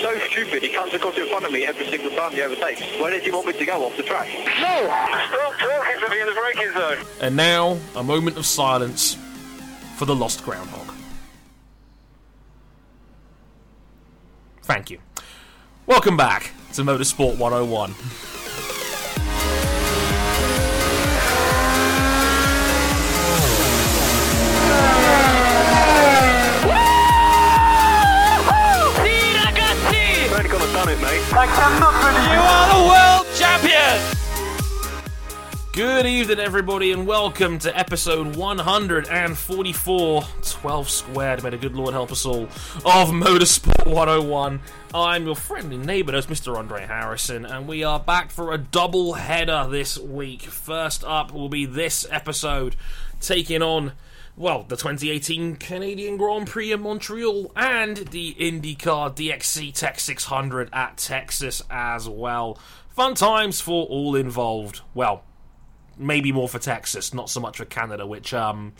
so 0.00 0.18
stupid 0.30 0.62
he 0.62 0.68
comes 0.68 0.92
across 0.94 1.16
in 1.16 1.26
front 1.28 1.44
of 1.44 1.52
me 1.52 1.66
every 1.66 1.86
single 1.86 2.10
time 2.10 2.32
he 2.32 2.42
overtakes. 2.42 2.82
Where 3.00 3.10
does 3.10 3.22
he 3.22 3.30
want 3.30 3.46
me 3.46 3.52
to 3.52 3.64
go 3.64 3.84
off 3.84 3.96
the 3.96 4.02
track? 4.02 4.28
No! 4.28 4.86
Stop 5.28 5.54
talking 5.58 6.00
to 6.00 6.10
me 6.10 6.20
in 6.20 6.26
the 6.26 6.32
braking 6.32 6.72
zone! 6.72 6.98
And 7.20 7.36
now, 7.36 7.78
a 7.94 8.02
moment 8.02 8.36
of 8.36 8.46
silence 8.46 9.16
for 9.96 10.04
the 10.04 10.14
lost 10.14 10.44
groundhog. 10.44 10.92
Thank 14.62 14.90
you. 14.90 14.98
Welcome 15.86 16.16
back 16.16 16.52
to 16.74 16.82
Motorsport 16.82 17.38
101. 17.38 18.35
Done 31.36 31.48
it, 31.48 31.80
mate. 31.80 32.32
You 32.32 32.40
are 32.40 32.66
the 32.72 32.80
world 32.88 33.26
champion! 33.36 34.00
Good 35.74 36.06
evening, 36.06 36.38
everybody, 36.38 36.92
and 36.92 37.06
welcome 37.06 37.58
to 37.58 37.78
episode 37.78 38.36
144, 38.36 40.22
12 40.42 40.88
squared, 40.88 41.42
may 41.42 41.50
the 41.50 41.58
good 41.58 41.76
Lord 41.76 41.92
help 41.92 42.10
us 42.10 42.24
all, 42.24 42.44
of 42.44 43.10
Motorsport 43.10 43.84
101. 43.84 44.62
I'm 44.94 45.26
your 45.26 45.36
friendly 45.36 45.76
neighbour, 45.76 46.12
that's 46.12 46.28
Mr. 46.28 46.56
Andre 46.56 46.86
Harrison, 46.86 47.44
and 47.44 47.68
we 47.68 47.84
are 47.84 48.00
back 48.00 48.30
for 48.30 48.54
a 48.54 48.58
double 48.58 49.12
header 49.12 49.66
this 49.68 49.98
week. 49.98 50.40
First 50.40 51.04
up 51.04 51.34
will 51.34 51.50
be 51.50 51.66
this 51.66 52.06
episode, 52.10 52.76
taking 53.20 53.60
on 53.60 53.92
well, 54.36 54.64
the 54.64 54.76
2018 54.76 55.56
Canadian 55.56 56.18
Grand 56.18 56.46
Prix 56.46 56.70
in 56.70 56.82
Montreal 56.82 57.50
and 57.56 57.96
the 57.96 58.34
IndyCar 58.34 59.16
DXC 59.16 59.72
Tech 59.72 59.98
600 59.98 60.68
at 60.74 60.98
Texas 60.98 61.62
as 61.70 62.06
well. 62.08 62.58
Fun 62.90 63.14
times 63.14 63.60
for 63.60 63.86
all 63.86 64.14
involved. 64.14 64.82
Well, 64.94 65.24
maybe 65.96 66.32
more 66.32 66.48
for 66.48 66.58
Texas, 66.58 67.14
not 67.14 67.30
so 67.30 67.40
much 67.40 67.56
for 67.56 67.64
Canada, 67.64 68.06
which, 68.06 68.34
um. 68.34 68.74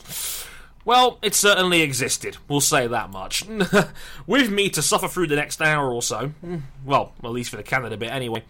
Well, 0.85 1.19
it 1.21 1.35
certainly 1.35 1.81
existed, 1.81 2.37
we'll 2.47 2.61
say 2.61 2.87
that 2.87 3.09
much. 3.09 3.43
With 4.27 4.49
me 4.49 4.69
to 4.69 4.81
suffer 4.81 5.07
through 5.09 5.27
the 5.27 5.35
next 5.35 5.61
hour 5.61 5.91
or 5.91 6.01
so, 6.01 6.31
well, 6.85 7.13
at 7.21 7.29
least 7.31 7.49
for 7.49 7.57
the 7.57 7.63
Canada 7.63 7.97
bit 7.97 8.09
anyway, 8.09 8.43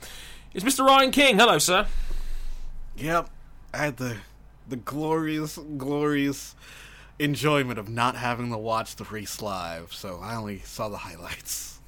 is 0.54 0.64
Mr. 0.64 0.86
Ryan 0.86 1.10
King. 1.12 1.40
Hello, 1.40 1.58
sir. 1.58 1.88
Yep, 2.98 3.30
I 3.74 3.78
had 3.78 3.98
the 3.98 4.18
the 4.70 4.76
glorious, 4.76 5.58
glorious 5.78 6.54
enjoyment 7.20 7.80
of 7.80 7.90
not 7.90 8.16
having 8.16 8.52
to 8.52 8.58
watch 8.58 8.96
the 8.96 9.04
race 9.06 9.42
live, 9.42 9.94
so 9.94 10.20
I 10.22 10.36
only 10.36 10.60
saw 10.60 10.90
the 10.90 10.98
highlights. 10.98 11.80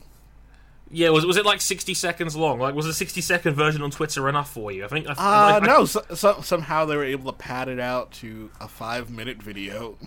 Yeah, 0.91 1.09
was, 1.09 1.25
was 1.25 1.37
it 1.37 1.45
like 1.45 1.61
60 1.61 1.93
seconds 1.93 2.35
long? 2.35 2.59
Like, 2.59 2.73
was 2.73 2.87
the 2.87 2.93
60 2.93 3.21
second 3.21 3.53
version 3.53 3.81
on 3.83 3.91
Twitter 3.91 4.27
enough 4.27 4.51
for 4.51 4.71
you? 4.71 4.85
I 4.85 4.87
think. 4.87 5.07
I, 5.07 5.11
Uh, 5.11 5.59
I- 5.61 5.65
no, 5.65 5.85
so, 5.85 6.03
so, 6.15 6.41
somehow 6.41 6.85
they 6.85 6.95
were 6.95 7.03
able 7.03 7.31
to 7.31 7.37
pad 7.37 7.67
it 7.69 7.79
out 7.79 8.11
to 8.13 8.49
a 8.59 8.67
five 8.67 9.09
minute 9.09 9.41
video. 9.41 9.97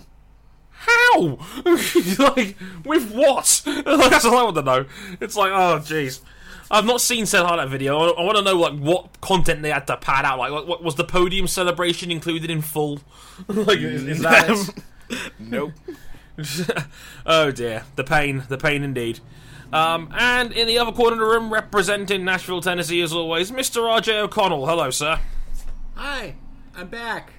How? 0.71 1.39
like, 2.19 2.57
with 2.85 3.13
what? 3.13 3.63
Like, 3.67 4.11
that's 4.11 4.25
all 4.25 4.37
I 4.37 4.43
want 4.43 4.57
to 4.57 4.63
know. 4.63 4.87
It's 5.21 5.37
like, 5.37 5.53
oh, 5.53 5.79
jeez. 5.79 6.21
I've 6.69 6.87
not 6.87 7.01
seen 7.01 7.27
said 7.27 7.45
highlight 7.45 7.69
video. 7.69 7.99
I, 7.99 8.21
I 8.21 8.25
want 8.25 8.39
to 8.39 8.43
know 8.43 8.57
like 8.59 8.77
what 8.79 9.21
content 9.21 9.63
they 9.63 9.71
had 9.71 9.87
to 9.89 9.97
pad 9.99 10.25
out. 10.25 10.39
Like, 10.39 10.51
what, 10.67 10.83
was 10.83 10.97
the 10.97 11.05
podium 11.05 11.47
celebration 11.47 12.11
included 12.11 12.51
in 12.51 12.63
full? 12.63 13.01
like, 13.49 13.79
is, 13.79 14.05
is 14.05 14.23
that? 14.23 14.71
Nope. 15.39 15.73
oh 17.27 17.51
dear, 17.51 17.85
the 17.97 18.05
pain, 18.05 18.45
the 18.49 18.59
pain 18.59 18.83
indeed. 18.83 19.21
Um, 19.73 20.11
and 20.15 20.53
in 20.53 20.67
the 20.67 20.79
other 20.79 20.93
corner 20.93 21.15
of 21.15 21.19
the 21.21 21.25
room, 21.25 21.53
representing 21.53 22.25
Nashville, 22.25 22.61
Tennessee, 22.61 23.01
as 23.01 23.13
always, 23.13 23.51
Mr. 23.51 23.83
RJ 23.83 24.21
O'Connell. 24.25 24.67
Hello, 24.67 24.91
sir. 24.91 25.19
Hi, 25.95 26.35
I'm 26.75 26.89
back. 26.89 27.33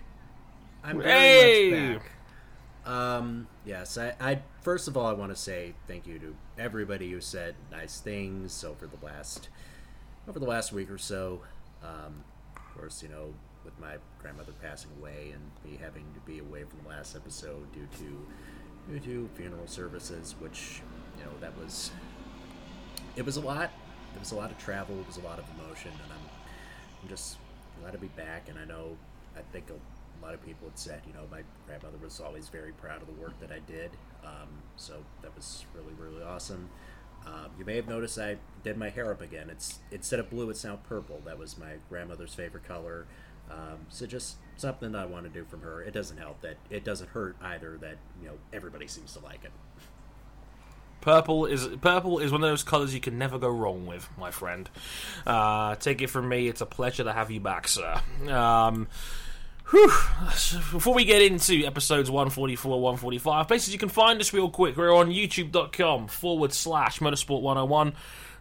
I'm 0.84 0.98
very 0.98 1.12
Hey! 1.12 1.94
much 1.94 2.02
back. 2.02 2.92
Um, 2.92 3.48
yes, 3.66 3.98
I, 3.98 4.14
I 4.20 4.40
first 4.62 4.88
of 4.88 4.98
all 4.98 5.06
I 5.06 5.14
want 5.14 5.32
to 5.32 5.36
say 5.40 5.74
thank 5.88 6.06
you 6.06 6.20
to 6.20 6.36
everybody 6.58 7.12
who 7.12 7.22
said 7.22 7.56
nice 7.72 8.00
things 8.00 8.64
over 8.64 8.88
the 8.88 9.06
last 9.06 9.48
over 10.28 10.38
the 10.40 10.46
last 10.46 10.74
week 10.74 10.92
or 10.92 10.98
so. 10.98 11.42
Um, 11.84 12.24
of 12.56 12.78
course, 12.78 13.02
you 13.02 13.10
know, 13.10 13.34
with 13.66 13.78
my 13.80 13.96
grandmother 14.22 14.54
passing 14.62 14.92
away 15.00 15.34
and 15.34 15.42
me 15.70 15.78
having 15.82 16.06
to 16.14 16.20
be 16.22 16.40
away 16.40 16.64
from 16.64 16.80
the 16.84 16.90
last 16.90 17.16
episode 17.16 17.72
due 17.74 17.88
to 17.98 18.26
due 18.92 19.00
to 19.00 19.30
funeral 19.36 19.68
services, 19.68 20.36
which 20.40 20.82
you 21.18 21.24
know 21.24 21.32
that 21.40 21.58
was 21.58 21.92
it 23.16 23.26
was 23.26 23.38
a 23.38 23.42
lot. 23.42 23.72
It 24.16 24.20
was 24.20 24.32
a 24.32 24.36
lot 24.36 24.52
of 24.52 24.58
travel. 24.58 25.00
It 25.00 25.08
was 25.08 25.18
a 25.18 25.22
lot 25.22 25.40
of 25.40 25.46
emotion, 25.58 25.92
and 25.92 26.12
I'm 26.12 26.30
I'm 27.02 27.10
just 27.10 27.38
glad 27.80 27.92
to 27.92 27.98
be 27.98 28.08
back. 28.08 28.50
And 28.50 28.58
I 28.58 28.66
know, 28.66 28.98
I 29.38 29.42
think 29.52 29.70
a 29.70 30.26
lot 30.26 30.34
of 30.34 30.46
people 30.46 30.68
had 30.68 30.80
said, 30.80 31.02
you 31.06 31.14
know, 31.14 31.24
my 31.32 31.42
grandmother 31.68 31.98
was 32.02 32.20
always 32.20 32.48
very 32.48 32.72
proud 32.72 33.02
of 33.02 33.08
the 33.08 33.22
work 33.22 33.40
that 33.40 33.52
I 33.52 33.60
did. 33.68 33.92
Um, 34.24 34.50
so 34.78 35.04
that 35.22 35.36
was 35.36 35.66
really, 35.76 35.94
really 36.00 36.24
awesome. 36.24 36.70
Um, 37.26 37.52
you 37.58 37.66
may 37.66 37.76
have 37.76 37.88
noticed 37.88 38.18
I 38.20 38.38
did 38.64 38.78
my 38.78 38.90
hair 38.90 39.12
up 39.12 39.22
again. 39.22 39.50
It's 39.50 39.80
instead 39.92 40.20
of 40.20 40.30
blue, 40.30 40.50
it's 40.50 40.64
now 40.64 40.80
purple. 40.88 41.22
That 41.26 41.38
was 41.38 41.58
my 41.58 41.74
grandmother's 41.90 42.34
favorite 42.34 42.66
color. 42.66 43.06
Um, 43.54 43.80
so 43.90 44.06
just 44.06 44.38
something 44.58 44.92
that 44.94 45.02
I 45.02 45.06
want 45.06 45.26
to 45.26 45.30
do 45.30 45.46
from 45.46 45.62
her. 45.62 45.82
It 45.82 45.94
doesn't 45.94 46.18
help 46.18 46.42
that 46.42 46.58
it 46.70 46.84
doesn't 46.84 47.10
hurt 47.12 47.36
either 47.42 47.78
that 47.82 47.98
you 48.22 48.28
know 48.28 48.34
everybody 48.52 48.88
seems 48.88 49.14
to 49.14 49.20
like 49.20 49.44
it. 49.44 49.52
Purple 51.02 51.46
is 51.46 51.68
purple 51.82 52.20
is 52.20 52.32
one 52.32 52.44
of 52.44 52.50
those 52.50 52.64
colours 52.64 52.94
you 52.94 53.02
can 53.02 53.18
never 53.18 53.38
go 53.38 53.50
wrong 53.50 53.86
with, 53.86 54.08
my 54.18 54.32
friend. 54.32 54.70
Uh, 55.28 55.76
take 55.76 56.02
it 56.02 56.10
from 56.10 56.30
me, 56.30 56.48
it's 56.48 56.62
a 56.62 56.66
pleasure 56.66 57.04
to 57.04 57.12
have 57.12 57.30
you 57.30 57.42
back, 57.42 57.68
sir. 57.68 58.02
Um, 58.30 58.88
whew. 59.70 59.92
Before 60.72 60.94
we 60.94 61.04
get 61.04 61.22
into 61.22 61.66
episodes 61.66 62.10
144, 62.10 62.80
145, 62.80 63.48
places 63.50 63.74
you 63.74 63.80
can 63.80 63.90
find 63.90 64.22
us 64.22 64.32
real 64.32 64.50
quick. 64.50 64.78
We're 64.78 64.96
on 64.96 65.10
youtube.com 65.10 66.08
forward 66.08 66.54
slash 66.54 67.00
motorsport 67.00 67.42
101. 67.42 67.94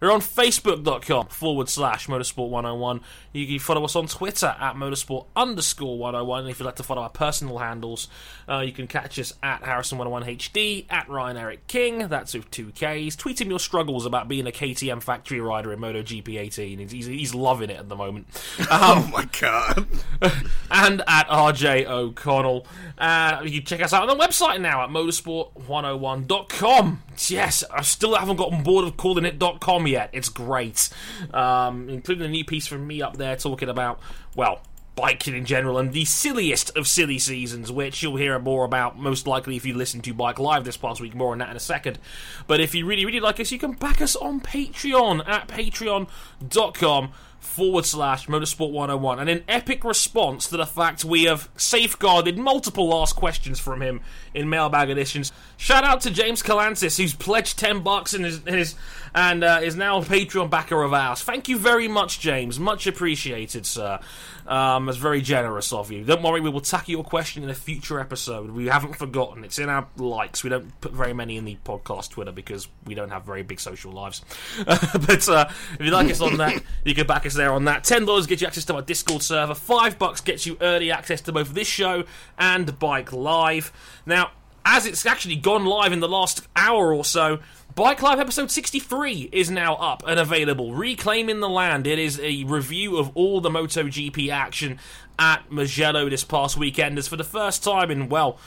We're 0.03 0.11
on 0.11 0.21
facebook.com 0.21 1.29
forward 1.29 1.69
slash 1.69 2.09
motorsport 2.09 2.49
101. 2.49 3.03
You 3.33 3.47
can 3.47 3.61
follow 3.61 3.85
us 3.85 3.95
on 3.95 4.09
Twitter 4.09 4.57
at 4.59 4.75
motorsport 4.75 5.27
underscore 5.37 5.97
101. 5.97 6.41
And 6.41 6.51
if 6.51 6.59
you'd 6.59 6.67
like 6.67 6.75
to 6.77 6.83
follow 6.83 7.03
our 7.03 7.09
personal 7.09 7.59
handles, 7.59 8.09
uh, 8.49 8.65
you 8.67 8.73
can 8.73 8.89
catch 8.89 9.17
us 9.21 9.33
at 9.45 9.63
Harrison101HD, 9.63 10.87
at 10.91 11.09
Ryan 11.09 11.37
Eric 11.37 11.69
King, 11.69 12.09
that's 12.09 12.35
with 12.35 12.51
two 12.51 12.73
Ks. 12.73 13.15
Tweet 13.15 13.41
him 13.41 13.49
your 13.49 13.61
struggles 13.61 14.05
about 14.05 14.27
being 14.27 14.49
a 14.49 14.51
KTM 14.51 15.01
factory 15.01 15.41
rider 15.41 15.73
in 15.73 15.79
MotoGP 15.79 16.37
18. 16.37 16.81
He's, 16.81 17.07
he's, 17.07 17.33
loving 17.33 17.71
it 17.71 17.79
at 17.79 17.89
the 17.89 17.95
moment. 17.95 18.27
Oh 18.75 19.09
my 19.13 19.29
god. 19.41 19.87
and 20.71 21.03
at 21.07 21.29
RJ 21.29 21.87
O'Connell. 21.87 22.67
Uh, 22.99 23.43
you 23.45 23.61
can 23.61 23.67
check 23.67 23.83
us 23.83 23.93
out 23.93 24.09
on 24.09 24.19
the 24.19 24.25
website 24.25 24.61
now 24.61 24.83
at 24.83 24.91
motorsport101.com. 24.91 27.03
Yes, 27.29 27.63
I 27.71 27.83
still 27.83 28.17
haven't 28.17 28.37
gotten 28.37 28.63
bored 28.63 28.87
of 28.87 28.97
calling 28.97 29.25
it 29.25 29.41
.com 29.61 29.87
yet. 29.87 29.92
It's 30.13 30.29
great. 30.29 30.89
Um, 31.33 31.89
including 31.89 32.25
a 32.25 32.29
new 32.31 32.45
piece 32.45 32.67
from 32.67 32.87
me 32.87 33.03
up 33.03 33.17
there 33.17 33.37
talking 33.37 33.69
about, 33.69 34.01
well, 34.35 34.63
biking 34.95 35.35
in 35.35 35.45
general 35.45 35.79
and 35.79 35.93
the 35.93 36.05
silliest 36.05 36.77
of 36.77 36.87
silly 36.87 37.19
seasons, 37.19 37.73
which 37.73 38.03
you'll 38.03 38.17
hear 38.17 38.39
more 38.39 38.65
about 38.65 38.99
most 38.99 39.27
likely 39.27 39.57
if 39.57 39.65
you 39.65 39.75
listen 39.75 40.01
to 40.03 40.13
Bike 40.13 40.39
Live 40.39 40.65
this 40.65 40.77
past 40.77 41.01
week. 41.01 41.15
More 41.15 41.33
on 41.33 41.39
that 41.39 41.51
in 41.51 41.57
a 41.57 41.61
second. 41.61 41.99
But 42.47 42.61
if 42.61 42.75
you 42.75 42.85
really, 42.85 43.05
really 43.05 43.21
like 43.21 43.41
us, 43.41 43.51
you 43.51 43.59
can 43.59 43.73
back 43.73 44.03
us 44.03 44.17
on 44.17 44.41
Patreon 44.41 45.27
at 45.27 45.49
patreon.com 45.49 47.13
forward 47.43 47.85
slash 47.85 48.29
motorsport 48.29 48.71
101 48.71 49.19
and 49.19 49.29
in 49.29 49.43
epic 49.49 49.83
response 49.83 50.47
to 50.47 50.57
the 50.57 50.65
fact 50.65 51.05
we 51.05 51.25
have 51.25 51.49
safeguarded 51.57 52.39
multiple 52.39 52.89
last 52.89 53.17
questions 53.17 53.59
from 53.59 53.83
him 53.83 54.01
in 54.33 54.49
mailbag 54.49 54.89
editions 54.89 55.33
shout 55.63 55.85
out 55.85 56.01
to 56.01 56.11
james 56.11 56.43
calantis 56.43 56.97
who's 56.97 57.15
pledged 57.15 57.57
10 57.57 57.85
bucks 57.85 58.15
and 58.15 58.27
is, 58.27 58.45
is, 58.49 58.75
and, 59.15 59.45
uh, 59.45 59.61
is 59.63 59.77
now 59.77 59.99
a 59.99 60.03
patreon 60.03 60.51
backer 60.51 60.83
of 60.83 60.93
ours. 60.93 61.23
Thank 61.23 61.49
you 61.49 61.57
very 61.57 61.87
much 61.87 62.19
james. 62.19 62.59
Much 62.59 62.89
appreciated 62.89 63.65
sir. 63.65 64.01
Um, 64.45 64.89
it's 64.89 64.99
very 64.99 65.21
generous 65.21 65.73
of 65.73 65.93
you. 65.93 66.03
Don't 66.03 66.23
worry 66.23 66.41
we 66.41 66.51
will 66.51 66.61
tackle 66.61 66.91
your 66.91 67.05
question 67.05 67.45
in 67.45 67.51
a 67.51 67.55
future 67.55 68.01
episode. 68.01 68.51
We 68.51 68.67
haven't 68.67 68.97
forgotten. 68.97 69.45
It's 69.45 69.61
in 69.61 69.69
our 69.69 69.87
likes. 69.97 70.43
We 70.43 70.51
don't 70.51 70.81
put 70.81 70.93
very 70.93 71.13
many 71.13 71.37
in 71.37 71.45
the 71.45 71.57
podcast 71.65 72.11
twitter 72.11 72.33
because 72.33 72.67
we 72.85 72.95
don't 72.95 73.11
have 73.11 73.25
very 73.25 73.45
big 73.45 73.61
social 73.61 73.93
lives. 73.93 74.25
But 74.67 75.29
uh, 75.29 75.49
if 75.79 75.87
you 75.87 75.93
like 75.93 76.11
us 76.11 76.21
on 76.21 76.39
that 76.39 76.61
you 76.85 76.95
can 76.95 77.07
back 77.07 77.25
us 77.25 77.35
there 77.35 77.53
on 77.53 77.67
that. 77.67 77.85
Ten 77.85 78.05
dollars 78.05 78.27
gets 78.27 78.43
you 78.43 78.49
access 78.49 78.65
to 78.65 78.75
our 78.75 78.83
Discord 78.83 79.23
server. 79.23 79.55
Five 79.55 79.99
bucks 79.99 80.21
gets 80.21 80.45
you 80.45 80.57
early 80.61 80.91
access 80.91 81.21
to 81.23 81.33
both 81.33 81.55
this 81.55 81.69
show 81.69 82.05
and 82.37 82.79
Bike 82.81 83.13
Live. 83.13 83.73
Now, 84.07 84.33
as 84.65 84.87
it's 84.87 85.07
actually 85.07 85.37
gone 85.37 85.65
live 85.65 85.93
in 85.93 86.01
the 86.01 86.09
last 86.09 86.47
hour 86.57 86.95
or 86.95 87.05
so, 87.05 87.41
Bike 87.75 88.03
Live 88.03 88.21
episode 88.21 88.51
63 88.51 89.31
is 89.33 89.51
now 89.51 89.77
up 89.77 90.03
and 90.07 90.21
available. 90.21 90.75
Reclaiming 90.75 91.41
the 91.41 91.49
Land. 91.49 91.87
It 91.87 91.99
is 91.99 92.21
a 92.21 92.45
review 92.45 92.99
of 92.99 93.11
all 93.15 93.41
the 93.41 93.49
MotoGP 93.49 94.29
action 94.31 94.79
at 95.19 95.51
Mugello 95.51 96.11
this 96.11 96.25
past 96.25 96.57
weekend. 96.57 96.99
As 96.99 97.09
for 97.09 97.17
the 97.17 97.25
first 97.25 97.65
time 97.65 97.91
in, 97.91 98.09
well, 98.09 98.39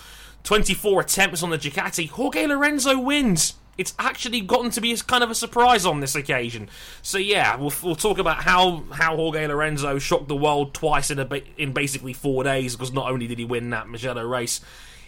24 0.44 1.02
attempts 1.02 1.42
on 1.42 1.50
the 1.50 1.58
Ducati, 1.58 2.08
Jorge 2.08 2.46
Lorenzo 2.46 3.00
wins. 3.00 3.56
it's 3.78 3.94
actually 3.98 4.42
gotten 4.42 4.70
to 4.72 4.80
be 4.80 4.96
kind 4.98 5.24
of 5.24 5.32
a 5.32 5.36
surprise 5.36 5.86
on 5.86 6.02
this 6.02 6.16
occasion. 6.16 6.70
So 7.02 7.18
yeah, 7.18 7.56
we'll, 7.56 7.74
we'll 7.84 7.96
talk 7.96 8.20
about 8.20 8.44
how 8.44 8.84
how 8.92 9.16
Jorge 9.16 9.48
Lorenzo 9.48 9.98
shocked 9.98 10.28
the 10.28 10.36
world 10.36 10.74
twice 10.74 11.10
in 11.10 11.20
a 11.20 11.28
in 11.58 11.74
basically 11.74 12.14
four 12.14 12.44
days 12.44 12.76
because 12.76 12.94
not 12.94 13.10
only 13.10 13.28
did 13.28 13.40
he 13.40 13.46
win 13.46 13.72
that 13.72 13.90
Mugello 13.90 14.24
race, 14.24 14.62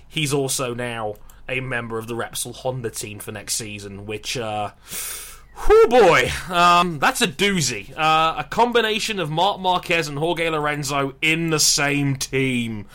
he's 0.08 0.34
also 0.34 0.74
now 0.74 1.16
a 1.50 1.60
member 1.62 1.98
of 1.98 2.08
the 2.08 2.14
Repsol 2.16 2.54
Honda 2.56 2.90
team 2.90 3.20
for 3.20 3.32
next 3.32 3.56
season, 3.56 4.06
which. 4.06 4.38
uh 4.38 4.72
Whew 5.66 5.88
boy, 5.88 6.32
um, 6.50 7.00
that's 7.00 7.20
a 7.24 7.28
doozy. 7.28 7.92
Uh, 7.98 8.36
a 8.38 8.44
combination 8.48 9.20
of 9.20 9.32
Marc 9.32 9.60
Marquez 9.60 10.08
and 10.08 10.16
Jorge 10.20 10.48
Lorenzo 10.52 11.16
in 11.20 11.50
the 11.50 11.60
same 11.60 12.16
team. 12.16 12.86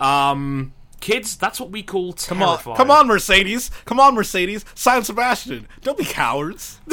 Um, 0.00 0.72
kids, 1.00 1.36
that's 1.36 1.60
what 1.60 1.70
we 1.70 1.84
call 1.84 2.14
Come 2.14 2.42
on, 2.42 2.48
terrifying. 2.56 2.76
come 2.78 2.90
on, 2.90 3.06
Mercedes. 3.06 3.70
Come 3.84 4.00
on, 4.00 4.16
Mercedes. 4.16 4.64
Sign 4.74 5.04
Sebastian. 5.04 5.68
Don't 5.82 5.96
be 5.96 6.04
cowards. 6.04 6.80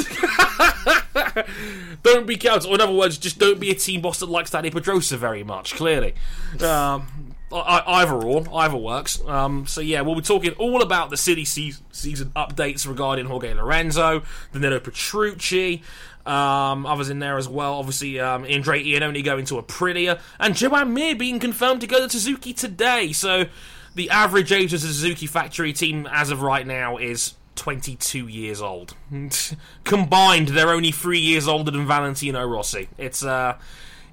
Don't 2.04 2.26
be 2.26 2.36
cowards, 2.36 2.64
or 2.64 2.74
in 2.76 2.80
other 2.80 2.92
words, 2.92 3.18
just 3.18 3.38
don't 3.38 3.58
be 3.58 3.70
a 3.70 3.74
team 3.74 4.00
boss 4.00 4.20
that 4.20 4.28
likes 4.28 4.50
Dani 4.50 4.70
Pedrosa 4.72 5.16
very 5.16 5.42
much. 5.42 5.74
Clearly, 5.74 6.14
um, 6.60 7.27
either 7.52 8.14
or, 8.14 8.44
either 8.52 8.76
works. 8.76 9.20
Um, 9.26 9.66
so 9.66 9.80
yeah, 9.80 10.02
we'll 10.02 10.14
be 10.14 10.22
talking 10.22 10.52
all 10.52 10.82
about 10.82 11.10
the 11.10 11.16
city 11.16 11.44
se- 11.44 11.74
season 11.92 12.30
updates 12.36 12.86
regarding 12.86 13.26
Jorge 13.26 13.54
Lorenzo, 13.54 14.22
Danilo 14.52 14.80
Petrucci. 14.80 15.82
Um, 16.26 16.84
others 16.84 17.08
in 17.08 17.20
there 17.20 17.38
as 17.38 17.48
well. 17.48 17.74
Obviously, 17.74 18.20
um, 18.20 18.44
Andrea 18.44 18.84
Iannone 18.84 19.24
going 19.24 19.46
to 19.46 19.54
Aprilia, 19.54 20.20
and 20.38 20.54
Joan 20.54 20.92
Mir 20.92 21.16
being 21.16 21.40
confirmed 21.40 21.80
to 21.80 21.86
go 21.86 22.06
to 22.06 22.10
Suzuki 22.10 22.52
today. 22.52 23.12
So 23.12 23.46
the 23.94 24.10
average 24.10 24.52
age 24.52 24.74
of 24.74 24.82
the 24.82 24.88
Suzuki 24.88 25.26
factory 25.26 25.72
team 25.72 26.06
as 26.10 26.30
of 26.30 26.42
right 26.42 26.66
now 26.66 26.98
is 26.98 27.34
22 27.56 28.28
years 28.28 28.60
old. 28.60 28.94
Combined, 29.84 30.48
they're 30.48 30.70
only 30.70 30.92
three 30.92 31.18
years 31.18 31.48
older 31.48 31.70
than 31.70 31.86
Valentino 31.86 32.46
Rossi. 32.46 32.88
It's 32.98 33.24
uh, 33.24 33.56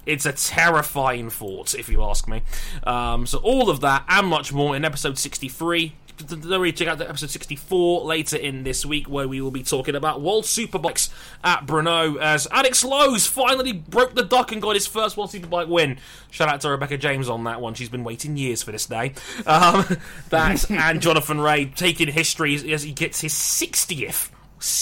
it's 0.06 0.24
a 0.24 0.32
terrifying 0.32 1.30
thought, 1.30 1.74
if 1.74 1.88
you 1.88 2.02
ask 2.02 2.28
me. 2.28 2.42
Um, 2.84 3.26
so 3.26 3.38
all 3.38 3.68
of 3.68 3.80
that 3.80 4.04
and 4.08 4.28
much 4.28 4.52
more 4.52 4.76
in 4.76 4.84
episode 4.84 5.18
63. 5.18 5.94
Don't 6.16 6.46
worry, 6.46 6.72
check 6.72 6.88
out 6.88 6.96
the 6.96 7.06
episode 7.06 7.28
64 7.28 8.04
later 8.04 8.38
in 8.38 8.62
this 8.62 8.86
week 8.86 9.06
where 9.06 9.28
we 9.28 9.42
will 9.42 9.50
be 9.50 9.62
talking 9.62 9.94
about 9.94 10.22
World 10.22 10.44
Superbikes 10.44 11.10
at 11.44 11.66
Brno 11.66 12.18
as 12.18 12.48
Alex 12.50 12.82
Lowes 12.82 13.26
finally 13.26 13.72
broke 13.72 14.14
the 14.14 14.22
duck 14.24 14.50
and 14.50 14.62
got 14.62 14.76
his 14.76 14.86
first 14.86 15.18
World 15.18 15.30
Superbike 15.30 15.68
win. 15.68 15.98
Shout 16.30 16.48
out 16.48 16.62
to 16.62 16.70
Rebecca 16.70 16.96
James 16.96 17.28
on 17.28 17.44
that 17.44 17.60
one. 17.60 17.74
She's 17.74 17.90
been 17.90 18.04
waiting 18.04 18.38
years 18.38 18.62
for 18.62 18.72
this 18.72 18.86
day. 18.86 19.12
Um, 19.44 19.84
that 20.30 20.70
and 20.70 21.02
Jonathan 21.02 21.38
Rea 21.38 21.66
taking 21.66 22.08
history 22.08 22.54
as 22.72 22.82
he 22.82 22.92
gets 22.92 23.20
his 23.20 23.34
60th, 23.34 24.30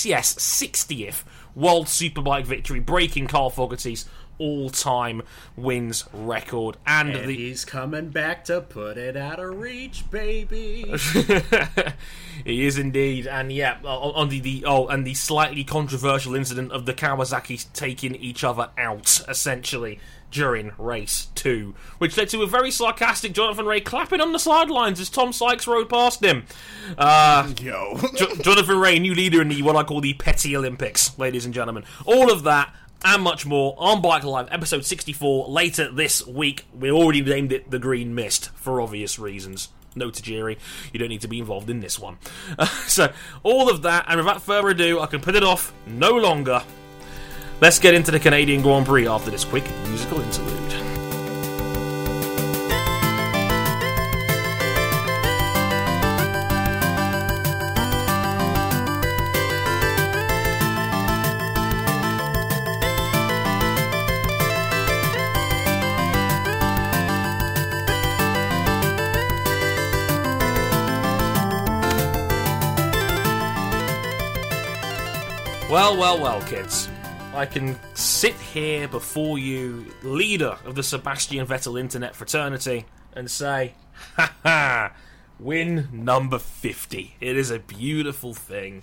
yes, 0.04 0.34
60th 0.34 1.24
World 1.56 1.86
Superbike 1.86 2.46
victory, 2.46 2.80
breaking 2.80 3.26
Carl 3.26 3.50
Fogarty's 3.50 4.08
all-time 4.38 5.22
wins 5.56 6.04
record 6.12 6.76
and, 6.86 7.10
And 7.10 7.28
the 7.28 7.36
he's 7.36 7.64
coming 7.64 8.10
back 8.10 8.44
to 8.46 8.60
put 8.60 8.96
it 8.96 9.16
out 9.16 9.38
of 9.38 9.58
reach, 9.58 10.10
baby. 10.10 10.94
he 12.44 12.66
is 12.66 12.78
indeed, 12.78 13.26
and 13.26 13.52
yeah, 13.52 13.78
on 13.84 14.14
on 14.14 14.28
the, 14.28 14.40
the 14.40 14.64
oh, 14.66 14.86
and 14.86 15.06
the 15.06 15.14
slightly 15.14 15.64
controversial 15.64 16.34
incident 16.34 16.72
of 16.72 16.86
the 16.86 16.94
Kawasaki's 16.94 17.64
taking 17.66 18.14
each 18.14 18.44
other 18.44 18.70
out 18.78 19.20
essentially 19.28 20.00
during 20.34 20.72
race 20.78 21.28
two, 21.36 21.74
which 21.98 22.16
led 22.16 22.28
to 22.28 22.42
a 22.42 22.46
very 22.46 22.70
sarcastic 22.70 23.32
Jonathan 23.32 23.66
Rea 23.66 23.80
clapping 23.80 24.20
on 24.20 24.32
the 24.32 24.38
sidelines 24.38 24.98
as 24.98 25.08
Tom 25.08 25.32
Sykes 25.32 25.66
rode 25.66 25.88
past 25.88 26.22
him. 26.24 26.44
Uh, 26.98 27.52
Yo. 27.60 27.98
Jo- 28.16 28.34
Jonathan 28.42 28.78
Rea, 28.78 28.98
new 28.98 29.14
leader 29.14 29.40
in 29.40 29.48
the 29.48 29.62
what 29.62 29.76
I 29.76 29.84
call 29.84 30.00
the 30.00 30.12
Petty 30.14 30.56
Olympics, 30.56 31.16
ladies 31.18 31.44
and 31.44 31.54
gentlemen. 31.54 31.84
All 32.04 32.32
of 32.32 32.42
that 32.42 32.74
and 33.04 33.22
much 33.22 33.46
more 33.46 33.74
on 33.78 34.02
Bike 34.02 34.24
Live, 34.24 34.48
episode 34.50 34.84
64, 34.84 35.48
later 35.48 35.90
this 35.90 36.26
week. 36.26 36.66
We 36.78 36.90
already 36.90 37.22
named 37.22 37.52
it 37.52 37.70
The 37.70 37.78
Green 37.78 38.14
Mist 38.14 38.50
for 38.54 38.80
obvious 38.80 39.18
reasons. 39.18 39.68
No 39.96 40.10
Tajiri, 40.10 40.58
you 40.92 40.98
don't 40.98 41.08
need 41.08 41.20
to 41.20 41.28
be 41.28 41.38
involved 41.38 41.70
in 41.70 41.80
this 41.80 41.98
one. 41.98 42.18
so, 42.86 43.12
all 43.42 43.70
of 43.70 43.82
that, 43.82 44.06
and 44.08 44.18
without 44.18 44.42
further 44.42 44.68
ado, 44.70 45.00
I 45.00 45.06
can 45.06 45.20
put 45.20 45.34
it 45.34 45.44
off 45.44 45.72
no 45.86 46.10
longer. 46.10 46.62
Let's 47.60 47.78
get 47.78 47.94
into 47.94 48.10
the 48.10 48.20
Canadian 48.20 48.62
Grand 48.62 48.86
Prix 48.86 49.06
after 49.06 49.30
this 49.30 49.44
quick 49.44 49.64
musical 49.88 50.20
interlude. 50.20 50.63
Well, 75.84 75.98
well, 75.98 76.18
well, 76.18 76.40
kids. 76.48 76.88
I 77.34 77.44
can 77.44 77.78
sit 77.92 78.32
here 78.36 78.88
before 78.88 79.38
you, 79.38 79.84
leader 80.02 80.56
of 80.64 80.76
the 80.76 80.82
Sebastian 80.82 81.46
Vettel 81.46 81.78
Internet 81.78 82.16
Fraternity, 82.16 82.86
and 83.12 83.30
say, 83.30 83.74
ha 84.16 84.32
ha, 84.42 84.92
win 85.38 85.90
number 85.92 86.38
50. 86.38 87.16
It 87.20 87.36
is 87.36 87.50
a 87.50 87.58
beautiful 87.58 88.32
thing. 88.32 88.82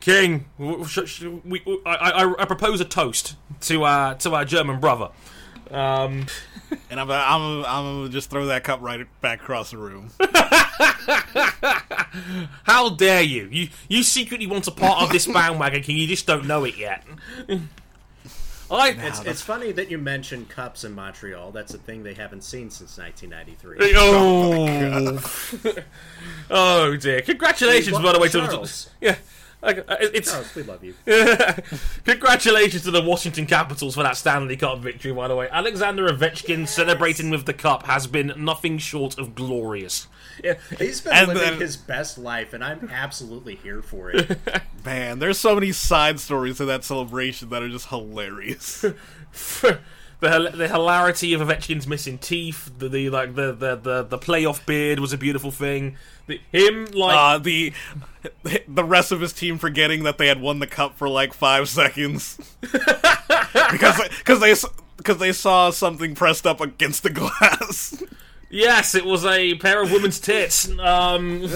King, 0.00 0.46
we, 0.58 1.62
I, 1.86 1.94
I- 1.94 2.42
I 2.42 2.44
propose 2.44 2.80
a 2.80 2.84
toast 2.84 3.36
to 3.60 3.84
our, 3.84 4.16
to 4.16 4.34
our 4.34 4.44
German 4.44 4.80
brother. 4.80 5.10
Um, 5.70 6.26
And 6.90 7.00
I'm, 7.00 7.10
I'm, 7.10 7.64
I'm 7.64 7.84
gonna 8.00 8.08
just 8.08 8.30
throw 8.30 8.46
that 8.46 8.64
cup 8.64 8.80
right 8.82 9.06
back 9.20 9.40
across 9.42 9.70
the 9.70 9.78
room. 9.78 10.10
how 12.64 12.90
dare 12.90 13.22
you? 13.22 13.48
You 13.50 13.68
you 13.88 14.02
secretly 14.02 14.46
want 14.46 14.66
a 14.68 14.70
part 14.70 15.02
of 15.02 15.10
this 15.10 15.26
bandwagon, 15.32 15.82
King. 15.82 15.96
You 15.96 16.06
just 16.06 16.26
don't 16.26 16.46
know 16.46 16.64
it 16.64 16.76
yet. 16.76 17.04
I, 18.70 18.90
It's, 18.90 19.20
it's 19.20 19.42
funny 19.42 19.70
that 19.72 19.90
you 19.90 19.98
mentioned 19.98 20.48
cups 20.48 20.82
in 20.84 20.94
Montreal. 20.94 21.52
That's 21.52 21.74
a 21.74 21.78
thing 21.78 22.02
they 22.04 22.14
haven't 22.14 22.42
seen 22.42 22.70
since 22.70 22.96
1993. 22.96 23.92
Oh, 23.96 25.82
oh 26.50 26.96
dear! 26.96 27.20
Congratulations, 27.20 27.98
by 27.98 28.12
the 28.12 28.18
way, 28.18 28.28
to 28.28 28.40
the 28.40 28.46
Charles. 28.46 28.88
yeah. 29.00 29.16
Like, 29.62 29.78
uh, 29.88 29.96
It's 30.00 30.30
Charles, 30.30 30.54
we 30.54 30.62
love 30.64 30.82
you. 30.84 30.94
congratulations 32.04 32.82
to 32.82 32.90
the 32.90 33.02
Washington 33.02 33.46
Capitals 33.46 33.94
for 33.94 34.02
that 34.02 34.16
Stanley 34.16 34.56
Cup 34.56 34.78
victory. 34.80 35.12
By 35.12 35.28
the 35.28 35.36
way, 35.36 35.48
Alexander 35.50 36.08
Ovechkin 36.08 36.66
celebrating 36.68 37.30
with 37.30 37.46
the 37.46 37.52
cup 37.54 37.86
has 37.86 38.06
been 38.06 38.32
nothing 38.36 38.78
short 38.78 39.18
of 39.18 39.34
glorious. 39.34 40.06
Yeah, 40.42 40.54
He's 40.78 41.00
been 41.00 41.12
And 41.12 41.28
living 41.28 41.42
then- 41.42 41.60
his 41.60 41.76
best 41.76 42.18
life, 42.18 42.52
and 42.52 42.64
I'm 42.64 42.88
absolutely 42.92 43.56
here 43.56 43.82
for 43.82 44.10
it. 44.10 44.38
Man, 44.84 45.18
there's 45.18 45.38
so 45.38 45.54
many 45.54 45.72
side 45.72 46.18
stories 46.20 46.56
to 46.58 46.64
that 46.66 46.84
celebration 46.84 47.48
that 47.50 47.62
are 47.62 47.68
just 47.68 47.88
hilarious. 47.88 48.84
the 50.22 50.52
the 50.54 50.68
hilarity 50.68 51.34
of 51.34 51.40
Ovechkin's 51.40 51.86
missing 51.86 52.16
teeth, 52.16 52.70
the, 52.78 52.88
the 52.88 53.10
like 53.10 53.34
the, 53.34 53.52
the 53.52 53.76
the 53.76 54.02
the 54.04 54.18
playoff 54.18 54.64
beard 54.64 55.00
was 55.00 55.12
a 55.12 55.18
beautiful 55.18 55.50
thing. 55.50 55.96
The, 56.28 56.40
him 56.52 56.86
like 56.92 57.16
uh, 57.16 57.38
the 57.38 57.72
the 58.68 58.84
rest 58.84 59.10
of 59.10 59.20
his 59.20 59.32
team 59.32 59.58
forgetting 59.58 60.04
that 60.04 60.18
they 60.18 60.28
had 60.28 60.40
won 60.40 60.60
the 60.60 60.68
cup 60.68 60.96
for 60.96 61.08
like 61.08 61.34
five 61.34 61.68
seconds 61.68 62.38
because 62.60 64.00
because 64.18 64.40
they 64.40 64.54
because 64.96 65.18
they 65.18 65.32
saw 65.32 65.70
something 65.70 66.14
pressed 66.14 66.46
up 66.46 66.60
against 66.60 67.02
the 67.02 67.10
glass. 67.10 68.00
Yes, 68.48 68.94
it 68.94 69.04
was 69.04 69.24
a 69.24 69.56
pair 69.56 69.82
of 69.82 69.90
women's 69.90 70.20
tits. 70.20 70.70
Um, 70.78 71.48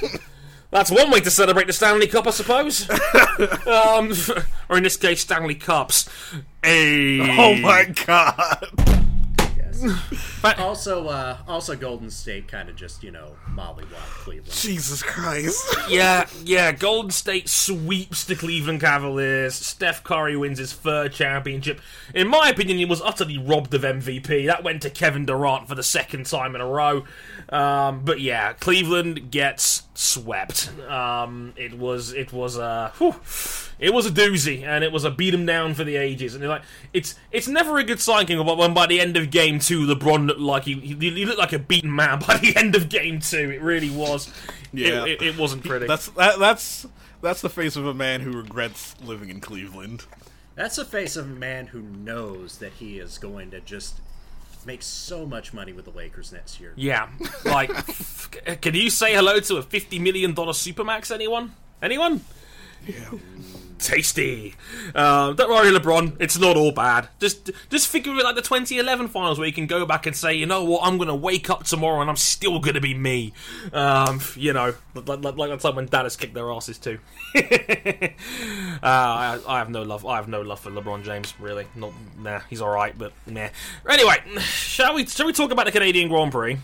that's 0.70 0.90
one 0.90 1.10
way 1.10 1.20
to 1.20 1.30
celebrate 1.30 1.68
the 1.68 1.72
Stanley 1.72 2.08
Cup, 2.08 2.26
I 2.26 2.30
suppose. 2.30 2.90
um, 3.66 4.12
or 4.68 4.76
in 4.76 4.82
this 4.82 4.96
case, 4.98 5.20
Stanley 5.22 5.54
Cups. 5.54 6.08
Hey. 6.62 7.18
oh 7.20 7.56
my 7.56 7.86
god! 8.06 8.66
Yes. 9.56 10.58
also, 10.58 11.08
uh, 11.08 11.38
also 11.48 11.74
Golden 11.74 12.08
State 12.08 12.46
kind 12.46 12.68
of 12.68 12.76
just 12.76 13.02
you 13.02 13.10
know 13.10 13.32
mollywop 13.50 14.06
Cleveland. 14.22 14.52
Jesus 14.52 15.02
Christ! 15.02 15.76
Yeah, 15.88 16.28
yeah. 16.44 16.70
Golden 16.70 17.10
State 17.10 17.48
sweeps 17.48 18.24
the 18.24 18.36
Cleveland 18.36 18.80
Cavaliers. 18.80 19.54
Steph 19.54 20.04
Curry 20.04 20.36
wins 20.36 20.58
his 20.58 20.72
third 20.72 21.12
championship. 21.12 21.80
In 22.14 22.28
my 22.28 22.48
opinion, 22.48 22.78
he 22.78 22.84
was 22.84 23.02
utterly 23.02 23.38
robbed 23.38 23.74
of 23.74 23.82
MVP. 23.82 24.46
That 24.46 24.62
went 24.62 24.82
to 24.82 24.90
Kevin 24.90 25.26
Durant 25.26 25.68
for 25.68 25.74
the 25.74 25.82
second 25.82 26.26
time 26.26 26.54
in 26.54 26.60
a 26.60 26.66
row. 26.66 27.04
Um, 27.52 28.04
but 28.04 28.20
yeah, 28.20 28.54
Cleveland 28.54 29.30
gets 29.30 29.82
swept. 29.94 30.70
Um, 30.88 31.52
it 31.56 31.74
was 31.74 32.12
it 32.14 32.32
was 32.32 32.56
a 32.56 32.92
whew, 32.96 33.14
it 33.78 33.92
was 33.92 34.06
a 34.06 34.10
doozy, 34.10 34.62
and 34.64 34.82
it 34.82 34.90
was 34.90 35.04
a 35.04 35.10
beat 35.10 35.32
beat 35.32 35.34
'em 35.34 35.44
down 35.46 35.74
for 35.74 35.84
the 35.84 35.96
ages. 35.96 36.34
And 36.34 36.42
like 36.48 36.62
it's 36.92 37.14
it's 37.30 37.46
never 37.48 37.78
a 37.78 37.84
good 37.84 38.00
sign, 38.00 38.26
King, 38.26 38.44
but 38.44 38.56
when 38.56 38.72
by 38.72 38.86
the 38.86 39.00
end 39.00 39.16
of 39.18 39.30
game 39.30 39.58
two, 39.58 39.86
LeBron 39.86 40.26
looked 40.26 40.40
like 40.40 40.64
he, 40.64 40.74
he 40.74 40.94
he 40.94 41.24
looked 41.26 41.38
like 41.38 41.52
a 41.52 41.58
beaten 41.58 41.94
man. 41.94 42.18
By 42.26 42.38
the 42.38 42.56
end 42.56 42.74
of 42.74 42.88
game 42.88 43.20
two, 43.20 43.50
it 43.50 43.60
really 43.60 43.90
was. 43.90 44.32
Yeah. 44.72 45.04
it, 45.04 45.20
it, 45.20 45.22
it 45.22 45.38
wasn't 45.38 45.64
pretty. 45.64 45.86
That's 45.86 46.08
that, 46.10 46.38
that's 46.38 46.86
That's 47.22 47.40
the 47.40 47.48
face 47.48 47.76
of 47.76 47.86
a 47.86 47.94
man 47.94 48.20
who 48.22 48.32
regrets 48.32 48.96
living 49.00 49.30
in 49.30 49.40
Cleveland. 49.40 50.06
That's 50.56 50.76
the 50.76 50.84
face 50.84 51.14
of 51.16 51.26
a 51.26 51.34
man 51.34 51.68
who 51.68 51.80
knows 51.80 52.58
that 52.58 52.72
he 52.74 52.98
is 52.98 53.16
going 53.16 53.52
to 53.52 53.60
just 53.60 54.00
make 54.66 54.82
so 54.82 55.26
much 55.26 55.52
money 55.52 55.72
with 55.72 55.84
the 55.84 55.90
Lakers 55.90 56.32
next 56.32 56.60
year. 56.60 56.72
Yeah, 56.76 57.08
like, 57.44 57.70
can 58.60 58.74
you 58.74 58.90
say 58.90 59.14
hello 59.14 59.40
to 59.40 59.56
a 59.56 59.62
fifty 59.62 59.98
million 59.98 60.34
dollar 60.34 60.52
supermax? 60.52 61.10
Anyone? 61.10 61.54
Anyone? 61.82 62.20
Yeah. 62.86 63.10
Tasty. 63.82 64.54
Uh, 64.94 65.32
don't 65.32 65.50
worry, 65.50 65.70
LeBron. 65.70 66.16
It's 66.20 66.38
not 66.38 66.56
all 66.56 66.72
bad. 66.72 67.08
Just, 67.18 67.50
just 67.68 67.88
figure 67.88 68.12
it 68.12 68.24
like 68.24 68.36
the 68.36 68.42
2011 68.42 69.08
finals, 69.08 69.38
where 69.38 69.46
you 69.46 69.52
can 69.52 69.66
go 69.66 69.84
back 69.84 70.06
and 70.06 70.16
say, 70.16 70.34
you 70.34 70.46
know 70.46 70.64
what, 70.64 70.80
I'm 70.84 70.98
gonna 70.98 71.16
wake 71.16 71.50
up 71.50 71.64
tomorrow 71.64 72.00
and 72.00 72.08
I'm 72.08 72.16
still 72.16 72.60
gonna 72.60 72.80
be 72.80 72.94
me. 72.94 73.32
Um, 73.72 74.20
you 74.36 74.52
know, 74.52 74.74
like, 74.94 75.22
like, 75.22 75.36
like 75.36 75.50
the 75.50 75.56
time 75.56 75.76
when 75.76 75.86
Dallas 75.86 76.16
kicked 76.16 76.34
their 76.34 76.50
asses 76.50 76.78
too. 76.78 76.98
uh, 77.34 77.40
I, 78.82 79.38
I 79.46 79.58
have 79.58 79.70
no 79.70 79.82
love. 79.82 80.06
I 80.06 80.16
have 80.16 80.28
no 80.28 80.42
love 80.42 80.60
for 80.60 80.70
LeBron 80.70 81.02
James. 81.04 81.34
Really, 81.40 81.66
not. 81.74 81.92
Nah, 82.18 82.40
he's 82.48 82.60
all 82.60 82.70
right, 82.70 82.96
but 82.96 83.12
nah. 83.26 83.48
Anyway, 83.88 84.16
shall 84.40 84.94
we? 84.94 85.06
Shall 85.06 85.26
we 85.26 85.32
talk 85.32 85.50
about 85.50 85.66
the 85.66 85.72
Canadian 85.72 86.08
Grand 86.08 86.32
Prix? 86.32 86.58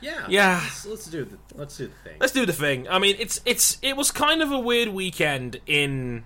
Yeah, 0.00 0.26
Yeah. 0.28 0.60
Let's, 0.62 0.86
let's 0.86 1.06
do 1.06 1.24
the 1.24 1.38
let's 1.54 1.76
do 1.76 1.86
the 1.88 1.94
thing. 2.08 2.16
Let's 2.20 2.32
do 2.32 2.46
the 2.46 2.52
thing. 2.52 2.88
I 2.88 2.98
mean, 2.98 3.16
it's 3.18 3.40
it's 3.44 3.78
it 3.82 3.96
was 3.96 4.10
kind 4.10 4.42
of 4.42 4.52
a 4.52 4.58
weird 4.58 4.88
weekend 4.88 5.60
in 5.66 6.24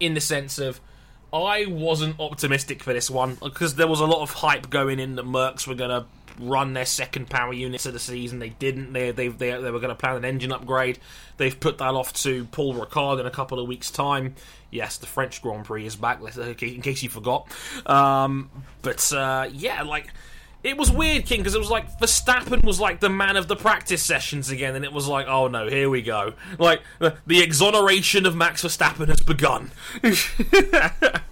in 0.00 0.14
the 0.14 0.20
sense 0.20 0.58
of 0.58 0.80
I 1.32 1.66
wasn't 1.66 2.20
optimistic 2.20 2.82
for 2.82 2.92
this 2.92 3.10
one 3.10 3.36
because 3.42 3.76
there 3.76 3.88
was 3.88 4.00
a 4.00 4.06
lot 4.06 4.22
of 4.22 4.32
hype 4.32 4.70
going 4.70 4.98
in 4.98 5.16
that 5.16 5.24
Mercs 5.24 5.66
were 5.66 5.74
gonna 5.74 6.06
run 6.38 6.72
their 6.72 6.86
second 6.86 7.28
power 7.28 7.52
units 7.52 7.86
of 7.86 7.92
the 7.92 7.98
season. 7.98 8.38
They 8.38 8.50
didn't. 8.50 8.92
They 8.92 9.10
they 9.10 9.28
they, 9.28 9.50
they 9.50 9.70
were 9.70 9.80
going 9.80 9.90
to 9.90 9.94
plan 9.94 10.16
an 10.16 10.24
engine 10.24 10.52
upgrade. 10.52 10.98
They've 11.36 11.58
put 11.58 11.78
that 11.78 11.94
off 11.94 12.12
to 12.22 12.44
Paul 12.46 12.74
Ricard 12.74 13.20
in 13.20 13.26
a 13.26 13.30
couple 13.30 13.58
of 13.58 13.68
weeks' 13.68 13.90
time. 13.90 14.34
Yes, 14.70 14.96
the 14.96 15.06
French 15.06 15.42
Grand 15.42 15.64
Prix 15.64 15.86
is 15.86 15.96
back. 15.96 16.20
In 16.36 16.82
case 16.82 17.02
you 17.02 17.08
forgot, 17.08 17.48
um, 17.86 18.50
but 18.82 19.12
uh, 19.12 19.48
yeah, 19.52 19.82
like 19.82 20.12
it 20.62 20.76
was 20.76 20.90
weird, 20.90 21.26
King, 21.26 21.40
because 21.40 21.54
it 21.54 21.58
was 21.58 21.70
like 21.70 21.98
Verstappen 21.98 22.64
was 22.64 22.78
like 22.78 23.00
the 23.00 23.10
man 23.10 23.36
of 23.36 23.48
the 23.48 23.56
practice 23.56 24.02
sessions 24.02 24.50
again, 24.50 24.76
and 24.76 24.84
it 24.84 24.92
was 24.92 25.08
like, 25.08 25.26
oh 25.26 25.48
no, 25.48 25.68
here 25.68 25.90
we 25.90 26.02
go. 26.02 26.34
Like 26.58 26.82
the, 26.98 27.16
the 27.26 27.42
exoneration 27.42 28.26
of 28.26 28.36
Max 28.36 28.62
Verstappen 28.62 29.08
has 29.08 29.20
begun. 29.20 29.70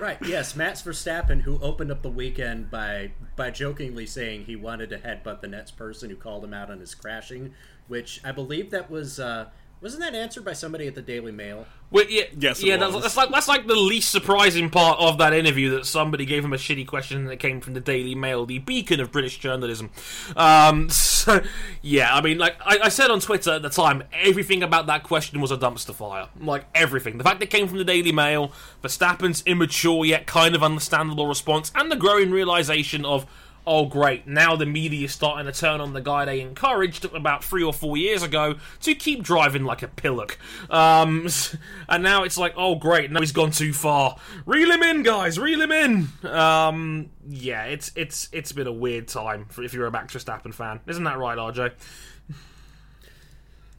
Right. 0.00 0.18
Yes, 0.26 0.56
Max 0.56 0.82
Verstappen, 0.82 1.42
who 1.42 1.60
opened 1.60 1.92
up 1.92 2.02
the 2.02 2.10
weekend 2.10 2.70
by 2.70 3.12
by 3.36 3.50
jokingly 3.50 4.04
saying 4.06 4.44
he 4.44 4.56
wanted 4.56 4.90
to 4.90 4.98
headbutt 4.98 5.40
the 5.40 5.48
next 5.48 5.72
person 5.72 6.10
who 6.10 6.16
called 6.16 6.44
him 6.44 6.52
out 6.52 6.70
on 6.70 6.80
his 6.80 6.94
crashing, 6.94 7.54
which 7.88 8.20
I 8.24 8.32
believe 8.32 8.70
that 8.72 8.90
was 8.90 9.20
uh, 9.20 9.46
wasn't 9.86 10.02
that 10.02 10.16
answered 10.16 10.44
by 10.44 10.52
somebody 10.52 10.88
at 10.88 10.96
the 10.96 11.00
Daily 11.00 11.30
Mail? 11.30 11.64
Well, 11.92 12.06
yeah, 12.08 12.24
Yes, 12.36 12.60
yeah. 12.60 12.76
That's, 12.76 12.92
was. 12.92 13.04
that's 13.04 13.16
like 13.16 13.30
that's 13.30 13.46
like 13.46 13.68
the 13.68 13.76
least 13.76 14.10
surprising 14.10 14.68
part 14.68 14.98
of 14.98 15.18
that 15.18 15.32
interview 15.32 15.70
that 15.76 15.86
somebody 15.86 16.24
gave 16.24 16.44
him 16.44 16.52
a 16.52 16.56
shitty 16.56 16.88
question 16.88 17.26
that 17.26 17.36
came 17.36 17.60
from 17.60 17.74
the 17.74 17.80
Daily 17.80 18.16
Mail, 18.16 18.46
the 18.46 18.58
beacon 18.58 18.98
of 18.98 19.12
British 19.12 19.38
journalism. 19.38 19.90
Um, 20.34 20.90
so 20.90 21.40
yeah, 21.82 22.12
I 22.12 22.20
mean, 22.20 22.36
like 22.38 22.56
I, 22.64 22.78
I 22.82 22.88
said 22.88 23.12
on 23.12 23.20
Twitter 23.20 23.52
at 23.52 23.62
the 23.62 23.68
time, 23.68 24.02
everything 24.12 24.64
about 24.64 24.88
that 24.88 25.04
question 25.04 25.40
was 25.40 25.52
a 25.52 25.56
dumpster 25.56 25.94
fire. 25.94 26.26
Like 26.40 26.64
everything. 26.74 27.18
The 27.18 27.24
fact 27.24 27.38
that 27.38 27.44
it 27.46 27.50
came 27.50 27.68
from 27.68 27.78
the 27.78 27.84
Daily 27.84 28.10
Mail, 28.10 28.50
Verstappen's 28.82 29.44
immature 29.46 30.04
yet 30.04 30.26
kind 30.26 30.56
of 30.56 30.64
understandable 30.64 31.28
response, 31.28 31.70
and 31.76 31.92
the 31.92 31.96
growing 31.96 32.32
realization 32.32 33.04
of 33.04 33.24
oh 33.66 33.86
great, 33.86 34.26
now 34.26 34.54
the 34.54 34.66
media 34.66 35.04
is 35.06 35.12
starting 35.12 35.52
to 35.52 35.58
turn 35.58 35.80
on 35.80 35.92
the 35.92 36.00
guy 36.00 36.24
they 36.24 36.40
encouraged 36.40 37.04
about 37.06 37.42
three 37.42 37.62
or 37.62 37.72
four 37.72 37.96
years 37.96 38.22
ago 38.22 38.54
to 38.80 38.94
keep 38.94 39.22
driving 39.22 39.64
like 39.64 39.82
a 39.82 39.88
pillock. 39.88 40.38
Um, 40.70 41.28
and 41.88 42.02
now 42.02 42.22
it's 42.22 42.38
like, 42.38 42.54
oh 42.56 42.76
great, 42.76 43.10
now 43.10 43.20
he's 43.20 43.32
gone 43.32 43.50
too 43.50 43.72
far. 43.72 44.16
Reel 44.44 44.70
him 44.70 44.82
in, 44.82 45.02
guys, 45.02 45.38
reel 45.38 45.60
him 45.60 45.72
in. 45.72 46.08
Um, 46.30 47.10
yeah, 47.28 47.64
it's 47.64 47.90
it's 47.96 48.28
it's 48.32 48.52
been 48.52 48.66
a 48.66 48.72
weird 48.72 49.08
time 49.08 49.46
for 49.46 49.62
if 49.62 49.74
you're 49.74 49.86
a 49.86 49.90
Max 49.90 50.14
Verstappen 50.14 50.54
fan, 50.54 50.80
isn't 50.86 51.04
that 51.04 51.18
right, 51.18 51.36
RJ? 51.36 51.72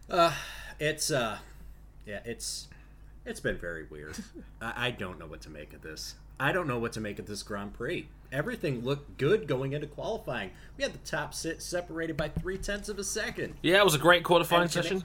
Uh, 0.10 0.34
It's 0.80 1.12
uh, 1.12 1.38
yeah, 2.06 2.20
it's 2.26 2.68
it's 3.26 3.40
been 3.40 3.58
very 3.58 3.86
weird. 3.90 4.18
I, 4.62 4.88
I 4.88 4.92
don't 4.92 5.20
know 5.20 5.26
what 5.28 5.42
to 5.42 5.50
make 5.50 5.74
of 5.74 5.82
this. 5.82 6.16
I 6.40 6.52
don't 6.52 6.68
know 6.68 6.80
what 6.80 6.94
to 6.94 7.02
make 7.02 7.20
of 7.20 7.26
this 7.26 7.44
Grand 7.44 7.74
Prix. 7.74 8.08
Everything 8.32 8.84
looked 8.84 9.18
good 9.18 9.48
going 9.48 9.74
into 9.74 9.88
qualifying. 9.88 10.52
We 10.78 10.84
had 10.84 10.94
the 10.94 11.00
top 11.00 11.34
six 11.34 11.66
separated 11.66 12.18
by 12.18 12.30
three 12.30 12.58
tenths 12.58 12.90
of 12.90 13.00
a 13.00 13.04
second. 13.04 13.56
Yeah, 13.62 13.78
it 13.78 13.86
was 13.86 13.96
a 13.96 14.00
great 14.00 14.24
qualifying 14.24 14.64
And 14.64 14.72
session. 14.72 15.04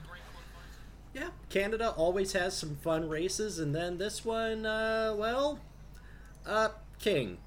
Yeah, 1.13 1.29
Canada 1.49 1.91
always 1.91 2.33
has 2.33 2.55
some 2.57 2.75
fun 2.77 3.07
races, 3.07 3.59
and 3.59 3.73
then 3.73 3.97
this 3.97 4.25
one, 4.25 4.65
uh, 4.65 5.13
well, 5.17 5.59
uh, 6.45 6.69
King. 6.99 7.37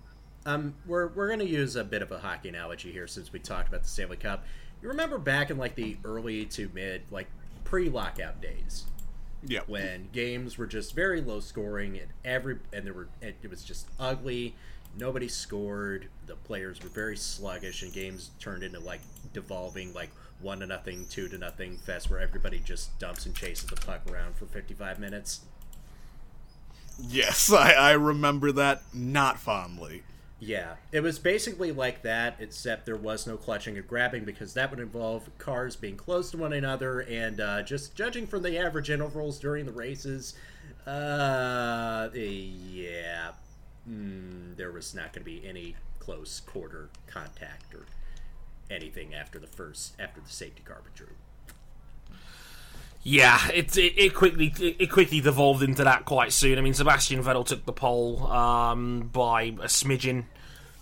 Um, 0.44 0.74
we're 0.86 1.08
we're 1.08 1.28
gonna 1.28 1.44
use 1.44 1.74
a 1.74 1.82
bit 1.82 2.02
of 2.02 2.12
a 2.12 2.18
hockey 2.18 2.48
analogy 2.48 2.92
here 2.92 3.08
since 3.08 3.32
we 3.32 3.40
talked 3.40 3.68
about 3.68 3.82
the 3.82 3.88
Stanley 3.88 4.16
Cup. 4.16 4.44
You 4.80 4.88
remember 4.88 5.18
back 5.18 5.50
in 5.50 5.58
like 5.58 5.74
the 5.74 5.96
early 6.04 6.44
to 6.46 6.70
mid, 6.72 7.02
like 7.10 7.26
pre-lockout 7.64 8.40
days, 8.40 8.84
Yeah. 9.46 9.60
when 9.66 10.08
games 10.12 10.58
were 10.58 10.66
just 10.66 10.94
very 10.94 11.20
low 11.20 11.40
scoring 11.40 11.98
and 11.98 12.08
every 12.24 12.58
and 12.72 12.84
there 12.86 12.92
were 12.94 13.08
it, 13.22 13.36
it 13.42 13.50
was 13.50 13.64
just 13.64 13.86
ugly 13.98 14.54
nobody 14.98 15.28
scored 15.28 16.08
the 16.26 16.34
players 16.34 16.82
were 16.82 16.88
very 16.88 17.16
sluggish 17.16 17.82
and 17.82 17.92
games 17.92 18.30
turned 18.40 18.62
into 18.62 18.80
like 18.80 19.00
devolving 19.32 19.92
like 19.94 20.10
one 20.40 20.60
to 20.60 20.66
nothing 20.66 21.06
two 21.10 21.28
to 21.28 21.38
nothing 21.38 21.76
fest 21.76 22.10
where 22.10 22.18
everybody 22.20 22.58
just 22.58 22.98
dumps 22.98 23.24
and 23.26 23.34
chases 23.34 23.68
the 23.68 23.76
puck 23.76 24.00
around 24.10 24.34
for 24.36 24.46
55 24.46 24.98
minutes 24.98 25.40
Yes, 26.98 27.52
I, 27.52 27.72
I 27.72 27.92
remember 27.92 28.52
that 28.52 28.82
not 28.94 29.38
fondly. 29.38 30.02
Yeah 30.38 30.74
it 30.92 31.00
was 31.00 31.18
basically 31.18 31.72
like 31.72 32.02
that 32.02 32.36
except 32.40 32.84
there 32.84 32.96
was 32.96 33.26
no 33.26 33.36
clutching 33.36 33.76
and 33.76 33.88
grabbing 33.88 34.24
because 34.24 34.52
that 34.54 34.70
would 34.70 34.80
involve 34.80 35.28
cars 35.38 35.76
being 35.76 35.96
close 35.96 36.30
to 36.30 36.36
one 36.36 36.52
another 36.52 37.00
and 37.00 37.40
uh, 37.40 37.62
just 37.62 37.94
judging 37.94 38.26
from 38.26 38.42
the 38.42 38.58
average 38.58 38.90
intervals 38.90 39.38
during 39.38 39.64
the 39.64 39.72
races. 39.72 40.34
Uh 40.86 42.08
yeah. 42.14 43.30
Mm, 43.88 44.56
there 44.56 44.72
was 44.72 44.94
not 44.94 45.12
going 45.12 45.24
to 45.24 45.30
be 45.30 45.46
any 45.46 45.76
close 46.00 46.40
quarter 46.40 46.90
contact 47.06 47.74
or 47.74 47.86
anything 48.70 49.14
after 49.14 49.38
the 49.38 49.46
first 49.46 49.94
after 49.98 50.20
the 50.20 50.28
safety 50.30 50.62
car 50.64 50.80
withdrew 50.84 51.14
Yeah, 53.08 53.38
it, 53.54 53.78
it 53.78 53.96
it 53.96 54.14
quickly 54.14 54.52
it 54.58 54.90
quickly 54.90 55.20
devolved 55.20 55.62
into 55.62 55.84
that 55.84 56.04
quite 56.06 56.32
soon. 56.32 56.58
I 56.58 56.60
mean, 56.60 56.74
Sebastian 56.74 57.22
Vettel 57.22 57.46
took 57.46 57.64
the 57.64 57.72
pole 57.72 58.26
um, 58.26 59.10
by 59.12 59.42
a 59.42 59.68
smidgen 59.68 60.24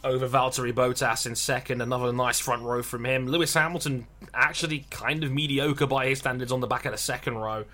over 0.03 0.27
Valtteri 0.27 0.73
Bottas 0.73 1.27
in 1.27 1.35
second. 1.35 1.83
Another 1.83 2.15
nice 2.15 2.41
front 2.41 2.63
row 2.63 2.83
from 2.83 3.05
him. 3.05 3.27
Lewis 3.27 3.53
Hamilton 3.53 4.07
actually 4.33 4.87
kind 4.89 5.23
of 5.23 5.33
mediocre 5.33 5.87
by 5.87 6.07
his 6.07 6.21
standards 6.21 6.51
on 6.51 6.61
the 6.61 6.67
back 6.67 6.87
of 6.87 6.93
the 6.93 6.99
second 6.99 7.35
row. 7.37 7.67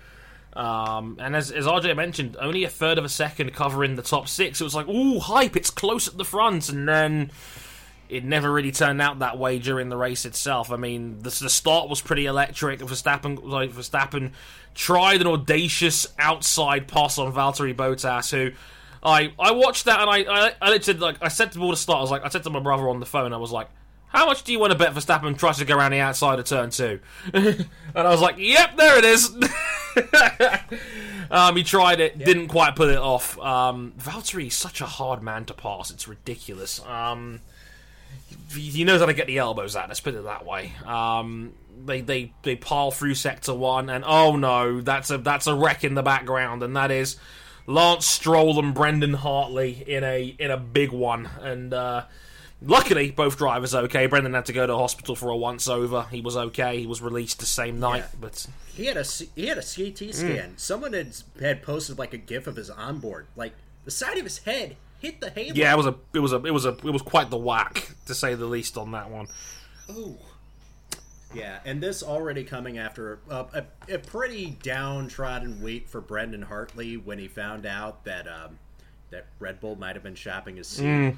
Um, 0.51 1.15
and 1.21 1.33
as, 1.33 1.49
as 1.49 1.65
RJ 1.65 1.95
mentioned, 1.95 2.35
only 2.37 2.65
a 2.65 2.69
third 2.69 2.97
of 2.97 3.05
a 3.05 3.09
second 3.09 3.53
covering 3.53 3.95
the 3.95 4.01
top 4.01 4.27
six. 4.27 4.59
It 4.59 4.65
was 4.65 4.75
like, 4.75 4.89
ooh, 4.89 5.19
hype! 5.19 5.55
It's 5.55 5.69
close 5.69 6.09
at 6.09 6.17
the 6.17 6.25
front, 6.25 6.67
and 6.67 6.89
then 6.89 7.31
it 8.11 8.25
never 8.25 8.51
really 8.51 8.73
turned 8.73 9.01
out 9.01 9.19
that 9.19 9.37
way 9.37 9.57
during 9.57 9.87
the 9.87 9.95
race 9.95 10.25
itself. 10.25 10.69
I 10.69 10.75
mean, 10.75 11.19
the, 11.19 11.29
the 11.29 11.49
start 11.49 11.89
was 11.89 12.01
pretty 12.01 12.25
electric. 12.25 12.81
Verstappen, 12.81 13.41
like 13.43 13.71
Verstappen, 13.71 14.33
tried 14.75 15.21
an 15.21 15.27
audacious 15.27 16.05
outside 16.19 16.89
pass 16.89 17.17
on 17.17 17.31
Valtteri 17.31 17.73
Bottas, 17.73 18.29
who 18.29 18.51
I 19.01 19.31
I 19.39 19.51
watched 19.51 19.85
that 19.85 20.01
and 20.01 20.09
I 20.09 20.29
I, 20.29 20.53
I 20.61 20.69
literally 20.69 20.99
like 20.99 21.17
I 21.21 21.29
said 21.29 21.53
to 21.53 21.61
all 21.61 21.71
the 21.71 21.77
start, 21.77 21.99
I 21.99 22.01
was 22.01 22.11
like 22.11 22.25
I 22.25 22.29
said 22.29 22.43
to 22.43 22.49
my 22.49 22.59
brother 22.59 22.89
on 22.89 22.99
the 22.99 23.05
phone, 23.05 23.33
I 23.33 23.37
was 23.37 23.51
like. 23.51 23.69
How 24.13 24.25
much 24.25 24.43
do 24.43 24.51
you 24.51 24.59
want 24.59 24.73
to 24.73 24.77
bet 24.77 24.93
Verstappen 24.93 25.37
tries 25.37 25.59
to 25.59 25.63
go 25.63 25.77
around 25.77 25.91
the 25.91 26.01
outside 26.01 26.37
of 26.37 26.43
turn 26.43 26.69
two? 26.69 26.99
and 27.33 27.65
I 27.95 28.09
was 28.09 28.19
like, 28.19 28.35
"Yep, 28.37 28.75
there 28.75 28.97
it 28.97 29.05
is." 29.05 29.29
um, 31.31 31.55
he 31.55 31.63
tried 31.63 32.01
it, 32.01 32.19
didn't 32.19 32.49
quite 32.49 32.75
pull 32.75 32.89
it 32.89 32.97
off. 32.97 33.39
Um, 33.39 33.93
Valtteri 33.97 34.47
is 34.47 34.53
such 34.53 34.81
a 34.81 34.85
hard 34.85 35.23
man 35.23 35.45
to 35.45 35.53
pass; 35.53 35.91
it's 35.91 36.09
ridiculous. 36.09 36.85
Um, 36.85 37.39
he 38.53 38.83
knows 38.83 38.99
how 38.99 39.05
to 39.07 39.13
get 39.13 39.27
the 39.27 39.37
elbows 39.37 39.75
out. 39.75 39.87
Let's 39.87 39.99
put 39.99 40.15
it 40.15 40.23
that 40.23 40.45
way. 40.45 40.73
Um, 40.85 41.53
they 41.85 42.01
they 42.01 42.33
they 42.43 42.55
pile 42.55 42.91
through 42.91 43.15
sector 43.15 43.53
one, 43.53 43.89
and 43.89 44.03
oh 44.05 44.35
no, 44.35 44.81
that's 44.81 45.09
a 45.09 45.17
that's 45.17 45.47
a 45.47 45.55
wreck 45.55 45.83
in 45.83 45.95
the 45.95 46.03
background, 46.03 46.63
and 46.63 46.75
that 46.75 46.91
is 46.91 47.17
Lance 47.67 48.05
Stroll 48.05 48.59
and 48.59 48.73
Brendan 48.73 49.13
Hartley 49.13 49.83
in 49.87 50.03
a 50.03 50.23
in 50.37 50.51
a 50.51 50.57
big 50.57 50.91
one. 50.91 51.27
And 51.41 51.73
uh, 51.73 52.05
luckily, 52.61 53.11
both 53.11 53.37
drivers 53.37 53.73
are 53.73 53.83
okay. 53.83 54.05
Brendan 54.07 54.33
had 54.33 54.45
to 54.47 54.53
go 54.53 54.67
to 54.67 54.75
hospital 54.75 55.15
for 55.15 55.29
a 55.29 55.37
once 55.37 55.67
over. 55.67 56.03
He 56.11 56.21
was 56.21 56.35
okay. 56.37 56.79
He 56.79 56.87
was 56.87 57.01
released 57.01 57.39
the 57.39 57.45
same 57.45 57.79
night, 57.79 58.03
Yeah. 58.11 58.17
but 58.19 58.45
he 58.73 58.85
had 58.85 58.97
a 58.97 59.03
he 59.35 59.47
had 59.47 59.57
a 59.57 59.63
CT 59.63 60.13
scan 60.13 60.53
someone 60.57 60.93
had 60.93 61.13
had 61.39 61.61
posted 61.61 61.97
like 61.99 62.13
a 62.13 62.17
gif 62.17 62.47
of 62.47 62.55
his 62.55 62.69
onboard 62.69 63.27
like 63.35 63.53
the 63.83 63.91
side 63.91 64.17
of 64.17 64.23
his 64.23 64.37
head 64.39 64.77
hit 65.01 65.19
the 65.19 65.29
halo 65.29 65.53
yeah, 65.55 65.73
it 65.73 65.77
was 65.77 65.87
a 65.87 65.95
it 66.13 66.19
was 66.19 66.33
a 66.33 66.37
it 66.43 66.51
was 66.51 66.65
a 66.65 66.69
it 66.69 66.91
was 66.91 67.01
quite 67.01 67.29
the 67.29 67.37
whack 67.37 67.95
to 68.05 68.13
say 68.15 68.35
the 68.35 68.45
least 68.45 68.77
on 68.77 68.91
that 68.91 69.09
one. 69.09 69.27
oh 69.89 70.17
Yeah, 71.33 71.59
and 71.65 71.81
this 71.81 72.03
already 72.03 72.43
coming 72.43 72.77
after 72.77 73.19
uh, 73.29 73.45
a, 73.53 73.93
a 73.95 73.97
pretty 73.99 74.57
downtrodden 74.61 75.61
week 75.61 75.87
for 75.87 76.01
Brendan 76.01 76.43
Hartley 76.43 76.97
when 76.97 77.19
he 77.19 77.27
found 77.27 77.65
out 77.65 78.03
that 78.05 78.27
um, 78.27 78.59
that 79.09 79.25
Red 79.39 79.59
Bull 79.59 79.75
might 79.75 79.95
have 79.95 80.03
been 80.03 80.15
shopping 80.15 80.57
his 80.57 80.67
seat. 80.67 81.15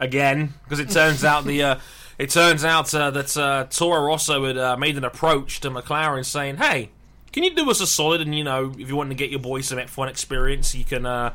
again 0.00 0.54
because 0.64 0.80
it 0.80 0.90
turns 0.90 1.24
out 1.24 1.44
the 1.44 1.62
uh, 1.62 1.78
it 2.18 2.30
turns 2.30 2.64
out 2.64 2.92
uh, 2.94 3.10
that 3.10 3.36
uh, 3.36 3.64
Toro 3.70 4.04
Rosso 4.06 4.44
had 4.44 4.58
uh, 4.58 4.76
made 4.76 4.96
an 4.96 5.04
approach 5.04 5.60
to 5.60 5.70
McLaren 5.70 6.24
saying, 6.24 6.56
"Hey, 6.56 6.90
can 7.32 7.42
you 7.42 7.54
do 7.54 7.70
us 7.70 7.80
a 7.80 7.86
solid? 7.86 8.20
And 8.20 8.34
you 8.34 8.44
know, 8.44 8.72
if 8.78 8.88
you 8.88 8.96
want 8.96 9.10
to 9.10 9.16
get 9.16 9.30
your 9.30 9.40
boy 9.40 9.60
some 9.60 9.78
F1 9.78 10.08
experience, 10.08 10.74
you 10.74 10.84
can." 10.84 11.32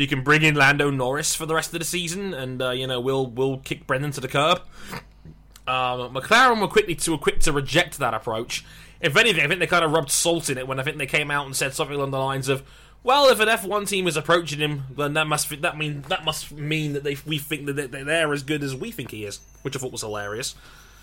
You 0.00 0.08
can 0.08 0.22
bring 0.22 0.42
in 0.42 0.54
Lando 0.54 0.90
Norris 0.90 1.34
for 1.34 1.44
the 1.44 1.54
rest 1.54 1.74
of 1.74 1.78
the 1.78 1.84
season, 1.84 2.32
and 2.32 2.62
uh, 2.62 2.70
you 2.70 2.86
know 2.86 3.00
we'll 3.00 3.26
we'll 3.26 3.58
kick 3.58 3.86
Brendan 3.86 4.12
to 4.12 4.20
the 4.20 4.28
curb. 4.28 4.62
Um, 5.68 6.14
McLaren 6.14 6.60
were 6.60 6.68
quickly 6.68 6.94
to 6.94 7.12
were 7.12 7.18
quick 7.18 7.40
to 7.40 7.52
reject 7.52 7.98
that 7.98 8.14
approach. 8.14 8.64
If 9.02 9.16
anything, 9.16 9.44
I 9.44 9.48
think 9.48 9.60
they 9.60 9.66
kind 9.66 9.84
of 9.84 9.92
rubbed 9.92 10.10
salt 10.10 10.48
in 10.48 10.56
it 10.56 10.66
when 10.66 10.80
I 10.80 10.84
think 10.84 10.96
they 10.96 11.06
came 11.06 11.30
out 11.30 11.44
and 11.44 11.54
said 11.54 11.74
something 11.74 11.96
along 11.96 12.12
the 12.12 12.18
lines 12.18 12.48
of, 12.48 12.62
"Well, 13.02 13.28
if 13.28 13.40
an 13.40 13.48
F1 13.48 13.86
team 13.86 14.06
is 14.06 14.16
approaching 14.16 14.58
him, 14.58 14.84
then 14.96 15.12
that 15.12 15.26
must 15.26 15.60
that 15.60 15.76
mean 15.76 16.02
that 16.08 16.24
must 16.24 16.50
mean 16.50 16.94
that 16.94 17.04
they 17.04 17.18
we 17.26 17.38
think 17.38 17.66
that 17.66 17.92
they're 17.92 18.32
as 18.32 18.42
good 18.42 18.62
as 18.62 18.74
we 18.74 18.90
think 18.90 19.10
he 19.10 19.26
is," 19.26 19.40
which 19.60 19.76
I 19.76 19.78
thought 19.78 19.92
was 19.92 20.00
hilarious. 20.00 20.54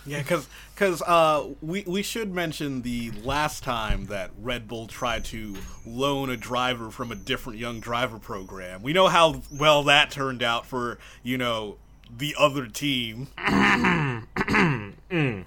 Yeah, 0.08 0.22
because 0.22 1.02
uh, 1.02 1.48
we 1.62 1.84
we 1.86 2.02
should 2.02 2.34
mention 2.34 2.82
the 2.82 3.12
last 3.24 3.64
time 3.64 4.06
that 4.06 4.32
Red 4.42 4.68
Bull 4.68 4.88
tried 4.88 5.26
to 5.26 5.56
loan 5.86 6.30
a 6.30 6.38
driver 6.38 6.90
from 6.92 7.12
a 7.12 7.16
different 7.16 7.60
young 7.60 7.82
driver 7.82 8.18
program. 8.18 8.82
We 8.82 8.94
know 8.94 9.10
how 9.10 9.42
well 9.52 9.84
that 9.84 10.10
turned 10.10 10.42
out 10.42 10.66
for 10.66 10.98
you 11.24 11.38
know 11.38 11.76
the 12.16 12.36
other 12.40 12.68
team. 12.68 13.28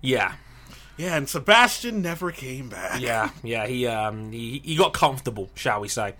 Yeah, 0.00 0.34
Yeah, 0.98 1.16
and 1.16 1.28
Sebastian 1.28 2.02
never 2.02 2.32
came 2.32 2.68
back. 2.68 3.00
yeah, 3.00 3.30
yeah. 3.44 3.66
He 3.66 3.86
um 3.86 4.32
he, 4.32 4.60
he 4.64 4.74
got 4.74 4.92
comfortable, 4.92 5.48
shall 5.54 5.80
we 5.80 5.88
say? 5.88 6.14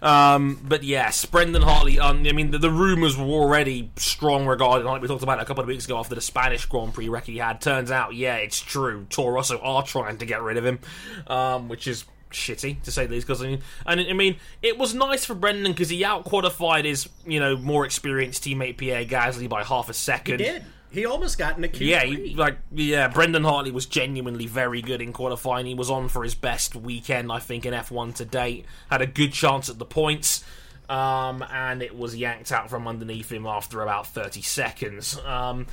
Um, 0.00 0.58
but 0.64 0.82
yes, 0.82 1.24
Brendan 1.26 1.60
Hartley. 1.62 2.00
Um, 2.00 2.26
I 2.26 2.32
mean, 2.32 2.50
the, 2.50 2.58
the 2.58 2.70
rumors 2.70 3.16
were 3.16 3.26
already 3.26 3.90
strong 3.96 4.46
regarding, 4.46 4.86
like 4.86 5.02
we 5.02 5.08
talked 5.08 5.22
about 5.22 5.40
a 5.40 5.44
couple 5.44 5.62
of 5.62 5.68
weeks 5.68 5.84
ago 5.84 5.98
after 5.98 6.14
the 6.14 6.22
Spanish 6.22 6.64
Grand 6.64 6.94
Prix 6.94 7.10
wreck 7.10 7.26
he 7.26 7.36
had. 7.36 7.60
Turns 7.60 7.90
out, 7.90 8.14
yeah, 8.14 8.36
it's 8.36 8.58
true. 8.58 9.06
Toro 9.10 9.34
Rosso 9.34 9.58
are 9.58 9.82
trying 9.82 10.16
to 10.16 10.26
get 10.26 10.40
rid 10.42 10.56
of 10.56 10.64
him, 10.64 10.78
um, 11.26 11.68
which 11.68 11.86
is 11.86 12.06
shitty 12.30 12.82
to 12.82 12.90
say 12.90 13.06
the 13.06 13.12
least. 13.14 13.26
Because 13.26 13.42
I 13.42 13.46
mean, 13.46 13.62
and 13.86 14.00
I 14.00 14.12
mean, 14.14 14.36
it 14.62 14.78
was 14.78 14.94
nice 14.94 15.26
for 15.26 15.34
Brendan 15.34 15.72
because 15.72 15.90
he 15.90 16.04
out 16.04 16.24
qualified 16.24 16.86
his 16.86 17.08
you 17.26 17.38
know 17.38 17.56
more 17.56 17.84
experienced 17.84 18.44
teammate 18.44 18.78
Pierre 18.78 19.04
Gasly 19.04 19.48
by 19.48 19.62
half 19.62 19.90
a 19.90 19.94
second. 19.94 20.40
He 20.40 20.46
did. 20.46 20.64
He 20.92 21.06
almost 21.06 21.38
got 21.38 21.56
in 21.56 21.64
a 21.64 21.68
Q3. 21.68 21.80
Yeah, 21.80 22.04
he, 22.04 22.34
like 22.34 22.58
yeah, 22.70 23.08
Brendan 23.08 23.44
Hartley 23.44 23.70
was 23.70 23.86
genuinely 23.86 24.46
very 24.46 24.82
good 24.82 25.00
in 25.00 25.12
qualifying. 25.12 25.64
He 25.66 25.74
was 25.74 25.90
on 25.90 26.08
for 26.08 26.22
his 26.22 26.34
best 26.34 26.76
weekend, 26.76 27.32
I 27.32 27.38
think, 27.38 27.64
in 27.64 27.72
F1 27.72 28.14
to 28.16 28.24
date. 28.24 28.66
Had 28.90 29.00
a 29.00 29.06
good 29.06 29.32
chance 29.32 29.68
at 29.70 29.78
the 29.78 29.86
points, 29.86 30.44
um, 30.90 31.42
and 31.50 31.82
it 31.82 31.96
was 31.96 32.14
yanked 32.14 32.52
out 32.52 32.68
from 32.68 32.86
underneath 32.86 33.32
him 33.32 33.46
after 33.46 33.82
about 33.82 34.06
thirty 34.06 34.42
seconds. 34.42 35.18
Um, 35.24 35.66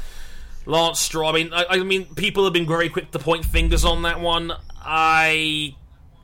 Lance 0.66 1.00
Stroll. 1.00 1.30
I 1.30 1.34
mean, 1.34 1.54
I, 1.54 1.66
I 1.70 1.78
mean, 1.80 2.06
people 2.16 2.46
have 2.46 2.54
been 2.54 2.68
very 2.68 2.90
quick 2.90 3.12
to 3.12 3.20
point 3.20 3.44
fingers 3.46 3.84
on 3.86 4.04
that 4.04 4.20
one. 4.20 4.54
I. 4.82 5.76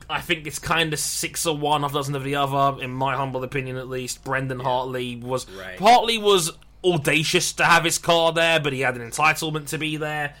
I 0.08 0.20
think 0.20 0.46
it's 0.46 0.60
kind 0.60 0.92
of 0.92 1.00
six 1.00 1.46
or 1.46 1.56
one, 1.56 1.82
half 1.82 1.92
dozen 1.92 2.14
of 2.14 2.22
the 2.22 2.36
other, 2.36 2.80
in 2.80 2.92
my 2.92 3.16
humble 3.16 3.42
opinion 3.42 3.76
at 3.76 3.88
least. 3.88 4.22
Brendan 4.22 4.60
Hartley 4.60 5.16
was 5.16 5.50
Right. 5.50 5.76
Hartley 5.80 6.16
was 6.16 6.52
audacious 6.94 7.52
to 7.54 7.64
have 7.64 7.84
his 7.84 7.98
car 7.98 8.32
there, 8.32 8.60
but 8.60 8.72
he 8.72 8.80
had 8.80 8.96
an 8.96 9.10
entitlement 9.10 9.68
to 9.68 9.78
be 9.78 9.96
there. 9.96 10.34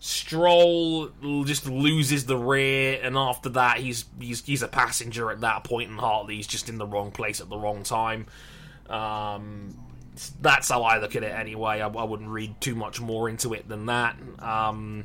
Stroll 0.00 1.10
just 1.44 1.68
loses 1.68 2.26
the 2.26 2.36
rear, 2.36 2.98
and 3.02 3.16
after 3.16 3.48
that, 3.50 3.78
he's 3.78 4.04
he's 4.20 4.44
he's 4.44 4.62
a 4.62 4.68
passenger 4.68 5.30
at 5.30 5.40
that 5.42 5.62
point. 5.62 5.68
point, 5.68 5.90
and 5.90 6.00
Hartley's 6.00 6.46
just 6.46 6.68
in 6.68 6.78
the 6.78 6.86
wrong 6.86 7.12
place 7.12 7.40
at 7.40 7.48
the 7.48 7.56
wrong 7.56 7.84
time. 7.84 8.26
Um, 8.88 9.76
that's 10.40 10.68
how 10.68 10.82
I 10.82 10.98
look 10.98 11.16
at 11.16 11.22
it 11.22 11.32
anyway. 11.32 11.80
I, 11.80 11.88
I 11.88 12.04
wouldn't 12.04 12.28
read 12.28 12.60
too 12.60 12.74
much 12.74 13.00
more 13.00 13.28
into 13.28 13.54
it 13.54 13.68
than 13.68 13.86
that. 13.86 14.16
Um, 14.40 15.04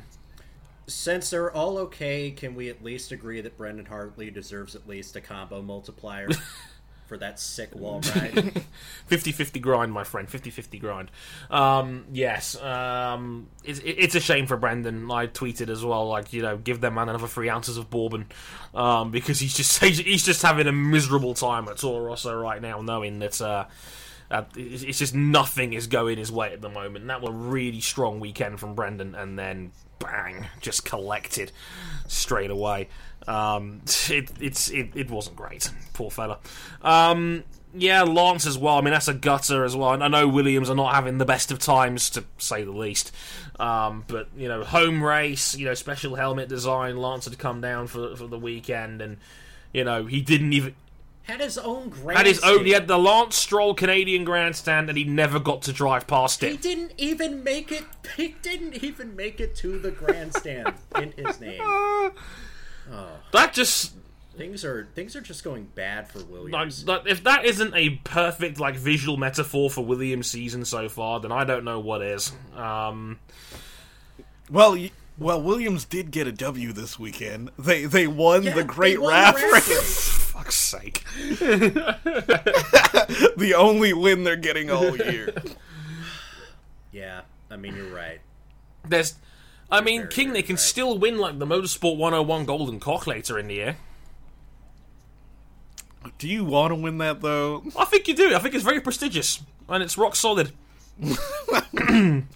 Since 0.88 1.30
they're 1.30 1.52
all 1.52 1.78
okay, 1.78 2.32
can 2.32 2.56
we 2.56 2.70
at 2.70 2.84
least 2.84 3.12
agree 3.12 3.42
that 3.42 3.58
Brendan 3.58 3.86
Hartley 3.86 4.32
deserves 4.32 4.76
at 4.76 4.88
least 4.88 5.16
a 5.16 5.22
combo 5.22 5.62
multiplier 5.62 6.30
for 7.08 7.18
that 7.18 7.40
sick 7.40 7.74
wall 7.74 7.96
ride? 8.16 8.64
50-50 9.10 9.62
grind, 9.62 9.92
my 9.92 10.04
friend. 10.04 10.28
50-50 10.28 10.80
grind. 10.80 11.12
Um, 11.50 12.06
yes, 12.12 12.62
um, 12.62 13.48
it's, 13.64 13.80
it's 13.84 14.16
a 14.16 14.20
shame 14.20 14.46
for 14.46 14.58
Brendan. 14.58 15.10
I 15.10 15.28
tweeted 15.28 15.70
as 15.70 15.84
well, 15.84 16.08
like 16.08 16.34
you 16.34 16.42
know, 16.42 16.58
give 16.58 16.82
that 16.82 16.94
man 16.94 17.10
another 17.10 17.28
three 17.28 17.50
ounces 17.50 17.78
of 17.78 17.90
bourbon, 17.90 18.28
um, 18.76 19.12
because 19.12 19.40
he's 19.40 19.56
just 19.56 19.84
he's 19.84 20.24
just 20.24 20.42
having 20.42 20.68
a 20.68 20.72
miserable 20.72 21.34
time 21.34 21.68
at 21.68 21.78
Toro 21.78 22.04
Rosso 22.04 22.36
right 22.36 22.62
now, 22.62 22.82
knowing 22.82 23.20
that. 23.20 23.42
Uh, 23.42 23.66
uh, 24.30 24.44
it's 24.58 24.84
it's 24.84 25.00
just 25.00 25.16
nothing 25.16 25.72
is 25.72 25.88
going 25.88 26.18
his 26.18 26.30
way 26.30 26.52
at 26.52 26.60
the 26.60 26.68
moment. 26.68 26.98
And 26.98 27.10
that 27.10 27.22
was 27.22 27.30
a 27.30 27.34
really 27.34 27.80
strong 27.80 28.20
weekend 28.20 28.60
from 28.60 28.76
Brendan, 28.76 29.16
and 29.16 29.40
then 29.40 29.72
bang, 30.00 30.48
just 30.60 30.86
collected 30.86 31.52
straight 32.08 32.52
away. 32.52 32.90
Um, 33.28 33.82
it, 34.10 34.30
it's 34.40 34.70
it, 34.70 34.90
it 34.96 35.10
wasn't 35.12 35.36
great, 35.36 35.70
poor 35.94 36.10
fella. 36.10 36.40
Um, 36.82 37.44
yeah, 37.74 38.04
Lance 38.04 38.48
as 38.48 38.58
well. 38.58 38.78
I 38.78 38.82
mean, 38.82 38.94
that's 38.94 39.10
a 39.10 39.14
gutter 39.14 39.64
as 39.64 39.76
well. 39.76 39.92
And 39.94 40.04
I 40.04 40.08
know 40.08 40.28
Williams 40.28 40.70
are 40.70 40.76
not 40.76 40.96
having 40.96 41.18
the 41.18 41.26
best 41.26 41.52
of 41.52 41.60
times, 41.60 42.10
to 42.12 42.24
say 42.38 42.64
the 42.64 42.72
least. 42.72 43.12
Um, 43.60 44.04
but 44.08 44.30
you 44.38 44.48
know, 44.48 44.64
home 44.64 45.04
race, 45.04 45.56
you 45.56 45.66
know, 45.66 45.74
special 45.74 46.16
helmet 46.16 46.48
design. 46.50 46.98
Lance 46.98 47.26
had 47.26 47.38
come 47.38 47.62
down 47.62 47.88
for 47.88 48.16
for 48.16 48.28
the 48.28 48.40
weekend, 48.40 49.02
and 49.02 49.18
you 49.74 49.84
know, 49.84 50.06
he 50.06 50.22
didn't 50.22 50.54
even 50.54 50.76
Had 51.24 51.42
his 51.42 51.58
own 51.58 51.90
grand. 51.90 52.18
had 52.18 52.26
his 52.26 52.40
own. 52.42 52.64
He 52.66 52.72
had 52.72 52.88
the 52.88 52.98
Lance 52.98 53.36
Stroll 53.36 53.74
Canadian 53.74 54.24
grandstand, 54.24 54.88
and 54.90 54.98
he 54.98 55.04
never 55.04 55.40
got 55.40 55.62
to 55.64 55.74
drive 55.74 56.08
past 56.08 56.42
it. 56.44 56.52
He 56.52 56.58
didn't 56.58 56.94
even 56.98 57.44
make 57.44 57.72
it. 57.72 57.84
He 58.16 58.36
didn't 58.42 58.82
even 58.84 59.16
make 59.16 59.40
it 59.42 59.54
to 59.58 59.78
the 59.78 59.92
grandstand 59.92 60.74
in 60.96 61.12
his 61.18 61.40
name. 61.42 61.62
That 63.34 63.54
just 63.54 63.94
Things 64.38 64.64
are 64.64 64.88
things 64.94 65.16
are 65.16 65.22
just 65.22 65.44
going 65.44 65.68
bad 65.74 66.08
for 66.10 66.20
like, 66.20 66.30
Williams. 66.30 66.86
that- 66.86 67.08
if 67.08 67.24
that 67.24 67.44
isn't 67.46 67.74
a 67.76 67.90
perfect 68.04 68.60
like 68.60 68.76
visual 68.76 69.18
metaphor 69.18 69.68
for 69.72 69.84
Williams' 69.84 70.30
season 70.30 70.64
so 70.64 70.88
far, 70.90 71.20
then 71.20 71.32
I 71.32 71.44
don't 71.44 71.66
know 71.66 71.80
what 71.80 72.04
is. 72.04 72.32
Um, 72.56 73.18
Well, 74.52 74.74
y- 74.74 74.92
well, 75.18 75.42
Williams 75.42 75.86
did 75.86 76.12
get 76.12 76.28
a 76.28 76.32
W 76.32 76.72
this 76.72 77.00
weekend. 77.00 77.50
They 77.58 77.86
they 77.86 78.06
won 78.06 78.44
Yeah, 78.44 78.54
the 78.54 78.64
Great 78.64 78.92
they 78.92 78.98
won 79.00 79.12
the 79.12 79.18
Wrath 79.18 79.36
race 79.36 79.54
Race. 79.54 79.70
race. 79.70 80.10
fuck's 80.32 80.56
sake. 80.56 81.04
the 81.18 81.96
only 83.58 83.94
win 83.94 84.24
they're 84.24 84.36
getting 84.36 84.70
all 84.70 84.96
year. 84.96 85.34
Yeah, 86.92 87.22
I 87.50 87.58
mean 87.58 87.76
you're 87.76 87.94
right. 87.94 88.20
There's, 88.88 89.16
I 89.70 89.82
mean, 89.82 90.02
very, 90.02 90.12
King, 90.12 90.28
very 90.28 90.42
they 90.42 90.44
can 90.44 90.56
right. 90.56 90.62
still 90.62 90.98
win 90.98 91.18
like 91.18 91.40
the 91.40 91.46
Motorsport 91.46 91.98
101 91.98 92.46
Golden 92.46 92.80
Cock 92.80 93.08
later 93.08 93.38
in 93.38 93.48
the 93.48 93.56
year. 93.56 93.78
Do 96.18 96.28
you 96.28 96.46
want 96.46 96.72
to 96.72 96.76
win 96.76 96.98
that 97.00 97.22
though? 97.22 97.64
I 97.78 97.86
think 97.86 98.08
you 98.08 98.16
do. 98.16 98.34
I 98.34 98.40
think 98.40 98.56
it's 98.56 98.64
very 98.64 98.80
prestigious 98.80 99.44
and 99.68 99.84
it's 99.84 99.98
rock 99.98 100.16
solid. 100.16 100.52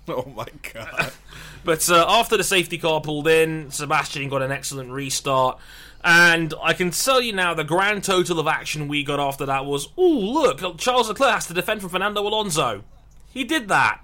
Oh 0.08 0.32
my 0.36 0.48
god. 0.74 1.12
But 1.64 1.90
uh, 1.90 2.06
after 2.08 2.38
the 2.38 2.44
safety 2.44 2.78
car 2.78 3.02
pulled 3.02 3.28
in, 3.28 3.72
Sebastian 3.72 4.30
got 4.30 4.42
an 4.42 4.52
excellent 4.52 4.92
restart. 4.92 5.60
And 6.04 6.54
I 6.62 6.74
can 6.74 6.92
tell 6.92 7.22
you 7.22 7.34
now, 7.34 7.54
the 7.54 7.64
grand 7.64 8.04
total 8.04 8.40
of 8.40 8.48
action 8.48 8.88
we 8.88 9.04
got 9.04 9.20
after 9.20 9.46
that 9.46 9.66
was, 9.66 9.90
oh 9.98 10.10
look, 10.10 10.78
Charles 10.78 11.10
Leclerc 11.10 11.34
has 11.34 11.48
to 11.48 11.54
defend 11.54 11.82
from 11.82 11.92
Fernando 11.92 12.22
Alonso. 12.22 12.84
He 13.30 13.44
did 13.44 13.68
that. 13.68 14.04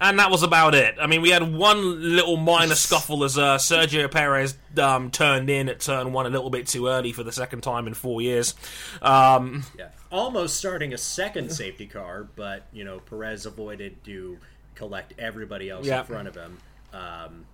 And 0.00 0.18
that 0.20 0.30
was 0.30 0.44
about 0.44 0.76
it. 0.76 0.94
I 1.00 1.08
mean, 1.08 1.22
we 1.22 1.30
had 1.30 1.52
one 1.52 2.14
little 2.14 2.36
minor 2.36 2.76
scuffle 2.76 3.24
as 3.24 3.36
uh, 3.36 3.56
Sergio 3.58 4.08
Perez 4.08 4.56
um, 4.80 5.10
turned 5.10 5.50
in 5.50 5.68
at 5.68 5.80
turn 5.80 6.12
one 6.12 6.24
a 6.26 6.28
little 6.30 6.50
bit 6.50 6.68
too 6.68 6.86
early 6.86 7.12
for 7.12 7.24
the 7.24 7.32
second 7.32 7.62
time 7.62 7.88
in 7.88 7.94
four 7.94 8.22
years. 8.22 8.54
Um, 9.02 9.64
Yeah, 9.76 9.88
almost 10.12 10.56
starting 10.56 10.92
a 10.94 10.98
second 10.98 11.50
safety 11.50 11.86
car, 11.86 12.28
but 12.36 12.62
you 12.72 12.84
know 12.84 13.00
Perez 13.00 13.44
avoided 13.44 14.04
to 14.04 14.38
collect 14.76 15.14
everybody 15.18 15.68
else 15.68 15.84
Yeah. 15.86 16.00
in 16.00 16.06
front 16.06 16.28
of 16.28 16.36
him. 16.36 16.58
Um, 16.92 17.44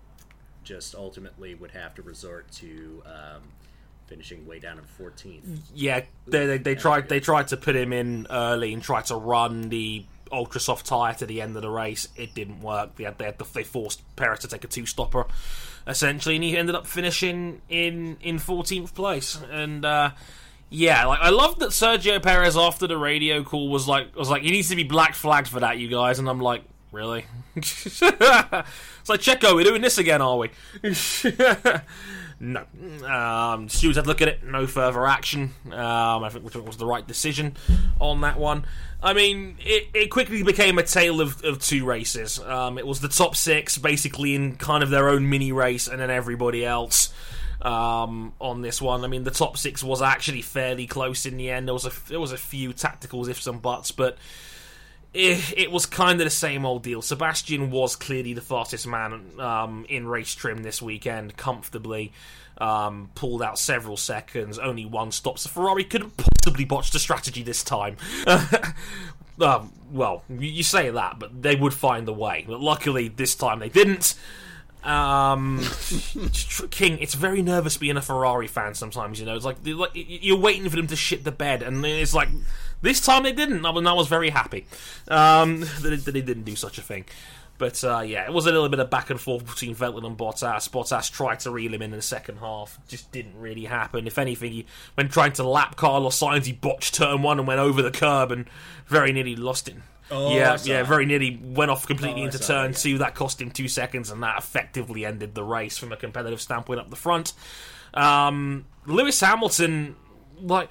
just 0.65 0.95
ultimately 0.95 1.55
would 1.55 1.71
have 1.73 1.95
to 1.95 2.03
resort 2.03 2.51
to 2.53 3.03
um, 3.07 3.43
finishing 4.07 4.47
way 4.47 4.59
down 4.59 4.79
in 4.79 4.85
14th. 4.85 5.61
yeah, 5.75 6.03
they, 6.27 6.47
they, 6.47 6.59
they 6.59 6.75
tried 6.75 7.09
they 7.09 7.21
tried 7.21 7.49
to 7.49 7.57
put 7.57 7.75
him 7.75 7.93
in 7.93 8.27
early 8.31 8.73
and 8.75 8.83
try 8.83 9.01
to 9.03 9.17
run 9.17 9.69
the 9.71 10.05
ultra 10.35 10.61
soft 10.61 10.87
tire 10.87 11.15
to 11.15 11.27
the 11.27 11.41
end 11.41 11.57
of 11.57 11.63
the 11.63 11.71
race. 11.71 12.09
It 12.17 12.35
didn't 12.35 12.61
work. 12.61 12.97
They 12.97 13.05
had, 13.05 13.19
they, 13.19 13.25
had 13.25 13.39
to, 13.39 13.47
they 13.53 13.65
forced 13.65 14.03
Perez 14.17 14.41
to 14.41 14.49
take 14.49 14.65
a 14.65 14.69
two 14.69 14.87
stopper 14.87 15.27
essentially, 15.87 16.37
and 16.37 16.45
he 16.45 16.57
ended 16.57 16.75
up 16.75 16.87
finishing 16.87 17.61
in 17.69 18.17
in 18.21 18.37
14th 18.37 18.95
place. 18.95 19.39
And 19.51 19.85
uh, 19.85 20.11
yeah, 20.71 21.07
like 21.07 21.21
I 21.21 21.31
love 21.31 21.59
that 21.61 21.71
Sergio 21.71 22.23
Perez 22.23 22.57
after 22.57 22.87
the 22.87 22.97
radio 22.97 23.43
call 23.43 23.69
was 23.69 23.87
like 23.89 24.15
was 24.17 24.31
like 24.31 24.43
he 24.43 24.51
needs 24.51 24.69
to 24.71 24.77
be 24.77 24.85
black 24.85 25.15
flagged 25.15 25.49
for 25.49 25.61
that, 25.61 25.79
you 25.79 25.89
guys. 25.89 26.19
And 26.19 26.29
I'm 26.29 26.41
like, 26.41 26.63
really? 26.93 27.27
it's 27.57 28.03
like 28.03 29.21
Checo, 29.21 29.55
we're 29.55 29.65
doing 29.65 29.83
this 29.83 29.99
again, 29.99 30.23
are 30.23 30.39
we? 30.39 30.51
no. 32.41 32.65
Um, 33.07 33.69
Stewards 33.69 33.97
had 33.97 34.07
a 34.07 34.09
look 34.09 34.21
at 34.21 34.29
it. 34.29 34.45
No 34.45 34.67
further 34.67 35.07
action. 35.07 35.51
Um, 35.67 36.25
I 36.25 36.29
think 36.31 36.45
which 36.45 36.55
was 36.55 36.77
the 36.77 36.87
right 36.87 37.07
decision 37.07 37.57
on 38.01 38.21
that 38.23 38.39
one. 38.39 38.65
I 39.03 39.13
mean, 39.13 39.57
it, 39.61 39.89
it 39.95 40.07
quickly 40.11 40.43
became 40.43 40.79
a 40.79 40.83
tale 40.83 41.21
of, 41.21 41.45
of 41.45 41.61
two 41.61 41.85
races. 41.85 42.39
Um, 42.39 42.79
it 42.79 42.87
was 42.87 43.01
the 43.01 43.09
top 43.09 43.37
six, 43.37 43.77
basically 43.79 44.35
in 44.35 44.57
kind 44.57 44.83
of 44.83 44.91
their 44.91 45.09
own 45.09 45.29
mini 45.29 45.53
race, 45.53 45.89
and 45.89 46.01
then 46.01 46.11
everybody 46.11 46.65
else 46.65 47.13
um, 47.63 48.33
on 48.41 48.63
this 48.63 48.81
one. 48.81 49.05
I 49.05 49.09
mean, 49.09 49.25
the 49.25 49.31
top 49.31 49.57
six 49.57 49.83
was 49.83 50.03
actually 50.03 50.43
fairly 50.43 50.87
close 50.87 51.27
in 51.27 51.37
the 51.37 51.51
end. 51.51 51.69
There 51.69 51.75
was 51.75 51.87
a 51.87 52.09
there 52.09 52.21
was 52.21 52.33
a 52.33 52.39
few 52.39 52.73
tacticals, 52.73 53.29
ifs 53.29 53.47
and 53.47 53.61
buts, 53.61 53.91
but 53.91 54.19
it, 55.15 55.55
it 55.57 55.71
was 55.71 55.87
kind 55.87 56.21
of 56.21 56.27
the 56.27 56.31
same 56.31 56.67
old 56.67 56.83
deal. 56.83 57.01
Sebastian 57.01 57.71
was 57.71 57.95
clearly 57.95 58.33
the 58.35 58.41
fastest 58.41 58.87
man 58.87 59.23
um, 59.39 59.87
in 59.89 60.07
race 60.07 60.35
trim 60.35 60.63
this 60.63 60.83
weekend, 60.83 61.37
comfortably. 61.37 62.13
Um, 62.57 63.11
pulled 63.17 63.43
out 63.43 63.59
several 63.59 63.97
seconds, 63.97 64.61
only 64.61 64.85
one 64.85 65.11
stop. 65.11 65.41
So 65.41 65.49
Ferrari 65.51 65.83
couldn't 65.83 66.17
possibly 66.17 66.65
botch 66.65 66.93
the 66.93 67.01
strategy 67.01 67.43
this 67.43 67.65
time. 67.65 67.97
um, 69.41 69.73
well, 69.91 70.23
you 70.29 70.63
say 70.63 70.91
that, 70.91 71.19
but 71.19 71.43
they 71.43 71.57
would 71.57 71.75
find 71.75 72.07
the 72.07 72.13
way. 72.13 72.45
But 72.47 72.61
luckily, 72.61 73.09
this 73.09 73.35
time 73.35 73.59
they 73.59 73.71
didn't. 73.71 74.15
Um, 74.85 75.65
King, 76.71 76.99
it's 76.99 77.15
very 77.15 77.43
nervous 77.43 77.77
being 77.77 77.97
a 77.97 78.03
Ferrari 78.03 78.47
fan 78.47 78.75
sometimes. 78.75 79.19
You 79.19 79.27
know, 79.27 79.35
it's 79.35 79.45
like, 79.45 79.57
like 79.65 79.91
you're 79.95 80.39
waiting 80.39 80.69
for 80.69 80.77
them 80.77 80.87
to 80.89 80.97
shit 80.97 81.25
the 81.25 81.33
bed, 81.33 81.63
and 81.63 81.85
it's 81.85 82.15
like 82.15 82.29
this 82.85 83.01
time 83.01 83.23
they 83.25 83.33
didn't. 83.33 83.65
I 83.67 83.71
was, 83.71 83.85
I 83.87 83.93
was 83.93 84.09
very 84.09 84.31
happy 84.31 84.67
um, 85.09 85.61
that, 85.81 86.03
they 86.05 86.21
didn't 86.21 86.45
do 86.45 86.55
such 86.57 86.79
a 86.79 86.83
thing. 86.83 87.07
But 87.57 87.83
uh, 87.85 88.01
yeah, 88.01 88.25
it 88.25 88.33
was 88.33 88.47
a 88.47 88.53
little 88.53 88.69
bit 88.69 88.81
of 88.81 88.91
back 88.91 89.11
and 89.11 89.21
forth 89.21 89.47
between 89.47 89.77
Vettel 89.77 90.05
and 90.05 90.19
Bottas. 90.19 90.69
Bottas 90.69 91.11
tried 91.11 91.41
to 91.41 91.51
reel 91.51 91.73
him 91.73 91.83
in 91.83 91.93
in 91.93 91.97
the 91.97 92.03
second 92.03 92.39
half, 92.39 92.79
just 92.89 93.13
didn't 93.13 93.39
really 93.39 93.65
happen. 93.65 94.07
If 94.07 94.19
anything, 94.19 94.53
he, 94.53 94.67
when 94.95 95.09
trying 95.09 95.33
to 95.35 95.45
lap 95.45 95.77
Carlos 95.77 96.19
Sainz, 96.19 96.47
he 96.47 96.53
botched 96.53 96.95
turn 96.95 97.23
one 97.23 97.39
and 97.39 97.47
went 97.47 97.61
over 97.61 97.81
the 97.81 97.93
curb 97.93 98.33
and 98.33 98.47
very 98.87 99.13
nearly 99.13 99.37
lost 99.37 99.69
it. 99.69 99.77
Oh, 100.11 100.35
yeah, 100.35 100.59
yeah, 100.65 100.83
very 100.83 101.07
nearly 101.07 101.41
went 101.43 101.71
off 101.71 101.87
completely 101.87 102.23
Oh, 102.23 102.27
into 102.27 102.39
turn 102.39 102.73
that, 102.73 102.81
two. 102.81 102.99
That 102.99 103.15
cost 103.15 103.41
him 103.41 103.51
two 103.51 103.69
seconds, 103.69 104.11
and 104.11 104.23
that 104.23 104.37
effectively 104.37 105.07
ended 105.07 105.35
the 105.35 105.45
race 105.45 105.79
from 105.79 105.93
a 105.93 105.97
competitive 105.97 106.41
standpoint 106.41 106.81
up 106.81 106.91
the 106.91 106.97
front. 106.97 107.33
Um, 107.95 108.67
Lewis 108.85 109.19
Hamilton, 109.21 109.97
like, 110.41 110.69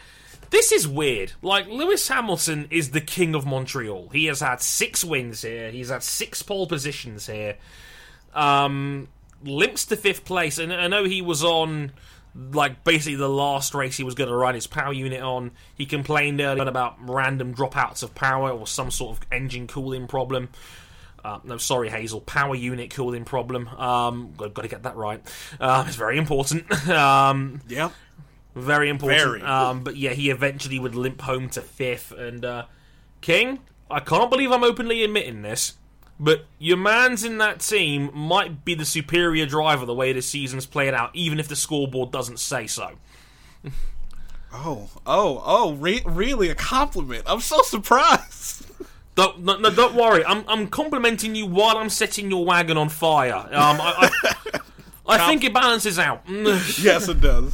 this 0.53 0.71
is 0.71 0.87
weird. 0.87 1.33
Like, 1.41 1.67
Lewis 1.67 2.07
Hamilton 2.07 2.67
is 2.69 2.91
the 2.91 3.01
king 3.01 3.33
of 3.33 3.43
Montreal. 3.43 4.09
He 4.09 4.27
has 4.27 4.39
had 4.39 4.61
six 4.61 5.03
wins 5.03 5.41
here, 5.41 5.71
he's 5.71 5.89
had 5.89 6.03
six 6.03 6.43
pole 6.43 6.67
positions 6.67 7.25
here. 7.25 7.57
Um, 8.35 9.07
limps 9.43 9.85
to 9.85 9.97
fifth 9.97 10.25
place, 10.25 10.59
and 10.59 10.71
I 10.71 10.87
know 10.87 11.05
he 11.05 11.23
was 11.23 11.43
on 11.43 11.91
like 12.51 12.83
basically 12.83 13.15
the 13.15 13.29
last 13.29 13.73
race 13.73 13.97
he 13.97 14.03
was 14.03 14.15
going 14.15 14.29
to 14.29 14.35
run 14.35 14.53
his 14.53 14.67
power 14.67 14.93
unit 14.93 15.21
on. 15.21 15.51
He 15.75 15.87
complained 15.87 16.39
earlier 16.39 16.67
about 16.67 16.97
random 16.99 17.55
dropouts 17.55 18.03
of 18.03 18.13
power 18.13 18.51
or 18.51 18.67
some 18.67 18.91
sort 18.91 19.17
of 19.17 19.25
engine 19.31 19.65
cooling 19.65 20.07
problem. 20.07 20.49
Uh, 21.23 21.39
no, 21.43 21.57
sorry, 21.57 21.89
Hazel. 21.89 22.21
Power 22.21 22.53
unit 22.53 22.91
cooling 22.91 23.25
problem. 23.25 23.67
Um, 23.69 24.33
got, 24.37 24.53
got 24.53 24.63
to 24.63 24.67
get 24.67 24.83
that 24.83 24.97
right. 24.97 25.21
Uh, 25.59 25.83
it's 25.87 25.95
very 25.95 26.17
important. 26.19 26.71
um, 26.89 27.61
Yeah. 27.67 27.89
Very 28.55 28.89
important. 28.89 29.21
Very. 29.21 29.41
Um, 29.41 29.83
but 29.83 29.95
yeah, 29.95 30.11
he 30.11 30.29
eventually 30.29 30.79
would 30.79 30.95
limp 30.95 31.21
home 31.21 31.49
to 31.49 31.61
fifth. 31.61 32.11
And 32.11 32.45
uh, 32.45 32.65
King, 33.21 33.59
I 33.89 33.99
can't 33.99 34.29
believe 34.29 34.51
I'm 34.51 34.63
openly 34.63 35.03
admitting 35.03 35.41
this, 35.41 35.73
but 36.19 36.45
your 36.59 36.77
man's 36.77 37.23
in 37.23 37.37
that 37.39 37.59
team 37.59 38.11
might 38.13 38.63
be 38.63 38.75
the 38.75 38.85
superior 38.85 39.45
driver 39.45 39.85
the 39.85 39.93
way 39.93 40.13
the 40.13 40.21
season's 40.21 40.65
played 40.65 40.93
out, 40.93 41.11
even 41.13 41.39
if 41.39 41.47
the 41.47 41.55
scoreboard 41.55 42.11
doesn't 42.11 42.39
say 42.39 42.67
so. 42.67 42.91
Oh, 44.55 44.89
oh, 45.07 45.41
oh! 45.43 45.73
Re- 45.73 46.03
really, 46.05 46.49
a 46.49 46.55
compliment. 46.55 47.23
I'm 47.25 47.39
so 47.41 47.63
surprised. 47.63 48.67
Don't 49.15 49.39
no, 49.39 49.57
no, 49.57 49.71
don't 49.71 49.95
worry. 49.95 50.23
I'm 50.25 50.43
I'm 50.47 50.67
complimenting 50.67 51.33
you 51.33 51.47
while 51.47 51.77
I'm 51.77 51.89
setting 51.89 52.29
your 52.29 52.45
wagon 52.45 52.77
on 52.77 52.89
fire. 52.89 53.35
Um, 53.35 53.81
I, 53.81 54.11
I, 54.23 54.59
I 55.07 55.27
think 55.27 55.43
it 55.43 55.53
balances 55.53 55.97
out. 55.97 56.21
yes, 56.27 57.07
it 57.07 57.19
does. 57.19 57.53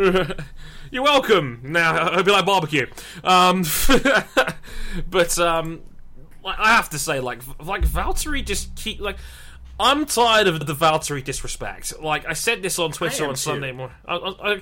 You're 0.90 1.02
welcome. 1.02 1.60
Now, 1.62 2.10
I 2.10 2.14
hope 2.14 2.26
you 2.26 2.32
like 2.32 2.46
barbecue. 2.46 2.86
Um, 3.22 3.64
but 5.10 5.38
um, 5.38 5.82
I 6.44 6.74
have 6.74 6.90
to 6.90 6.98
say, 6.98 7.20
like, 7.20 7.42
like 7.64 7.82
Valtteri 7.82 8.44
just 8.44 8.74
keep 8.76 9.00
like. 9.00 9.16
I'm 9.78 10.04
tired 10.04 10.46
of 10.46 10.66
the 10.66 10.74
Valtteri 10.74 11.24
disrespect. 11.24 12.00
Like 12.02 12.26
I 12.26 12.34
said 12.34 12.62
this 12.62 12.78
on 12.78 12.92
Twitter 12.92 13.24
on 13.24 13.30
too. 13.30 13.36
Sunday 13.36 13.72
morning. 13.72 13.96
I, 14.04 14.14
I, 14.16 14.60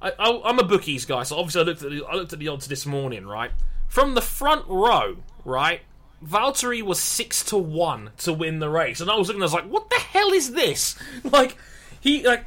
I, 0.00 0.12
I, 0.18 0.42
I'm 0.44 0.58
a 0.60 0.64
bookies 0.64 1.04
guy, 1.04 1.24
so 1.24 1.36
obviously 1.38 1.62
I 1.62 1.64
looked 1.64 1.82
at 1.82 1.90
the, 1.90 2.04
I 2.04 2.14
looked 2.14 2.32
at 2.32 2.38
the 2.38 2.48
odds 2.48 2.66
this 2.68 2.86
morning. 2.86 3.26
Right 3.26 3.50
from 3.88 4.14
the 4.14 4.22
front 4.22 4.66
row, 4.68 5.18
right. 5.44 5.82
Valtteri 6.24 6.82
was 6.82 7.00
six 7.00 7.42
to 7.44 7.56
one 7.56 8.10
to 8.18 8.32
win 8.32 8.58
the 8.58 8.68
race, 8.68 9.00
and 9.00 9.10
I 9.10 9.16
was 9.16 9.28
looking. 9.28 9.42
I 9.42 9.46
was 9.46 9.54
like, 9.54 9.68
"What 9.68 9.88
the 9.88 9.96
hell 9.96 10.32
is 10.32 10.52
this?" 10.52 10.96
Like, 11.24 11.56
he 12.00 12.24
like 12.24 12.44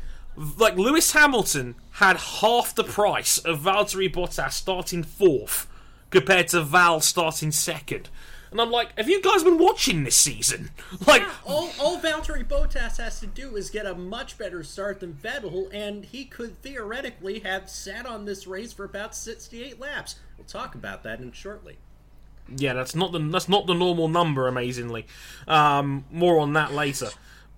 like 0.58 0.76
Lewis 0.78 1.12
Hamilton 1.12 1.76
had 1.94 2.18
half 2.18 2.74
the 2.76 2.84
price 2.84 3.38
of 3.40 3.62
Valtteri 3.62 4.12
Bottas 4.12 4.54
starting 4.54 5.04
fourth 5.04 5.68
compared 6.10 6.48
to 6.50 6.62
Val 6.62 7.00
starting 7.02 7.52
second. 7.52 8.10
And 8.52 8.62
I'm 8.62 8.70
like, 8.70 8.96
have 8.98 9.10
you 9.10 9.20
guys 9.20 9.44
been 9.44 9.58
watching 9.58 10.04
this 10.04 10.16
season? 10.16 10.70
Like, 11.08 11.24
All, 11.44 11.72
all 11.80 12.00
Valtteri 12.00 12.48
Bottas 12.48 12.98
has 12.98 13.20
to 13.20 13.28
do 13.28 13.56
is 13.56 13.70
get 13.72 13.86
a 13.88 13.96
much 13.96 14.38
better 14.38 14.64
start 14.64 15.00
than 15.00 15.14
Vettel, 15.14 15.74
and 15.74 16.06
he 16.06 16.26
could 16.26 16.62
theoretically 16.62 17.40
have 17.40 17.68
sat 17.70 18.06
on 18.06 18.26
this 18.26 18.46
race 18.46 18.72
for 18.72 18.86
about 18.86 19.16
68 19.16 19.80
laps. 19.80 20.18
We'll 20.38 20.46
talk 20.46 20.76
about 20.76 21.02
that 21.04 21.20
in 21.20 21.32
shortly. 21.32 21.78
yeah, 22.56 22.74
that's 22.74 22.94
not 22.96 23.12
the 23.12 23.20
that's 23.20 23.50
not 23.50 23.66
the 23.66 23.74
normal 23.74 24.08
number. 24.08 24.48
Amazingly, 24.48 25.08
um, 25.48 26.06
more 26.12 26.40
on 26.40 26.54
that 26.54 26.74
later. 26.74 27.10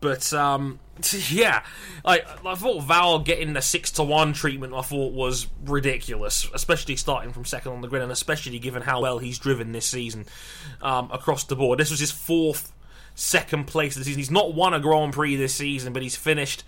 But 0.06 0.32
um, 0.34 0.80
yeah, 1.30 1.64
I 2.06 2.22
I 2.46 2.54
thought 2.54 2.84
Val 2.84 3.18
getting 3.18 3.54
the 3.54 3.62
six 3.64 3.90
to 3.94 4.04
one 4.04 4.34
treatment 4.34 4.72
I 4.76 4.84
thought 4.84 5.14
was 5.14 5.48
ridiculous, 5.64 6.48
especially 6.54 6.96
starting 6.96 7.34
from 7.34 7.44
second 7.44 7.72
on 7.72 7.82
the 7.82 7.88
grid, 7.88 8.04
and 8.04 8.12
especially 8.12 8.60
given 8.60 8.84
how 8.84 9.02
well 9.02 9.18
he's 9.18 9.40
driven 9.40 9.72
this 9.72 9.88
season 9.88 10.28
um, 10.84 11.10
across 11.12 11.44
the 11.46 11.56
board. 11.56 11.80
This 11.80 11.90
was 11.90 12.00
his 12.00 12.12
fourth 12.12 12.72
second 13.16 13.66
place 13.66 13.96
this 13.96 14.06
season. 14.06 14.20
He's 14.20 14.30
not 14.30 14.54
won 14.54 14.76
a 14.76 14.80
Grand 14.80 15.14
Prix 15.14 15.38
this 15.38 15.56
season, 15.56 15.92
but 15.92 16.04
he's 16.04 16.16
finished 16.16 16.64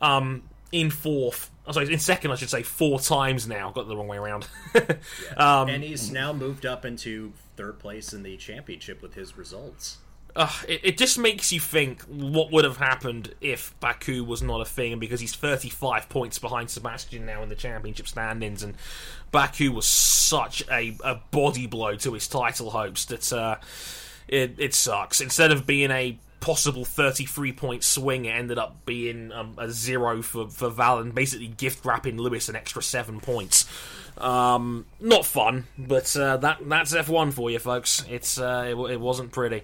um, 0.00 0.44
in 0.72 0.90
fourth. 0.90 1.50
Oh, 1.66 1.72
sorry, 1.72 1.92
in 1.92 1.98
second, 1.98 2.30
I 2.30 2.36
should 2.36 2.48
say, 2.48 2.62
four 2.62 3.00
times 3.00 3.46
now. 3.46 3.70
Got 3.70 3.86
the 3.86 3.96
wrong 3.98 4.08
way 4.08 4.16
around. 4.16 4.48
um, 5.36 5.68
And 5.68 5.84
he's 5.84 6.10
now 6.10 6.32
moved 6.32 6.64
up 6.64 6.86
into 6.86 7.34
third 7.54 7.78
place 7.80 8.14
in 8.14 8.22
the 8.22 8.38
championship 8.38 9.02
with 9.02 9.12
his 9.12 9.36
results. 9.36 9.98
Uh, 10.36 10.52
it, 10.68 10.80
it 10.84 10.98
just 10.98 11.18
makes 11.18 11.52
you 11.52 11.60
think 11.60 12.02
what 12.02 12.52
would 12.52 12.64
have 12.64 12.76
happened 12.76 13.34
if 13.40 13.74
Baku 13.80 14.24
was 14.24 14.42
not 14.42 14.60
a 14.60 14.64
thing 14.64 14.98
because 14.98 15.20
he's 15.20 15.34
35 15.34 16.08
points 16.08 16.38
behind 16.38 16.70
Sebastian 16.70 17.26
now 17.26 17.42
in 17.42 17.48
the 17.48 17.54
championship 17.54 18.06
standings 18.06 18.62
and 18.62 18.74
Baku 19.30 19.72
was 19.72 19.86
such 19.86 20.62
a, 20.70 20.96
a 21.04 21.20
body 21.30 21.66
blow 21.66 21.96
to 21.96 22.12
his 22.12 22.28
title 22.28 22.70
hopes 22.70 23.06
that 23.06 23.32
uh, 23.32 23.56
it, 24.28 24.54
it 24.58 24.74
sucks. 24.74 25.20
Instead 25.20 25.50
of 25.50 25.66
being 25.66 25.90
a 25.90 26.18
possible 26.40 26.84
33 26.84 27.52
point 27.52 27.84
swing, 27.84 28.24
it 28.26 28.30
ended 28.30 28.58
up 28.58 28.84
being 28.86 29.32
um, 29.32 29.54
a 29.58 29.70
zero 29.70 30.22
for, 30.22 30.48
for 30.48 30.70
Val 30.70 30.98
and 30.98 31.14
basically 31.14 31.48
gift 31.48 31.84
wrapping 31.84 32.18
Lewis 32.18 32.48
an 32.48 32.56
extra 32.56 32.82
seven 32.82 33.20
points. 33.20 33.66
Um, 34.18 34.86
not 35.00 35.24
fun, 35.24 35.66
but 35.76 36.14
uh, 36.16 36.36
that 36.38 36.58
that's 36.68 36.94
F1 36.94 37.32
for 37.32 37.50
you, 37.50 37.58
folks. 37.58 38.04
It's 38.08 38.38
uh, 38.38 38.64
it, 38.68 38.92
it 38.92 39.00
wasn't 39.00 39.32
pretty. 39.32 39.62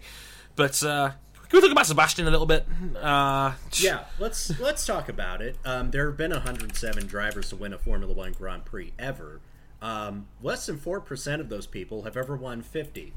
But 0.57 0.83
uh, 0.83 1.11
can 1.49 1.49
we 1.53 1.61
talk 1.61 1.73
about 1.73 1.87
Sebastian 1.87 2.27
a 2.27 2.31
little 2.31 2.47
bit? 2.47 2.67
Uh, 3.01 3.53
Yeah, 3.73 4.05
let's 4.19 4.59
let's 4.61 4.87
talk 4.87 5.09
about 5.09 5.43
it. 5.43 5.57
Um, 5.65 5.91
there 5.91 6.07
have 6.07 6.17
been 6.17 6.31
107 6.31 7.07
drivers 7.07 7.49
to 7.51 7.57
win 7.57 7.73
a 7.73 7.79
Formula 7.79 8.13
One 8.13 8.33
Grand 8.33 8.65
Prix 8.65 8.93
ever. 8.99 9.41
Um, 9.83 10.27
less 10.43 10.67
than 10.67 10.79
four 10.79 11.01
percent 11.01 11.41
of 11.41 11.49
those 11.49 11.67
people 11.67 12.03
have 12.03 12.17
ever 12.17 12.37
won 12.37 12.63
50. 12.63 13.13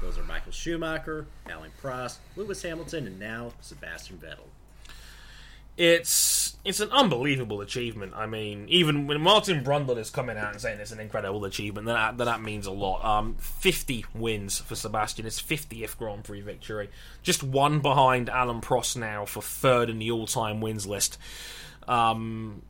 Those 0.00 0.16
are 0.16 0.22
Michael 0.24 0.52
Schumacher, 0.52 1.26
Alain 1.52 1.72
Prost, 1.82 2.18
Lewis 2.36 2.62
Hamilton, 2.62 3.06
and 3.06 3.18
now 3.18 3.52
Sebastian 3.60 4.18
Vettel. 4.18 4.46
it's 5.76 6.10
it's 6.68 6.80
an 6.80 6.90
unbelievable 6.90 7.62
achievement. 7.62 8.12
I 8.14 8.26
mean, 8.26 8.66
even 8.68 9.06
when 9.06 9.22
Martin 9.22 9.64
Brundle 9.64 9.96
is 9.96 10.10
coming 10.10 10.36
out 10.36 10.52
and 10.52 10.60
saying 10.60 10.78
it's 10.80 10.92
an 10.92 11.00
incredible 11.00 11.46
achievement, 11.46 11.86
then 11.86 11.94
that, 11.94 12.18
that 12.18 12.42
means 12.42 12.66
a 12.66 12.70
lot. 12.70 13.02
Um, 13.02 13.36
50 13.36 14.04
wins 14.14 14.58
for 14.60 14.74
Sebastian, 14.74 15.24
his 15.24 15.40
50th 15.40 15.96
Grand 15.96 16.24
Prix 16.24 16.42
victory, 16.42 16.90
just 17.22 17.42
one 17.42 17.80
behind 17.80 18.28
Alain 18.28 18.60
Prost 18.60 18.98
now 18.98 19.24
for 19.24 19.40
third 19.40 19.88
in 19.88 19.98
the 19.98 20.10
all-time 20.10 20.60
wins 20.60 20.86
list. 20.86 21.16
Um, 21.88 22.60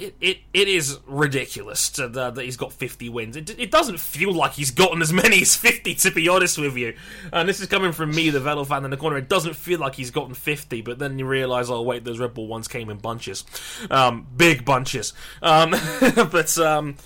it, 0.00 0.14
it, 0.20 0.38
it 0.54 0.68
is 0.68 0.98
ridiculous 1.06 1.90
to, 1.90 2.04
uh, 2.04 2.30
that 2.30 2.44
he's 2.44 2.56
got 2.56 2.72
50 2.72 3.08
wins. 3.10 3.36
It, 3.36 3.58
it 3.58 3.70
doesn't 3.70 4.00
feel 4.00 4.32
like 4.32 4.52
he's 4.52 4.70
gotten 4.70 5.02
as 5.02 5.12
many 5.12 5.42
as 5.42 5.54
50, 5.56 5.94
to 5.96 6.10
be 6.10 6.28
honest 6.28 6.58
with 6.58 6.76
you. 6.76 6.94
And 7.32 7.48
this 7.48 7.60
is 7.60 7.66
coming 7.66 7.92
from 7.92 8.10
me, 8.10 8.30
the 8.30 8.40
Vettel 8.40 8.66
fan 8.66 8.84
in 8.84 8.90
the 8.90 8.96
corner. 8.96 9.18
It 9.18 9.28
doesn't 9.28 9.54
feel 9.54 9.78
like 9.78 9.94
he's 9.94 10.10
gotten 10.10 10.34
50, 10.34 10.80
but 10.82 10.98
then 10.98 11.18
you 11.18 11.26
realise, 11.26 11.68
oh, 11.68 11.82
wait, 11.82 12.04
those 12.04 12.18
Red 12.18 12.34
Bull 12.34 12.46
ones 12.46 12.66
came 12.66 12.88
in 12.88 12.98
bunches. 12.98 13.44
Um, 13.90 14.26
big 14.36 14.64
bunches. 14.64 15.12
Um, 15.42 15.74
but, 16.14 16.56
um, 16.58 16.96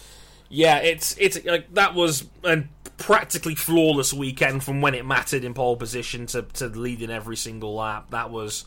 yeah, 0.49 0.79
it's, 0.79 1.17
it's 1.19 1.45
like, 1.45 1.75
that 1.75 1.95
was 1.95 2.25
a 2.45 2.63
practically 2.97 3.57
flawless 3.57 4.13
weekend 4.13 4.63
from 4.63 4.81
when 4.81 4.95
it 4.95 5.05
mattered 5.05 5.43
in 5.45 5.53
pole 5.53 5.77
position 5.77 6.27
to, 6.27 6.43
to 6.43 6.69
leading 6.69 7.11
every 7.11 7.37
single 7.37 7.75
lap. 7.75 8.11
That 8.11 8.31
was 8.31 8.65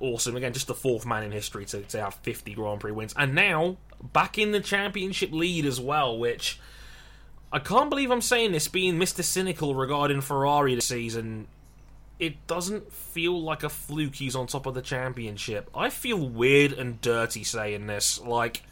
awesome. 0.00 0.36
Again, 0.36 0.52
just 0.52 0.66
the 0.66 0.74
fourth 0.74 1.06
man 1.06 1.22
in 1.22 1.32
history 1.32 1.64
to, 1.66 1.80
to 1.82 2.00
have 2.00 2.14
50 2.16 2.54
Grand 2.54 2.80
Prix 2.80 2.92
wins. 2.92 3.14
And 3.16 3.34
now, 3.34 3.76
back 4.02 4.38
in 4.38 4.52
the 4.52 4.60
championship 4.60 5.32
lead 5.32 5.66
as 5.66 5.80
well, 5.80 6.18
which 6.18 6.58
I 7.52 7.58
can't 7.58 7.90
believe 7.90 8.10
I'm 8.10 8.20
saying 8.20 8.52
this, 8.52 8.68
being 8.68 8.96
Mr. 8.96 9.24
Cynical 9.24 9.74
regarding 9.74 10.20
Ferrari 10.20 10.74
this 10.74 10.86
season. 10.86 11.48
It 12.18 12.46
doesn't 12.46 12.92
feel 12.92 13.40
like 13.42 13.62
a 13.62 13.70
fluke 13.70 14.16
he's 14.16 14.36
on 14.36 14.46
top 14.46 14.66
of 14.66 14.74
the 14.74 14.82
championship. 14.82 15.70
I 15.74 15.88
feel 15.88 16.18
weird 16.18 16.72
and 16.72 17.00
dirty 17.00 17.44
saying 17.44 17.86
this. 17.86 18.20
Like, 18.20 18.62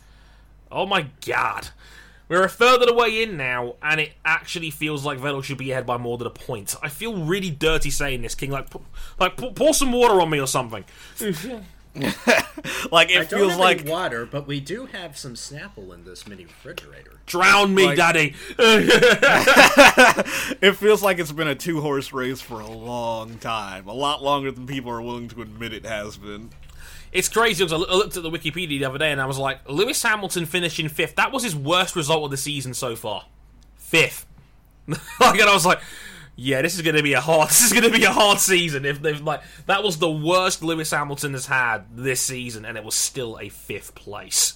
oh 0.70 0.86
my 0.86 1.08
god. 1.26 1.68
We're 2.28 2.44
a 2.44 2.48
third 2.48 2.82
of 2.82 2.88
the 2.88 2.94
way 2.94 3.22
in 3.22 3.36
now, 3.36 3.74
and 3.82 4.00
it 4.00 4.12
actually 4.24 4.70
feels 4.70 5.04
like 5.04 5.18
Vettel 5.18 5.42
should 5.42 5.56
be 5.58 5.70
ahead 5.72 5.86
by 5.86 5.96
more 5.96 6.18
than 6.18 6.26
a 6.26 6.30
point. 6.30 6.74
I 6.82 6.88
feel 6.88 7.24
really 7.24 7.50
dirty 7.50 7.90
saying 7.90 8.20
this, 8.22 8.34
King. 8.34 8.50
Like, 8.50 8.68
pu- 8.70 8.82
like 9.18 9.36
pu- 9.36 9.52
pour 9.52 9.72
some 9.72 9.92
water 9.92 10.20
on 10.20 10.28
me 10.28 10.38
or 10.38 10.46
something. 10.46 10.84
like 12.92 13.10
it 13.10 13.18
I 13.18 13.24
don't 13.24 13.26
feels 13.26 13.52
have 13.52 13.60
like 13.60 13.80
any 13.80 13.90
water, 13.90 14.26
but 14.26 14.46
we 14.46 14.60
do 14.60 14.86
have 14.86 15.16
some 15.16 15.34
Snapple 15.34 15.92
in 15.94 16.04
this 16.04 16.26
mini 16.28 16.44
refrigerator. 16.44 17.12
Drown 17.26 17.74
me, 17.74 17.86
Like- 17.86 17.96
Daddy. 17.96 18.34
it 20.60 20.72
feels 20.76 21.02
like 21.02 21.18
it's 21.18 21.32
been 21.32 21.48
a 21.48 21.54
two 21.54 21.80
horse 21.80 22.12
race 22.12 22.40
for 22.40 22.60
a 22.60 22.70
long 22.70 23.38
time, 23.38 23.88
a 23.88 23.94
lot 23.94 24.22
longer 24.22 24.52
than 24.52 24.66
people 24.66 24.90
are 24.92 25.02
willing 25.02 25.28
to 25.28 25.42
admit 25.42 25.72
it 25.72 25.86
has 25.86 26.16
been. 26.18 26.50
It's 27.12 27.28
crazy 27.28 27.64
because 27.64 27.72
I 27.72 27.76
looked 27.76 28.16
at 28.16 28.22
the 28.22 28.30
Wikipedia 28.30 28.78
the 28.78 28.84
other 28.84 28.98
day 28.98 29.12
and 29.12 29.20
I 29.20 29.26
was 29.26 29.38
like, 29.38 29.68
Lewis 29.68 30.02
Hamilton 30.02 30.46
finishing 30.46 30.88
fifth. 30.88 31.16
That 31.16 31.32
was 31.32 31.42
his 31.42 31.56
worst 31.56 31.96
result 31.96 32.24
of 32.24 32.30
the 32.30 32.36
season 32.36 32.74
so 32.74 32.96
far. 32.96 33.24
Fifth. 33.76 34.26
like, 34.86 35.40
and 35.40 35.48
I 35.48 35.54
was 35.54 35.66
like, 35.66 35.80
yeah, 36.40 36.62
this 36.62 36.76
is 36.76 36.82
going 36.82 36.94
to 36.94 37.02
be 37.02 37.14
a 37.14 37.20
hard. 37.20 37.48
This 37.48 37.64
is 37.64 37.72
going 37.72 37.84
to 37.84 37.90
be 37.90 38.04
a 38.04 38.12
hard 38.12 38.38
season. 38.38 38.84
If 38.84 39.02
they've 39.02 39.20
like 39.20 39.42
that 39.66 39.82
was 39.82 39.98
the 39.98 40.10
worst 40.10 40.62
Lewis 40.62 40.92
Hamilton 40.92 41.32
has 41.32 41.46
had 41.46 41.84
this 41.96 42.20
season, 42.20 42.64
and 42.64 42.78
it 42.78 42.84
was 42.84 42.94
still 42.94 43.38
a 43.40 43.48
fifth 43.48 43.96
place. 43.96 44.54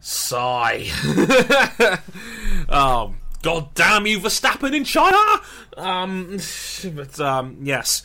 Sigh. 0.00 0.84
um, 2.68 3.16
God 3.40 3.72
damn 3.74 4.06
you, 4.06 4.20
Verstappen 4.20 4.76
in 4.76 4.84
China. 4.84 5.16
Um, 5.78 6.38
but 6.94 7.18
um, 7.18 7.58
yes. 7.62 8.02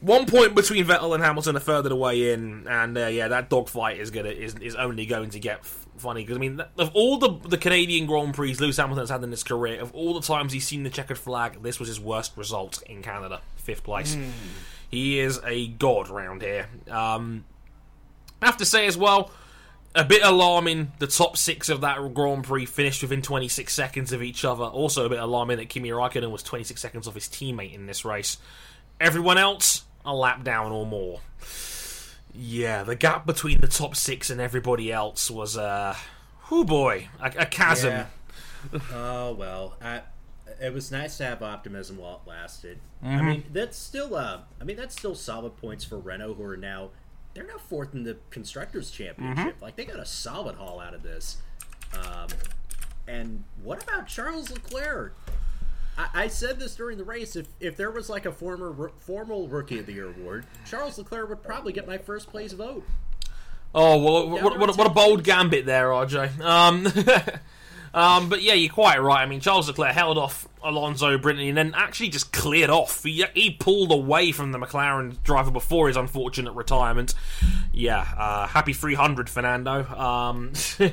One 0.00 0.26
point 0.26 0.54
between 0.54 0.84
Vettel 0.84 1.14
and 1.14 1.24
Hamilton 1.24 1.56
a 1.56 1.60
third 1.60 1.84
of 1.84 1.90
the 1.90 1.96
way 1.96 2.32
in, 2.32 2.68
and 2.68 2.96
uh, 2.96 3.06
yeah, 3.06 3.28
that 3.28 3.50
dogfight 3.50 3.98
is 3.98 4.10
gonna 4.12 4.28
is, 4.28 4.54
is 4.56 4.76
only 4.76 5.06
going 5.06 5.30
to 5.30 5.40
get 5.40 5.58
f- 5.58 5.86
funny 5.96 6.22
because 6.22 6.36
I 6.36 6.40
mean, 6.40 6.62
of 6.78 6.90
all 6.94 7.18
the 7.18 7.30
the 7.48 7.58
Canadian 7.58 8.06
Grand 8.06 8.32
Prix 8.32 8.54
Lewis 8.54 8.76
Hamilton 8.76 9.02
has 9.02 9.10
had 9.10 9.24
in 9.24 9.30
his 9.32 9.42
career, 9.42 9.80
of 9.80 9.92
all 9.94 10.14
the 10.14 10.20
times 10.20 10.52
he's 10.52 10.66
seen 10.66 10.84
the 10.84 10.90
checkered 10.90 11.18
flag, 11.18 11.62
this 11.64 11.80
was 11.80 11.88
his 11.88 11.98
worst 11.98 12.36
result 12.36 12.80
in 12.86 13.02
Canada, 13.02 13.40
fifth 13.56 13.82
place. 13.82 14.16
He 14.88 15.18
is 15.18 15.40
a 15.44 15.66
god 15.66 16.08
round 16.08 16.42
here. 16.42 16.68
Um, 16.88 17.44
I 18.40 18.46
have 18.46 18.56
to 18.58 18.64
say 18.64 18.86
as 18.86 18.96
well, 18.96 19.32
a 19.96 20.04
bit 20.04 20.22
alarming. 20.22 20.92
The 21.00 21.08
top 21.08 21.36
six 21.36 21.68
of 21.68 21.80
that 21.80 22.14
Grand 22.14 22.44
Prix 22.44 22.66
finished 22.66 23.02
within 23.02 23.20
26 23.20 23.74
seconds 23.74 24.12
of 24.12 24.22
each 24.22 24.44
other. 24.44 24.64
Also, 24.64 25.04
a 25.06 25.08
bit 25.08 25.18
alarming 25.18 25.56
that 25.58 25.68
Kimi 25.68 25.90
Raikkonen 25.90 26.30
was 26.30 26.42
26 26.44 26.80
seconds 26.80 27.08
off 27.08 27.14
his 27.14 27.26
teammate 27.26 27.74
in 27.74 27.86
this 27.86 28.04
race. 28.04 28.38
Everyone 29.00 29.38
else, 29.38 29.82
a 30.04 30.14
lap 30.14 30.44
down 30.44 30.72
or 30.72 30.86
more. 30.86 31.20
Yeah, 32.34 32.84
the 32.84 32.94
gap 32.94 33.26
between 33.26 33.60
the 33.60 33.66
top 33.66 33.96
six 33.96 34.30
and 34.30 34.40
everybody 34.40 34.92
else 34.92 35.30
was, 35.30 35.56
uh, 35.56 35.96
oh 36.50 36.64
boy, 36.64 37.08
a, 37.20 37.32
a 37.38 37.46
chasm. 37.46 37.90
Yeah. 37.90 38.06
oh 38.92 39.32
well, 39.32 39.76
I, 39.82 40.02
it 40.60 40.72
was 40.72 40.90
nice 40.90 41.16
to 41.18 41.24
have 41.24 41.42
optimism 41.42 41.96
while 41.98 42.20
it 42.24 42.28
lasted. 42.28 42.78
I 43.02 43.22
mean, 43.22 43.44
that's 43.52 43.76
still 43.76 44.14
uh, 44.16 44.40
I 44.60 44.64
mean 44.64 44.76
that's 44.76 44.94
still 44.96 45.14
solid 45.14 45.56
points 45.56 45.84
for 45.84 45.98
Renault, 45.98 46.34
who 46.34 46.44
are 46.44 46.56
now 46.56 46.90
they're 47.34 47.46
now 47.46 47.58
fourth 47.58 47.94
in 47.94 48.04
the 48.04 48.16
constructors 48.30 48.90
championship. 48.90 49.56
Like 49.60 49.76
they 49.76 49.84
got 49.84 49.98
a 50.00 50.06
solid 50.06 50.56
haul 50.56 50.80
out 50.80 50.94
of 50.94 51.02
this. 51.02 51.38
Um, 51.94 52.28
and 53.06 53.44
what 53.62 53.82
about 53.82 54.06
Charles 54.06 54.50
Leclerc? 54.50 55.16
I, 55.98 56.08
I 56.14 56.28
said 56.28 56.58
this 56.58 56.74
during 56.76 56.96
the 56.96 57.04
race. 57.04 57.36
If 57.36 57.48
if 57.60 57.76
there 57.76 57.90
was 57.90 58.08
like 58.08 58.24
a 58.24 58.32
former 58.32 58.90
formal 58.98 59.48
Rookie 59.48 59.80
of 59.80 59.86
the 59.86 59.92
Year 59.92 60.08
award, 60.08 60.46
Charles 60.64 60.96
Leclerc 60.96 61.28
would 61.28 61.42
probably 61.42 61.72
get 61.72 61.86
my 61.86 61.98
first 61.98 62.30
place 62.30 62.52
vote. 62.52 62.84
Oh, 63.74 64.02
well, 64.02 64.30
what, 64.30 64.58
what, 64.58 64.78
what 64.78 64.86
a 64.86 64.90
bold 64.90 65.24
gambit 65.24 65.66
there, 65.66 65.88
RJ. 65.88 66.40
Um, 66.40 66.86
um, 67.94 68.30
but 68.30 68.40
yeah, 68.40 68.54
you're 68.54 68.72
quite 68.72 68.96
right. 68.98 69.22
I 69.22 69.26
mean, 69.26 69.40
Charles 69.40 69.68
Leclerc 69.68 69.92
held 69.92 70.16
off 70.16 70.48
Alonso 70.62 71.18
Brittany 71.18 71.50
and 71.50 71.58
then 71.58 71.74
actually 71.76 72.08
just 72.08 72.32
cleared 72.32 72.70
off. 72.70 73.04
He, 73.04 73.24
he 73.34 73.50
pulled 73.50 73.92
away 73.92 74.32
from 74.32 74.52
the 74.52 74.58
McLaren 74.58 75.22
driver 75.22 75.50
before 75.50 75.88
his 75.88 75.98
unfortunate 75.98 76.52
retirement. 76.52 77.14
Yeah, 77.72 78.06
uh, 78.16 78.46
happy 78.46 78.72
300, 78.72 79.28
Fernando. 79.28 79.84
Um, 79.84 80.52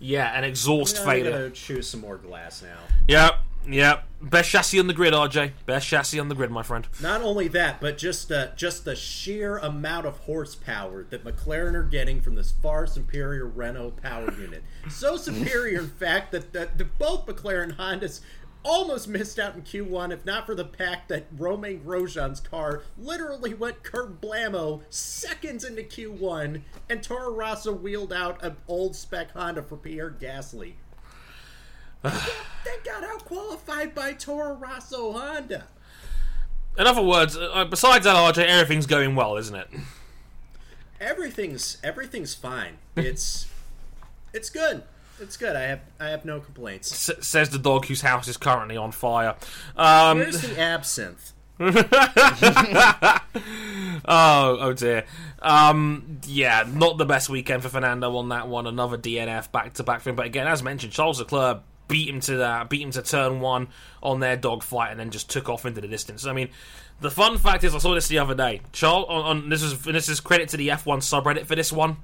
yeah, 0.00 0.36
an 0.36 0.44
exhaust 0.44 1.00
I'm 1.00 1.04
failure. 1.06 1.50
choose 1.50 1.86
some 1.86 2.00
more 2.00 2.16
glass 2.16 2.62
now. 2.62 2.78
Yep, 3.08 3.34
yep. 3.68 4.04
Best 4.20 4.50
chassis 4.50 4.80
on 4.80 4.86
the 4.86 4.94
grid, 4.94 5.12
RJ. 5.12 5.52
Best 5.66 5.86
chassis 5.86 6.18
on 6.18 6.28
the 6.28 6.34
grid, 6.34 6.50
my 6.50 6.62
friend. 6.62 6.86
Not 7.00 7.22
only 7.22 7.48
that, 7.48 7.80
but 7.80 7.98
just 7.98 8.32
uh, 8.32 8.48
just 8.56 8.84
the 8.84 8.96
sheer 8.96 9.58
amount 9.58 10.06
of 10.06 10.18
horsepower 10.18 11.06
that 11.10 11.24
McLaren 11.24 11.74
are 11.74 11.84
getting 11.84 12.20
from 12.20 12.34
this 12.34 12.50
far 12.50 12.86
superior 12.86 13.46
Renault 13.46 13.92
power 14.02 14.32
unit. 14.40 14.62
So 14.88 15.16
superior, 15.16 15.80
in 15.80 15.88
fact, 15.88 16.32
that, 16.32 16.52
that, 16.54 16.78
that 16.78 16.98
both 16.98 17.26
McLaren 17.26 17.76
Hondas 17.76 18.20
almost 18.66 19.06
missed 19.06 19.38
out 19.38 19.54
in 19.54 19.62
Q1, 19.62 20.12
if 20.12 20.26
not 20.26 20.44
for 20.44 20.54
the 20.54 20.64
fact 20.64 21.08
that 21.08 21.26
Romain 21.38 21.80
Grosjean's 21.80 22.40
car 22.40 22.82
literally 22.98 23.54
went 23.54 23.84
kerblamo 23.84 24.82
seconds 24.90 25.64
into 25.64 25.82
Q1, 25.82 26.62
and 26.90 27.02
Toro 27.02 27.32
Rosso 27.32 27.72
wheeled 27.72 28.12
out 28.12 28.42
an 28.42 28.56
old 28.66 28.96
spec 28.96 29.30
Honda 29.32 29.62
for 29.62 29.76
Pierre 29.76 30.10
Gasly. 30.10 30.74
They 32.64 32.76
got 32.84 33.04
out 33.04 33.24
qualified 33.24 33.94
by 33.94 34.12
Toro 34.12 34.54
Rosso 34.54 35.12
Honda. 35.12 35.66
In 36.78 36.86
other 36.86 37.02
words, 37.02 37.36
uh, 37.36 37.64
besides 37.64 38.04
that, 38.04 38.16
RJ, 38.16 38.46
everything's 38.46 38.86
going 38.86 39.14
well, 39.14 39.36
isn't 39.36 39.54
it? 39.54 39.68
everything's 41.00 41.78
everything's 41.82 42.34
fine. 42.34 42.78
It's 42.96 43.46
it's 44.32 44.50
good. 44.50 44.82
It's 45.20 45.36
good. 45.36 45.56
I 45.56 45.62
have 45.62 45.80
I 45.98 46.08
have 46.08 46.24
no 46.24 46.40
complaints. 46.40 47.10
S- 47.10 47.26
says 47.26 47.50
the 47.50 47.58
dog 47.58 47.86
whose 47.86 48.02
house 48.02 48.28
is 48.28 48.36
currently 48.36 48.76
on 48.76 48.92
fire. 48.92 49.36
Um, 49.76 50.18
Where's 50.18 50.42
the 50.42 50.60
absinthe? 50.60 51.32
oh, 51.58 51.72
oh 54.08 54.72
dear. 54.74 55.06
Um, 55.40 56.20
yeah, 56.26 56.64
not 56.70 56.98
the 56.98 57.06
best 57.06 57.30
weekend 57.30 57.62
for 57.62 57.70
Fernando 57.70 58.14
on 58.16 58.28
that 58.28 58.46
one. 58.48 58.66
Another 58.66 58.98
DNF 58.98 59.50
back 59.52 59.72
to 59.74 59.82
back 59.82 60.02
for 60.02 60.10
him. 60.10 60.16
But 60.16 60.26
again, 60.26 60.46
as 60.46 60.62
mentioned, 60.62 60.92
Charles 60.92 61.18
Leclerc 61.18 61.62
beat 61.88 62.08
him 62.08 62.20
to 62.20 62.36
that, 62.38 62.68
beat 62.68 62.82
him 62.82 62.90
to 62.92 63.02
turn 63.02 63.40
one 63.40 63.68
on 64.02 64.20
their 64.20 64.36
dogfight, 64.36 64.90
and 64.90 65.00
then 65.00 65.10
just 65.10 65.30
took 65.30 65.48
off 65.48 65.66
into 65.66 65.80
the 65.80 65.88
distance. 65.88 66.26
I 66.26 66.32
mean, 66.32 66.48
the 67.00 67.10
fun 67.10 67.38
fact 67.38 67.64
is, 67.64 67.74
I 67.74 67.78
saw 67.78 67.94
this 67.94 68.08
the 68.08 68.18
other 68.18 68.34
day. 68.34 68.62
Charles, 68.72 69.06
on, 69.08 69.22
on 69.24 69.48
this 69.48 69.62
is 69.62 69.82
this 69.82 70.08
is 70.08 70.20
credit 70.20 70.48
to 70.50 70.56
the 70.56 70.68
F1 70.68 70.98
subreddit 70.98 71.46
for 71.46 71.54
this 71.54 71.72
one. 71.72 71.98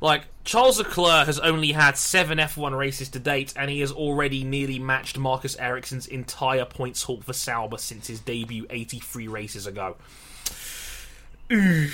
Like 0.00 0.26
Charles 0.44 0.78
Leclerc 0.78 1.26
has 1.26 1.40
only 1.40 1.72
had 1.72 1.96
seven 1.96 2.38
F1 2.38 2.76
races 2.76 3.08
to 3.10 3.18
date, 3.18 3.52
and 3.56 3.70
he 3.70 3.80
has 3.80 3.90
already 3.90 4.44
nearly 4.44 4.78
matched 4.78 5.18
Marcus 5.18 5.56
Ericsson's 5.58 6.06
entire 6.06 6.64
points 6.64 7.02
haul 7.02 7.20
for 7.20 7.32
Sauber 7.32 7.78
since 7.78 8.06
his 8.06 8.20
debut 8.20 8.64
83 8.70 9.26
races 9.26 9.66
ago. 9.66 9.96
Oh 11.50 11.88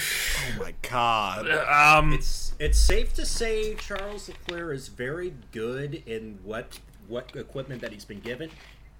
my 0.58 0.74
god. 0.82 1.48
Um, 1.48 2.12
It's 2.12 2.54
it's 2.58 2.78
safe 2.78 3.14
to 3.14 3.24
say 3.24 3.74
Charles 3.74 4.28
Leclerc 4.28 4.74
is 4.74 4.88
very 4.88 5.32
good 5.52 6.02
in 6.06 6.38
what 6.42 6.80
what 7.08 7.34
equipment 7.34 7.80
that 7.82 7.92
he's 7.92 8.04
been 8.04 8.20
given. 8.20 8.50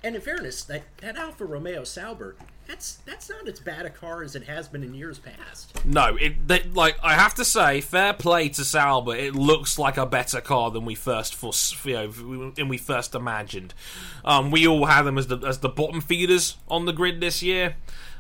And 0.03 0.15
in 0.15 0.21
fairness, 0.21 0.63
that, 0.65 0.83
that 0.99 1.17
Alfa 1.17 1.47
Romeo 1.47 1.83
Sauber, 1.83 2.37
that's 2.67 2.97
that's 3.07 3.31
not 3.31 3.49
as 3.49 3.59
bad 3.59 3.87
a 3.87 3.91
car 3.91 4.23
as 4.23 4.37
it 4.37 4.45
has 4.45 4.69
been 4.69 4.83
in 4.83 4.93
years 4.93 5.19
past. 5.19 5.83
No, 5.87 6.17
it 6.17 6.47
they, 6.47 6.63
like 6.63 6.99
I 7.03 7.15
have 7.15 7.35
to 7.37 7.45
say, 7.45 7.81
fair 7.81 8.13
play 8.13 8.51
to 8.51 8.65
Sauber. 8.65 9.17
It 9.17 9.35
looks 9.35 9.79
like 9.79 9.97
a 9.97 10.05
better 10.05 10.43
car 10.43 10.71
than 10.71 10.85
we 10.85 10.95
first 10.95 11.35
for 11.35 11.53
you 11.87 11.95
know 11.95 12.51
than 12.51 12.69
we 12.69 12.77
first 12.77 13.15
imagined. 13.15 13.73
Um, 14.27 14.51
we 14.51 14.67
all 14.67 14.85
had 14.85 15.03
them 15.03 15.17
as 15.17 15.29
the 15.29 15.39
as 15.39 15.61
the 15.61 15.71
bottom 15.71 16.03
feeders 16.03 16.59
on 16.69 16.85
the 16.85 16.93
grid 16.93 17.21
this 17.21 17.43
year. 17.43 17.77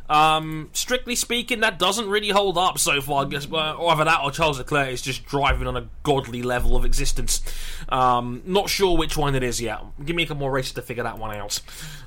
Um, 0.09 0.69
strictly 0.73 1.15
speaking, 1.15 1.61
that 1.61 1.79
doesn't 1.79 2.09
really 2.09 2.29
hold 2.29 2.59
up 2.59 2.79
so 2.79 3.01
far. 3.01 3.25
I 3.25 3.29
guess 3.29 3.47
either 3.47 4.05
that 4.05 4.21
or 4.23 4.31
Charles 4.31 4.59
Leclerc 4.59 4.91
is 4.91 5.01
just 5.03 5.25
driving 5.25 5.67
on 5.67 5.77
a 5.77 5.89
godly 6.03 6.43
level 6.43 6.77
of 6.77 6.85
existence. 6.85 7.43
Um, 7.89 8.43
not 8.45 8.69
sure 8.69 8.97
which 8.97 9.17
one 9.17 9.35
it 9.35 9.43
is 9.43 9.61
yet. 9.61 9.81
Give 10.05 10.15
me 10.15 10.25
a 10.25 10.27
couple 10.27 10.41
more 10.41 10.53
races 10.53 10.73
to 10.73 10.83
figure 10.83 11.05
that 11.05 11.19
one 11.19 11.35
out. 11.35 11.61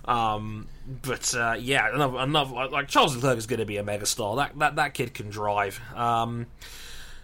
Um, 0.05 0.67
but 1.01 1.33
uh, 1.35 1.55
yeah, 1.59 1.93
another, 1.93 2.17
another 2.19 2.69
like 2.69 2.87
Charles 2.87 3.15
Leclerc 3.15 3.37
is 3.37 3.47
going 3.47 3.59
to 3.59 3.65
be 3.65 3.77
a 3.77 3.83
megastar. 3.83 4.37
That 4.37 4.59
that 4.59 4.75
that 4.75 4.93
kid 4.93 5.13
can 5.13 5.29
drive. 5.29 5.81
Um, 5.95 6.47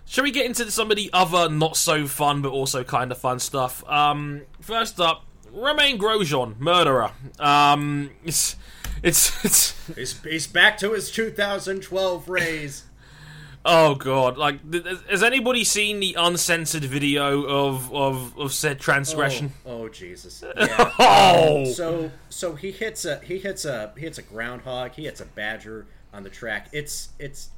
Shall 0.06 0.26
we 0.26 0.32
get 0.32 0.46
into 0.46 0.70
some 0.70 0.92
of 0.92 0.98
the 0.98 1.10
other 1.14 1.50
not 1.50 1.78
so 1.78 2.08
fun 2.08 2.42
but 2.42 2.50
also 2.50 2.84
kind 2.84 3.12
of 3.12 3.18
fun 3.18 3.40
stuff? 3.40 3.88
Um, 3.90 4.42
first 4.60 5.00
up, 5.00 5.26
Romain 5.52 5.98
Grosjean, 5.98 6.60
murderer. 6.60 7.12
Um, 7.40 8.12
it's 9.04 9.44
it's 9.46 9.90
it's 9.90 9.96
He's, 9.96 10.24
he's 10.24 10.48
back 10.48 10.78
to 10.80 10.94
his 10.94 11.12
2012 11.12 12.30
raise. 12.30 12.86
oh 13.66 13.96
god! 13.96 14.38
Like, 14.38 14.70
th- 14.72 14.84
th- 14.84 14.98
has 15.10 15.24
anybody 15.24 15.64
seen 15.64 16.00
the 16.00 16.16
uncensored 16.18 16.84
video 16.86 17.44
of 17.44 17.94
of 17.94 18.38
of 18.38 18.54
said 18.54 18.80
transgression? 18.80 19.54
Oh, 19.66 19.84
oh 19.84 19.90
Jesus! 19.90 20.44
Yeah. 20.58 20.92
Oh, 21.00 21.66
So 21.66 22.12
so 22.30 22.56
he 22.56 22.72
hits 22.72 23.06
a 23.06 23.20
he 23.20 23.38
hits 23.40 23.66
a 23.66 23.92
he 23.96 24.02
hits 24.02 24.18
a 24.18 24.22
groundhog. 24.24 24.92
He 24.94 25.04
hits 25.04 25.22
a 25.22 25.26
badger 25.26 25.86
on 26.14 26.24
the 26.24 26.30
track. 26.30 26.70
It's 26.72 27.10
it's 27.20 27.50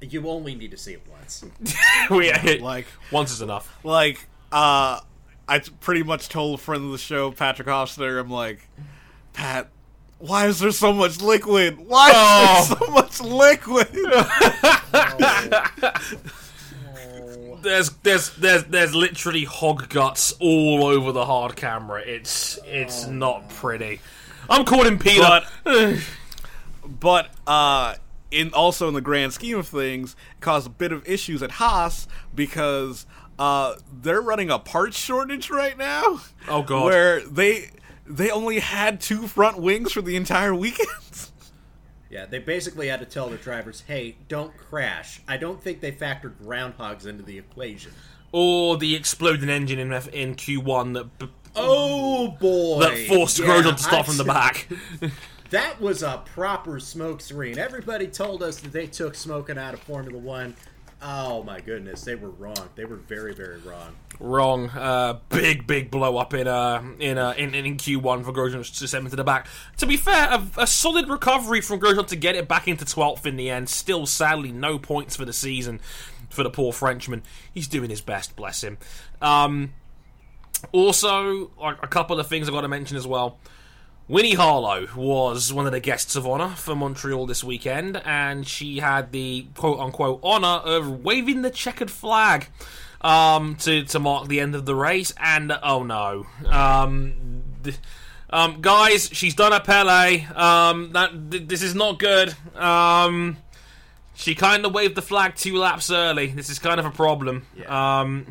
you 0.00 0.28
only 0.28 0.54
need 0.56 0.70
to 0.72 0.76
see 0.76 0.92
it 0.94 1.02
once. 1.10 1.44
we, 2.10 2.32
Like, 2.58 2.86
once 3.12 3.30
is 3.30 3.40
enough. 3.40 3.78
like, 3.84 4.26
uh, 4.50 4.98
I 5.48 5.58
pretty 5.80 6.02
much 6.02 6.28
told 6.28 6.58
a 6.58 6.62
friend 6.62 6.84
of 6.84 6.90
the 6.90 6.98
show, 6.98 7.30
Patrick 7.30 7.68
Hofstadter, 7.68 8.18
I'm 8.20 8.28
like, 8.28 8.68
Pat, 9.32 9.68
why 10.22 10.46
is 10.46 10.60
there 10.60 10.70
so 10.70 10.92
much 10.92 11.20
liquid? 11.20 11.78
Why 11.86 12.10
is 12.60 12.68
there 12.68 12.78
so 12.78 12.86
much 12.92 13.20
liquid? 13.20 13.88
There's 17.62 17.90
there's 18.02 18.30
there's 18.36 18.64
there's 18.64 18.94
literally 18.94 19.44
hog 19.44 19.88
guts 19.88 20.32
all 20.40 20.84
over 20.84 21.12
the 21.12 21.24
hard 21.24 21.54
camera. 21.54 22.02
It's 22.04 22.58
it's 22.64 23.06
not 23.06 23.48
pretty. 23.50 24.00
I'm 24.50 24.64
calling 24.64 24.98
Peter. 24.98 25.42
but 26.84 27.28
uh 27.46 27.94
in 28.32 28.52
also 28.52 28.88
in 28.88 28.94
the 28.94 29.00
grand 29.00 29.32
scheme 29.32 29.58
of 29.58 29.68
things 29.68 30.16
it 30.36 30.40
caused 30.40 30.66
a 30.66 30.70
bit 30.70 30.90
of 30.90 31.06
issues 31.08 31.40
at 31.42 31.52
Haas 31.52 32.08
because 32.34 33.06
uh 33.38 33.74
they're 33.92 34.20
running 34.22 34.50
a 34.50 34.58
parts 34.58 34.98
shortage 34.98 35.48
right 35.48 35.78
now 35.78 36.20
Oh, 36.48 36.62
God. 36.62 36.86
where 36.86 37.20
they 37.20 37.70
they 38.16 38.30
only 38.30 38.58
had 38.60 39.00
two 39.00 39.26
front 39.26 39.58
wings 39.58 39.92
for 39.92 40.02
the 40.02 40.16
entire 40.16 40.54
weekend 40.54 40.88
Yeah, 42.10 42.26
they 42.26 42.40
basically 42.40 42.88
had 42.88 43.00
to 43.00 43.06
tell 43.06 43.30
their 43.30 43.38
drivers, 43.38 43.84
"Hey, 43.86 44.16
don't 44.28 44.54
crash." 44.58 45.22
I 45.26 45.38
don't 45.38 45.62
think 45.62 45.80
they 45.80 45.92
factored 45.92 46.34
groundhogs 46.44 47.06
into 47.06 47.22
the 47.22 47.38
equation. 47.38 47.92
or 48.32 48.76
the 48.76 48.94
exploding 48.94 49.48
engine 49.48 49.78
in 49.78 49.94
F- 49.94 50.08
in 50.08 50.34
Q1 50.34 50.92
that 50.92 51.18
b- 51.18 51.30
Oh 51.56 52.28
boy! 52.38 52.80
that 52.80 52.98
forced 53.08 53.38
Yeah, 53.38 53.46
Grosjean 53.46 53.76
to 53.76 53.82
start 53.82 54.00
I- 54.00 54.02
from 54.02 54.16
the 54.18 54.24
back. 54.38 54.68
That 55.48 55.80
was 55.80 56.02
a 56.02 56.20
proper 56.26 56.78
smoke 56.80 57.22
screen. 57.22 57.58
Everybody 57.58 58.06
told 58.08 58.42
us 58.42 58.58
that 58.60 58.72
they 58.72 58.86
took 58.88 59.14
smoking 59.14 59.56
out 59.56 59.72
of 59.72 59.80
Formula 59.80 60.18
One. 60.18 60.54
Oh 61.04 61.42
my 61.42 61.58
goodness, 61.60 62.02
they 62.02 62.14
were 62.14 62.30
wrong. 62.30 62.68
They 62.76 62.84
were 62.84 62.96
very, 62.96 63.34
very 63.34 63.58
wrong. 63.58 63.96
Wrong. 64.20 64.70
Uh, 64.70 65.18
big 65.30 65.66
big 65.66 65.90
blow 65.90 66.16
up 66.16 66.32
in 66.32 66.46
uh 66.46 66.80
in 67.00 67.18
uh 67.18 67.34
in, 67.36 67.56
in 67.56 67.76
Q1 67.76 68.24
for 68.24 68.32
Grosjean 68.32 68.78
to 68.78 68.88
send 68.88 69.04
him 69.04 69.10
to 69.10 69.16
the 69.16 69.24
back. 69.24 69.48
To 69.78 69.86
be 69.86 69.96
fair, 69.96 70.28
a, 70.30 70.46
a 70.58 70.66
solid 70.66 71.08
recovery 71.08 71.60
from 71.60 71.80
Grosjean 71.80 72.06
to 72.06 72.16
get 72.16 72.36
it 72.36 72.46
back 72.46 72.68
into 72.68 72.84
12th 72.84 73.26
in 73.26 73.34
the 73.36 73.50
end. 73.50 73.68
Still, 73.68 74.06
sadly, 74.06 74.52
no 74.52 74.78
points 74.78 75.16
for 75.16 75.24
the 75.24 75.32
season 75.32 75.80
for 76.30 76.44
the 76.44 76.50
poor 76.50 76.72
Frenchman. 76.72 77.22
He's 77.52 77.66
doing 77.66 77.90
his 77.90 78.00
best, 78.00 78.36
bless 78.36 78.62
him. 78.62 78.78
Um, 79.20 79.72
also, 80.70 81.50
a 81.60 81.88
couple 81.88 82.20
of 82.20 82.28
things 82.28 82.48
I've 82.48 82.54
got 82.54 82.60
to 82.60 82.68
mention 82.68 82.96
as 82.96 83.06
well. 83.06 83.38
Winnie 84.08 84.34
Harlow 84.34 84.88
was 84.96 85.52
one 85.52 85.64
of 85.66 85.72
the 85.72 85.80
guests 85.80 86.16
of 86.16 86.26
honour 86.26 86.50
for 86.50 86.74
Montreal 86.74 87.26
this 87.26 87.42
weekend, 87.42 87.96
and 88.04 88.46
she 88.46 88.78
had 88.80 89.12
the 89.12 89.46
quote 89.54 89.78
unquote 89.78 90.22
honour 90.22 90.60
of 90.64 91.02
waving 91.04 91.42
the 91.42 91.50
checkered 91.50 91.90
flag 91.90 92.48
um, 93.00 93.54
to, 93.56 93.84
to 93.84 93.98
mark 93.98 94.28
the 94.28 94.40
end 94.40 94.54
of 94.54 94.66
the 94.66 94.74
race. 94.74 95.14
And 95.18 95.52
oh 95.62 95.82
no. 95.84 96.26
Um, 96.46 97.42
th- 97.62 97.78
um, 98.28 98.60
guys, 98.60 99.08
she's 99.12 99.34
done 99.34 99.52
a 99.52 99.60
Pele. 99.60 100.24
Um, 100.34 100.92
that 100.92 101.30
th- 101.30 101.48
This 101.48 101.62
is 101.62 101.74
not 101.74 101.98
good. 101.98 102.34
Um, 102.56 103.38
she 104.14 104.34
kind 104.34 104.66
of 104.66 104.74
waved 104.74 104.94
the 104.94 105.02
flag 105.02 105.36
two 105.36 105.56
laps 105.56 105.90
early. 105.90 106.26
This 106.26 106.50
is 106.50 106.58
kind 106.58 106.78
of 106.80 106.86
a 106.86 106.90
problem. 106.90 107.46
Um, 107.66 108.26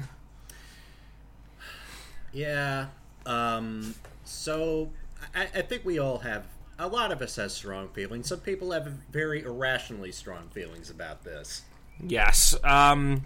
Yeah. 2.34 2.88
Um, 3.26 3.96
so 4.26 4.90
I, 5.36 5.44
I 5.44 5.62
think 5.62 5.86
we 5.86 6.00
all 6.00 6.20
have. 6.20 6.46
A 6.80 6.88
lot 6.88 7.12
of 7.12 7.22
us 7.22 7.36
have 7.36 7.52
strong 7.52 7.90
feelings. 7.90 8.28
Some 8.28 8.40
people 8.40 8.72
have 8.72 8.88
very 9.12 9.44
irrationally 9.44 10.12
strong 10.12 10.50
feelings 10.50 10.90
about 10.90 11.24
this. 11.24 11.62
Yes. 12.04 12.56
Um, 12.64 13.24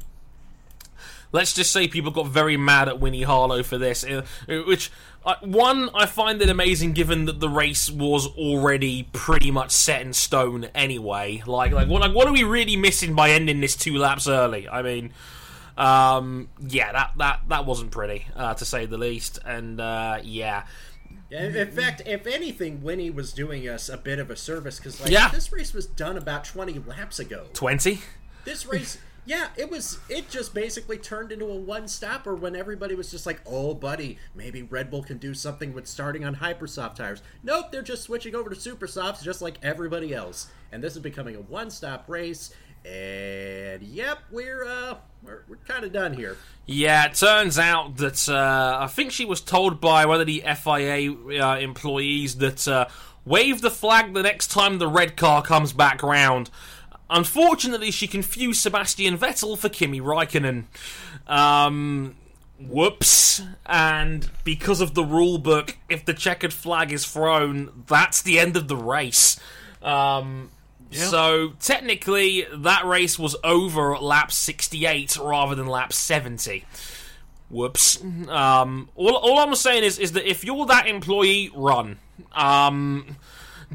let's 1.32 1.54
just 1.54 1.72
say 1.72 1.88
people 1.88 2.12
got 2.12 2.28
very 2.28 2.58
mad 2.58 2.90
at 2.90 3.00
Winnie 3.00 3.24
Harlow 3.24 3.64
for 3.64 3.78
this, 3.78 4.04
uh, 4.04 4.26
which. 4.48 4.92
Uh, 5.26 5.34
one, 5.42 5.90
I 5.96 6.06
find 6.06 6.40
it 6.44 6.50
amazing 6.52 6.94
given 6.94 7.26
that 7.26 7.40
the 7.40 7.50
race 7.50 7.90
was 7.90 8.28
already 8.28 9.10
pretty 9.12 9.50
much 9.50 9.72
set 9.72 10.02
in 10.04 10.14
stone 10.14 10.66
anyway. 10.76 11.42
Like, 11.48 11.72
like, 11.72 11.88
what, 11.88 12.02
like, 12.02 12.14
what 12.14 12.28
are 12.28 12.32
we 12.32 12.44
really 12.44 12.76
missing 12.76 13.16
by 13.16 13.32
ending 13.32 13.60
this 13.60 13.76
two 13.76 13.98
laps 13.98 14.28
early? 14.28 14.70
I 14.70 14.84
mean, 14.84 15.14
um, 15.80 16.50
yeah, 16.60 16.92
that 16.92 17.14
that 17.18 17.40
that 17.48 17.66
wasn't 17.66 17.90
pretty, 17.90 18.28
uh, 18.36 18.54
to 18.54 18.66
say 18.66 18.86
the 18.86 19.00
least. 19.00 19.40
And 19.44 19.82
uh, 19.82 20.20
Yeah, 20.22 20.66
in 21.44 21.72
fact, 21.72 22.02
if 22.06 22.26
anything, 22.28 22.82
Winnie 22.84 23.10
was 23.10 23.34
doing 23.34 23.68
us 23.68 23.90
a 23.90 23.98
bit 23.98 24.20
of 24.20 24.30
a 24.30 24.36
service 24.36 24.78
because, 24.78 25.00
like, 25.02 25.12
Yeah. 25.12 25.30
this 25.30 25.52
race 25.52 25.74
was 25.74 25.86
done 25.86 26.18
about 26.18 26.46
twenty 26.46 26.80
laps 26.80 27.20
ago. 27.20 27.48
twenty. 27.54 28.02
This 28.44 28.66
race, 28.66 29.00
yeah, 29.26 29.48
it 29.58 29.72
was. 29.72 29.98
It 30.08 30.30
just 30.30 30.54
basically 30.54 30.98
turned 31.00 31.32
into 31.32 31.46
a 31.46 31.56
one-stopper 31.56 32.36
when 32.36 32.56
everybody 32.56 32.94
was 32.94 33.10
just 33.10 33.26
like, 33.26 33.42
"Oh, 33.46 33.74
buddy, 33.74 34.20
maybe 34.36 34.62
Red 34.62 34.92
Bull 34.92 35.02
can 35.04 35.18
do 35.18 35.34
something 35.34 35.74
with 35.74 35.88
starting 35.88 36.24
on 36.24 36.36
hypersoft 36.36 36.96
tires." 36.96 37.24
Nope, 37.44 37.72
they're 37.72 37.82
just 37.82 38.04
switching 38.04 38.36
over 38.36 38.50
to 38.52 38.56
super 38.56 38.86
softs, 38.86 39.24
just 39.24 39.42
like 39.42 39.58
everybody 39.64 40.14
else. 40.14 40.48
And 40.72 40.84
this 40.84 40.96
is 40.96 41.02
becoming 41.02 41.36
a 41.36 41.42
one-stop 41.42 42.08
race. 42.08 42.52
And 42.86 43.82
yep, 43.82 44.20
we're 44.32 44.64
uh, 44.66 44.96
we're, 45.24 45.44
we're 45.48 45.56
kind 45.68 45.84
of 45.84 45.92
done 45.92 46.14
here. 46.14 46.38
Yeah, 46.66 47.06
it 47.06 47.16
turns 47.16 47.58
out 47.58 47.98
that 47.98 48.30
uh, 48.30 48.78
I 48.82 48.88
think 48.88 49.12
she 49.12 49.26
was 49.26 49.42
told 49.42 49.82
by 49.82 50.06
one 50.06 50.22
of 50.22 50.28
the 50.28 50.42
FIA 50.42 51.12
uh, 51.12 51.58
employees 51.58 52.38
that 52.38 52.68
uh, 52.68 52.88
wave 53.26 53.62
the 53.62 53.72
flag 53.72 54.14
the 54.14 54.24
next 54.24 54.48
time 54.48 54.78
the 54.78 54.88
red 54.88 55.18
car 55.18 55.42
comes 55.42 55.74
back 55.74 56.04
round. 56.04 56.50
Unfortunately, 57.10 57.92
she 57.92 58.08
confused 58.08 58.62
Sebastian 58.62 59.18
Vettel 59.18 59.58
for 59.58 59.70
Kimi 59.70 60.02
Raikkonen. 60.02 60.66
Um, 61.28 62.16
whoops. 62.60 63.42
And 63.66 64.30
because 64.44 64.82
of 64.82 64.94
the 64.94 65.04
rule 65.04 65.38
book, 65.38 65.78
if 65.90 66.06
the 66.06 66.14
checkered 66.14 66.54
flag 66.54 66.92
is 66.92 67.06
thrown, 67.06 67.84
that's 67.88 68.22
the 68.22 68.40
end 68.40 68.58
of 68.58 68.68
the 68.68 68.76
race. 68.76 69.40
Um, 69.82 70.50
So 70.96 71.54
technically, 71.60 72.46
that 72.54 72.86
race 72.86 73.18
was 73.20 73.36
over 73.44 73.96
at 73.96 74.02
lap 74.04 74.32
68 74.32 75.18
rather 75.18 75.56
than 75.56 75.68
lap 75.68 75.94
70. 75.94 76.66
Whoops. 77.50 78.02
Um, 78.28 78.90
all, 78.96 79.16
all 79.16 79.40
I'm 79.40 79.54
saying 79.56 79.84
is 79.84 80.00
is 80.00 80.14
that 80.14 80.28
if 80.30 80.44
you're 80.44 80.66
that 80.66 80.88
employee, 80.88 81.52
run. 81.54 82.00
Um, 82.34 83.18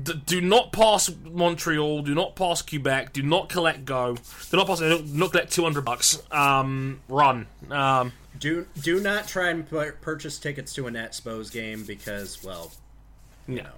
d- 0.03 0.21
do 0.27 0.41
not 0.41 0.73
pass 0.73 1.11
Montreal. 1.25 2.03
Do 2.03 2.15
not 2.15 2.35
pass 2.35 2.63
Quebec. 2.63 3.13
Do 3.13 3.23
not 3.23 3.49
collect 3.49 3.85
go. 3.85 4.17
Do 4.51 4.57
not 4.57 4.67
pass. 4.67 4.81
Do 4.81 5.03
not 5.07 5.31
collect 5.31 5.53
200 5.53 5.85
bucks. 5.85 6.21
Um, 6.33 7.01
run. 7.09 7.47
Um, 7.71 8.13
Do 8.39 8.67
do 8.81 9.01
not 9.01 9.29
try 9.29 9.51
and 9.51 9.69
pur- 9.69 9.97
purchase 10.01 10.39
tickets 10.39 10.73
to 10.75 10.87
an 10.89 10.95
Expos 10.95 11.53
game 11.53 11.85
because, 11.85 12.43
well, 12.43 12.73
Yeah. 13.47 13.69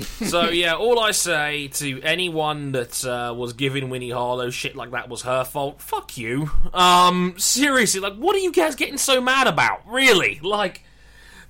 So 0.00 0.48
yeah, 0.50 0.74
all 0.74 0.98
I 0.98 1.10
say 1.10 1.68
to 1.68 2.00
anyone 2.02 2.72
that 2.72 3.04
uh, 3.04 3.34
was 3.34 3.52
giving 3.52 3.90
Winnie 3.90 4.10
Harlow 4.10 4.50
shit 4.50 4.74
like 4.74 4.90
that 4.92 5.08
was 5.08 5.22
her 5.22 5.44
fault. 5.44 5.80
Fuck 5.80 6.16
you. 6.16 6.50
Um, 6.72 7.34
seriously, 7.36 8.00
like, 8.00 8.14
what 8.14 8.34
are 8.34 8.40
you 8.40 8.52
guys 8.52 8.74
getting 8.74 8.98
so 8.98 9.20
mad 9.20 9.46
about? 9.46 9.80
Really, 9.86 10.40
like, 10.42 10.82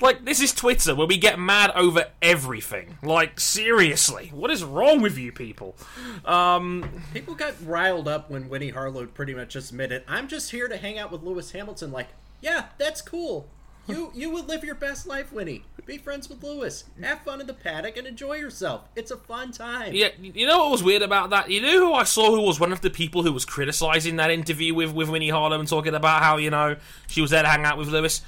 like 0.01 0.25
this 0.25 0.41
is 0.41 0.53
Twitter 0.53 0.95
where 0.95 1.07
we 1.07 1.17
get 1.17 1.39
mad 1.39 1.71
over 1.75 2.07
everything. 2.21 2.99
Like, 3.03 3.39
seriously, 3.39 4.31
what 4.35 4.51
is 4.51 4.65
wrong 4.65 5.01
with 5.01 5.17
you 5.17 5.33
people? 5.33 5.77
Um, 6.25 7.03
People 7.13 7.35
got 7.35 7.55
riled 7.65 8.09
up 8.09 8.31
when 8.31 8.49
Winnie 8.49 8.71
Harlow 8.71 9.07
pretty 9.07 9.35
much 9.35 9.51
just 9.51 9.71
admitted, 9.71 10.03
I'm 10.09 10.29
just 10.29 10.51
here 10.51 10.69
to 10.69 10.77
hang 10.77 10.99
out 10.99 11.13
with 11.13 11.23
Lewis 11.23 11.53
Hamilton. 11.53 11.93
Like, 11.93 12.09
yeah, 12.41 12.67
that's 12.79 13.01
cool. 13.03 13.49
You 13.89 14.13
you 14.15 14.31
would 14.31 14.49
live 14.49 14.63
your 14.63 14.75
best 14.75 15.07
life, 15.07 15.33
Winnie. 15.33 15.65
Be 15.85 15.99
friends 15.99 16.29
with 16.29 16.43
Lewis. 16.45 16.85
Have 17.03 17.23
fun 17.23 17.41
in 17.41 17.49
the 17.49 17.55
paddock 17.55 17.97
and 17.97 18.07
enjoy 18.07 18.35
yourself. 18.35 18.83
It's 18.95 19.11
a 19.11 19.17
fun 19.17 19.51
time. 19.51 19.93
Yeah, 19.95 20.11
you 20.21 20.47
know 20.47 20.59
what 20.61 20.71
was 20.71 20.83
weird 20.83 21.03
about 21.03 21.31
that? 21.31 21.51
You 21.51 21.61
know 21.61 21.87
who 21.87 21.93
I 21.93 22.05
saw 22.05 22.31
who 22.31 22.43
was 22.43 22.61
one 22.61 22.73
of 22.73 22.83
the 22.83 22.91
people 22.91 23.25
who 23.25 23.33
was 23.33 23.45
criticizing 23.45 24.17
that 24.17 24.31
interview 24.31 24.75
with, 24.75 24.93
with 24.93 25.09
Winnie 25.09 25.31
Harlow 25.31 25.59
and 25.59 25.69
talking 25.69 25.95
about 25.95 26.23
how, 26.23 26.37
you 26.37 26.51
know, 26.51 26.77
she 27.09 27.21
was 27.21 27.33
there 27.33 27.43
to 27.43 27.49
hang 27.49 27.65
out 27.65 27.79
with 27.79 27.89
Lewis? 27.89 28.23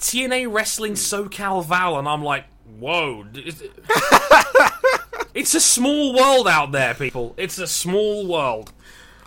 TNA 0.00 0.52
Wrestling 0.52 0.94
SoCal 0.94 1.64
Val, 1.64 1.96
and 1.98 2.08
I'm 2.08 2.24
like, 2.24 2.46
whoa. 2.78 3.24
it's 5.34 5.54
a 5.54 5.60
small 5.60 6.14
world 6.14 6.48
out 6.48 6.72
there, 6.72 6.94
people. 6.94 7.34
It's 7.36 7.58
a 7.58 7.68
small 7.68 8.26
world. 8.26 8.72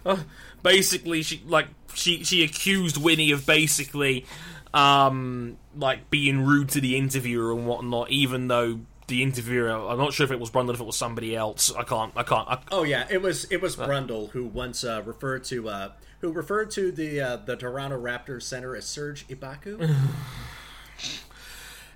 Uh, 0.05 0.17
basically, 0.61 1.21
she, 1.21 1.41
like, 1.47 1.67
she, 1.93 2.25
she 2.25 2.43
accused 2.43 2.97
Winnie 2.97 3.31
of 3.31 3.45
basically, 3.45 4.25
um, 4.73 5.57
like, 5.77 6.09
being 6.09 6.45
rude 6.45 6.69
to 6.69 6.81
the 6.81 6.97
interviewer 6.97 7.51
and 7.51 7.67
whatnot, 7.67 8.09
even 8.11 8.47
though 8.47 8.79
the 9.07 9.23
interviewer. 9.23 9.71
I'm 9.71 9.97
not 9.97 10.13
sure 10.13 10.23
if 10.23 10.31
it 10.31 10.39
was 10.39 10.49
Brundle, 10.49 10.73
if 10.73 10.79
it 10.79 10.85
was 10.85 10.95
somebody 10.95 11.35
else. 11.35 11.73
I 11.75 11.83
can't. 11.83 12.13
I 12.15 12.23
can't. 12.23 12.47
I, 12.47 12.59
Oh 12.71 12.83
yeah, 12.83 13.05
it 13.09 13.21
was 13.21 13.45
it 13.45 13.61
was 13.61 13.75
Brundle 13.75 14.29
who 14.29 14.45
once 14.45 14.83
uh, 14.83 15.01
referred 15.03 15.43
to 15.45 15.67
uh, 15.67 15.91
who 16.21 16.31
referred 16.31 16.71
to 16.71 16.91
the 16.91 17.19
uh, 17.19 17.35
the 17.37 17.57
Toronto 17.57 17.99
Raptors 17.99 18.43
center 18.43 18.75
as 18.75 18.85
Serge 18.85 19.27
Ibaka. 19.27 19.89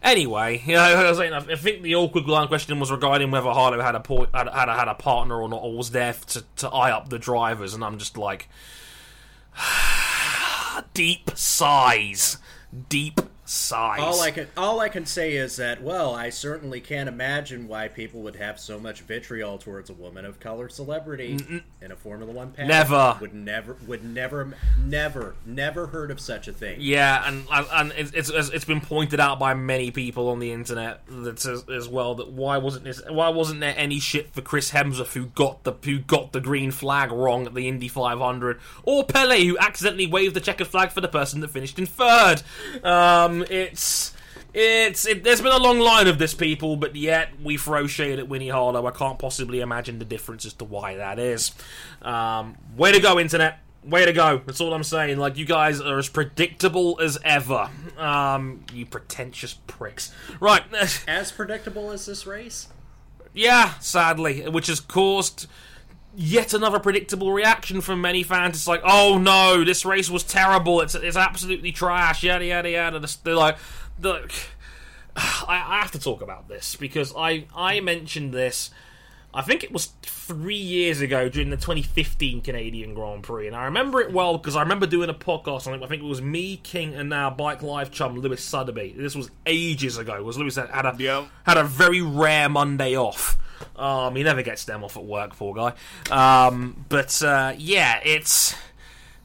Anyway, 0.04 0.62
you 0.66 0.74
know, 0.74 0.82
I, 0.82 1.10
was 1.10 1.18
saying, 1.18 1.32
I 1.32 1.56
think 1.56 1.82
the 1.82 1.96
awkward 1.96 2.26
line 2.26 2.50
question 2.50 2.78
was 2.78 2.92
regarding 2.92 3.32
whether 3.32 3.50
Harlow 3.50 3.80
had 3.80 3.96
a 3.96 4.02
po- 4.02 4.28
had, 4.34 4.50
had, 4.50 4.68
a, 4.68 4.76
had 4.76 4.90
a 4.90 4.96
partner 4.96 5.42
or 5.42 5.48
not, 5.48 5.64
or 5.64 5.78
was 5.78 5.92
there 5.92 6.14
to, 6.28 6.44
to 6.58 6.68
eye 6.68 6.92
up 6.92 7.08
the 7.08 7.18
drivers, 7.18 7.74
and 7.74 7.86
I'm 7.86 7.98
just 7.98 8.18
like, 8.18 8.50
deep 10.94 11.32
sighs, 11.36 12.38
deep 12.90 13.20
sighs. 13.46 14.00
all 14.02 14.22
I 14.22 14.32
can 14.32 14.48
all 14.56 14.80
I 14.80 14.90
can 14.90 15.06
say 15.06 15.34
is 15.36 15.58
that 15.58 15.82
well, 15.82 16.14
I 16.14 16.30
certainly 16.30 16.80
can't 16.80 17.10
imagine 17.10 17.68
why 17.68 17.88
people 17.88 18.22
would 18.22 18.36
have 18.38 18.60
so 18.60 18.80
much 18.80 19.02
vitriol 19.02 19.58
towards 19.58 19.90
a 19.90 19.94
woman 19.94 20.26
of 20.26 20.40
color 20.40 20.70
celebrity 20.70 21.64
in 21.82 21.92
a 21.92 21.96
Formula 21.96 22.32
One 22.32 22.52
paddock. 22.52 22.70
Never. 22.70 23.18
would 23.22 23.34
never 23.34 23.78
would 23.88 24.04
never 24.04 24.54
never 24.80 25.36
never 25.46 25.88
heard 25.88 26.12
of 26.12 26.20
such 26.20 26.48
a 26.48 26.54
thing. 26.54 26.78
Yeah, 26.80 27.28
and 27.28 27.46
and, 27.52 27.68
and 27.74 27.94
it's, 27.98 28.30
it's 28.30 28.50
it's 28.50 28.66
been 28.66 28.82
pointed 28.82 29.20
out 29.20 29.40
by 29.40 29.54
many 29.54 29.92
people 29.92 30.30
on 30.30 30.40
the 30.40 30.52
internet 30.52 31.02
that 31.08 31.46
as, 31.46 31.68
as 31.70 31.88
well 31.88 32.16
that 32.16 32.32
why 32.32 32.58
wasn't 32.58 32.86
this 32.86 33.02
why 33.10 33.30
wasn't 33.30 33.60
there 33.60 33.76
any 33.78 34.00
shit 34.00 34.34
for 34.34 34.42
Chris 34.42 34.72
Hemsworth 34.72 35.14
who 35.14 35.28
got 35.28 35.64
the 35.64 35.74
who 35.84 36.00
got 36.00 36.32
the 36.32 36.42
green 36.42 36.72
flag 36.72 37.12
wrong 37.12 37.46
at 37.46 37.54
the 37.54 37.68
Indy 37.68 37.88
500 37.88 38.60
or 38.84 39.04
Pele 39.04 39.46
who 39.46 39.58
accidentally 39.58 40.08
waved 40.08 40.36
the 40.36 40.42
checkered 40.42 40.68
flag 40.68 40.92
for 40.92 41.02
the 41.02 41.08
person 41.08 41.42
that 41.42 41.50
finished 41.50 41.78
in 41.80 41.86
third. 41.86 42.42
Um, 42.84 43.33
it's. 43.42 44.14
It's 44.56 45.08
it, 45.08 45.24
there's 45.24 45.42
been 45.42 45.52
a 45.52 45.58
long 45.58 45.80
line 45.80 46.06
of 46.06 46.20
this 46.20 46.36
people, 46.36 46.76
but 46.76 46.96
yet 46.96 47.30
we 47.42 47.58
throw 47.58 47.88
shade 47.88 48.20
at 48.20 48.28
Winnie 48.28 48.50
Harlow. 48.50 48.86
I 48.86 48.92
can't 48.92 49.18
possibly 49.18 49.62
imagine 49.62 49.98
the 49.98 50.06
difference 50.06 50.46
as 50.46 50.54
to 50.54 50.64
why 50.64 50.98
that 50.98 51.18
is. 51.18 51.54
Um, 52.04 52.56
way 52.78 52.92
to 52.92 53.00
go, 53.00 53.20
internet! 53.20 53.58
Way 53.84 54.06
to 54.06 54.14
go! 54.14 54.42
That's 54.46 54.62
all 54.62 54.76
I'm 54.76 54.84
saying. 54.84 55.18
Like 55.18 55.38
you 55.38 55.46
guys 55.46 55.82
are 55.82 55.98
as 55.98 56.08
predictable 56.08 57.00
as 57.02 57.18
ever. 57.26 57.68
Um, 57.98 58.64
you 58.72 58.86
pretentious 58.86 59.56
pricks. 59.66 60.14
Right? 60.40 60.62
As 61.08 61.32
predictable 61.32 61.90
as 61.90 62.06
this 62.06 62.28
race. 62.28 62.68
yeah, 63.34 63.74
sadly, 63.80 64.48
which 64.50 64.68
has 64.68 64.80
caused 64.80 65.48
yet 66.16 66.54
another 66.54 66.80
predictable 66.80 67.32
reaction 67.32 67.82
from 67.82 68.02
many 68.02 68.24
fans. 68.24 68.56
It's 68.56 68.68
like, 68.68 68.82
oh 68.84 69.18
no, 69.18 69.64
this 69.64 69.86
race 69.86 70.10
was 70.10 70.24
terrible. 70.24 70.82
It's 70.82 70.96
it's 70.96 71.18
absolutely 71.18 71.72
trash. 71.72 72.24
Yada 72.24 72.46
yada 72.46 72.70
yada. 72.70 73.08
They're 73.24 73.36
like, 73.36 73.58
look, 74.02 74.32
I, 75.16 75.64
I 75.68 75.80
have 75.82 75.92
to 75.92 76.00
talk 76.00 76.22
about 76.22 76.48
this 76.48 76.76
because 76.76 77.14
I 77.18 77.46
I 77.56 77.80
mentioned 77.80 78.34
this. 78.34 78.72
I 79.36 79.42
think 79.42 79.64
it 79.64 79.72
was 79.72 79.88
three 80.04 80.54
years 80.54 81.02
ago 81.02 81.28
during 81.28 81.50
the 81.50 81.58
2015 81.58 82.42
Canadian 82.42 82.94
Grand 82.94 83.24
Prix, 83.24 83.48
and 83.48 83.56
I 83.56 83.66
remember 83.66 84.00
it 84.00 84.14
well 84.14 84.38
because 84.38 84.56
I 84.56 84.62
remember 84.62 84.86
doing 84.86 85.10
a 85.10 85.14
podcast 85.16 85.66
on 85.66 85.74
it. 85.74 85.84
I 85.84 85.88
think 85.88 86.04
it 86.04 86.06
was 86.06 86.22
me, 86.22 86.58
King, 86.58 86.94
and 86.94 87.10
now 87.10 87.32
Bike 87.32 87.64
Live 87.64 87.90
chum 87.90 88.16
Lewis 88.20 88.44
Sotheby. 88.44 88.94
This 88.96 89.16
was 89.16 89.32
ages 89.48 89.98
ago. 89.98 90.22
Was 90.22 90.38
Lewis 90.38 90.56
had 90.58 90.70
a 90.86 90.96
Yep. 90.96 91.24
had 91.48 91.58
a 91.58 91.64
very 91.64 92.00
rare 92.02 92.48
Monday 92.48 92.96
off. 92.96 93.36
Um, 93.76 94.16
he 94.16 94.24
never 94.24 94.42
gets 94.42 94.66
them 94.66 94.84
off 94.84 94.98
at 94.98 95.06
work, 95.06 95.36
poor 95.36 95.54
guy. 95.54 95.74
Um, 96.12 96.86
but 96.90 97.22
uh, 97.24 97.54
yeah, 97.58 98.00
it's 98.04 98.56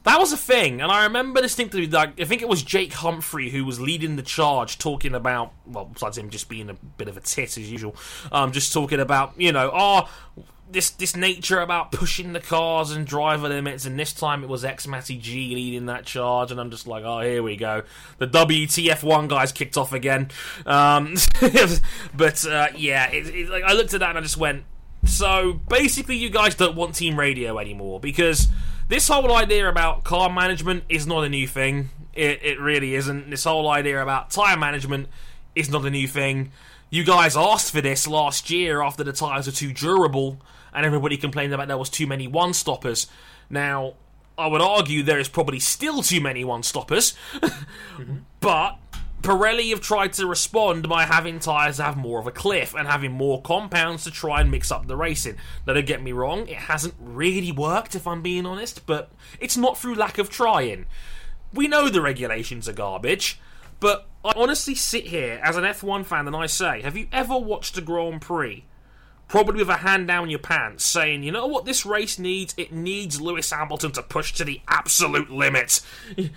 that 0.03 0.17
was 0.19 0.31
a 0.31 0.37
thing, 0.37 0.81
and 0.81 0.91
I 0.91 1.03
remember 1.03 1.41
distinctly. 1.41 1.87
Like, 1.87 2.19
I 2.19 2.25
think 2.25 2.41
it 2.41 2.47
was 2.47 2.63
Jake 2.63 2.93
Humphrey 2.93 3.49
who 3.49 3.65
was 3.65 3.79
leading 3.79 4.15
the 4.15 4.23
charge, 4.23 4.77
talking 4.77 5.13
about 5.13 5.53
well, 5.65 5.85
besides 5.85 6.17
him 6.17 6.29
just 6.29 6.49
being 6.49 6.69
a 6.69 6.73
bit 6.73 7.07
of 7.07 7.17
a 7.17 7.21
tit 7.21 7.57
as 7.57 7.71
usual, 7.71 7.95
um, 8.31 8.51
just 8.51 8.73
talking 8.73 8.99
about 8.99 9.33
you 9.39 9.51
know, 9.51 9.71
oh. 9.73 10.09
This 10.71 10.91
this 10.91 11.15
nature 11.15 11.59
about 11.59 11.91
pushing 11.91 12.33
the 12.33 12.39
cars 12.39 12.91
and 12.91 13.05
driver 13.05 13.49
limits, 13.49 13.85
and 13.85 13.97
this 13.97 14.13
time 14.13 14.43
it 14.43 14.49
was 14.49 14.63
X 14.63 14.87
Matty 14.87 15.17
G 15.17 15.55
leading 15.55 15.87
that 15.87 16.05
charge, 16.05 16.51
and 16.51 16.59
I'm 16.59 16.69
just 16.69 16.85
like, 16.85 17.03
oh, 17.03 17.21
here 17.21 17.41
we 17.41 17.55
go. 17.55 17.83
The 18.19 18.27
WTF1 18.27 19.27
guys 19.29 19.51
kicked 19.51 19.77
off 19.77 19.93
again. 19.93 20.29
Um, 20.65 21.15
but 22.13 22.45
uh, 22.45 22.67
yeah, 22.75 23.09
it, 23.09 23.27
it, 23.27 23.49
like, 23.49 23.63
I 23.63 23.73
looked 23.73 23.93
at 23.93 24.01
that 24.01 24.09
and 24.09 24.19
I 24.19 24.21
just 24.21 24.37
went, 24.37 24.63
so 25.05 25.53
basically, 25.53 26.17
you 26.17 26.29
guys 26.29 26.55
don't 26.55 26.75
want 26.75 26.95
team 26.95 27.17
radio 27.17 27.57
anymore 27.57 27.99
because 27.99 28.47
this 28.89 29.07
whole 29.07 29.31
idea 29.33 29.69
about 29.69 30.03
car 30.03 30.29
management 30.29 30.83
is 30.89 31.07
not 31.07 31.23
a 31.23 31.29
new 31.29 31.47
thing. 31.47 31.89
It, 32.13 32.43
it 32.43 32.59
really 32.59 32.95
isn't. 32.95 33.29
This 33.29 33.43
whole 33.43 33.69
idea 33.69 34.01
about 34.01 34.31
tyre 34.31 34.57
management 34.57 35.07
is 35.55 35.69
not 35.69 35.85
a 35.85 35.89
new 35.89 36.07
thing. 36.07 36.51
You 36.89 37.03
guys 37.03 37.37
asked 37.37 37.71
for 37.71 37.81
this 37.81 38.07
last 38.07 38.49
year 38.49 38.81
after 38.81 39.03
the 39.03 39.13
tyres 39.13 39.45
were 39.45 39.53
too 39.53 39.71
durable, 39.73 40.39
and 40.73 40.85
everybody 40.85 41.17
complained 41.17 41.53
about 41.53 41.67
there 41.67 41.77
was 41.77 41.89
too 41.89 42.07
many 42.07 42.27
one 42.27 42.53
stoppers. 42.53 43.07
Now, 43.49 43.93
I 44.37 44.47
would 44.47 44.61
argue 44.61 45.03
there 45.03 45.19
is 45.19 45.27
probably 45.27 45.59
still 45.59 46.01
too 46.01 46.21
many 46.21 46.43
one 46.43 46.63
stoppers, 46.63 47.13
but 48.39 48.77
Pirelli 49.21 49.71
have 49.71 49.81
tried 49.81 50.13
to 50.13 50.27
respond 50.27 50.87
by 50.87 51.03
having 51.03 51.39
tyres 51.39 51.77
that 51.77 51.83
have 51.83 51.97
more 51.97 52.19
of 52.19 52.27
a 52.27 52.31
cliff 52.31 52.73
and 52.73 52.87
having 52.87 53.11
more 53.11 53.41
compounds 53.41 54.05
to 54.05 54.11
try 54.11 54.39
and 54.39 54.49
mix 54.49 54.71
up 54.71 54.87
the 54.87 54.95
racing. 54.95 55.35
Now, 55.67 55.73
don't 55.73 55.85
get 55.85 56.01
me 56.01 56.13
wrong, 56.13 56.47
it 56.47 56.55
hasn't 56.55 56.93
really 56.99 57.51
worked 57.51 57.95
if 57.95 58.07
I'm 58.07 58.21
being 58.21 58.45
honest, 58.45 58.85
but 58.85 59.11
it's 59.39 59.57
not 59.57 59.77
through 59.77 59.95
lack 59.95 60.17
of 60.17 60.29
trying. 60.29 60.85
We 61.53 61.67
know 61.67 61.89
the 61.89 62.01
regulations 62.01 62.69
are 62.69 62.73
garbage, 62.73 63.41
but 63.81 64.07
I 64.23 64.31
honestly 64.35 64.75
sit 64.75 65.07
here 65.07 65.41
as 65.43 65.57
an 65.57 65.63
F1 65.63 66.05
fan 66.05 66.27
and 66.27 66.35
I 66.35 66.45
say, 66.45 66.81
have 66.81 66.95
you 66.95 67.07
ever 67.11 67.37
watched 67.37 67.77
a 67.77 67.81
Grand 67.81 68.21
Prix? 68.21 68.63
Probably 69.29 69.59
with 69.59 69.69
a 69.69 69.77
hand 69.77 70.07
down 70.07 70.31
your 70.31 70.39
pants, 70.39 70.83
saying, 70.83 71.21
you 71.21 71.31
know 71.31 71.45
what 71.45 71.63
this 71.63 71.85
race 71.85 72.17
needs? 72.17 72.55
It 72.57 72.73
needs 72.73 73.21
Lewis 73.21 73.51
Hamilton 73.51 73.91
to 73.91 74.01
push 74.01 74.33
to 74.33 74.43
the 74.43 74.59
absolute 74.67 75.29
limit. 75.29 75.81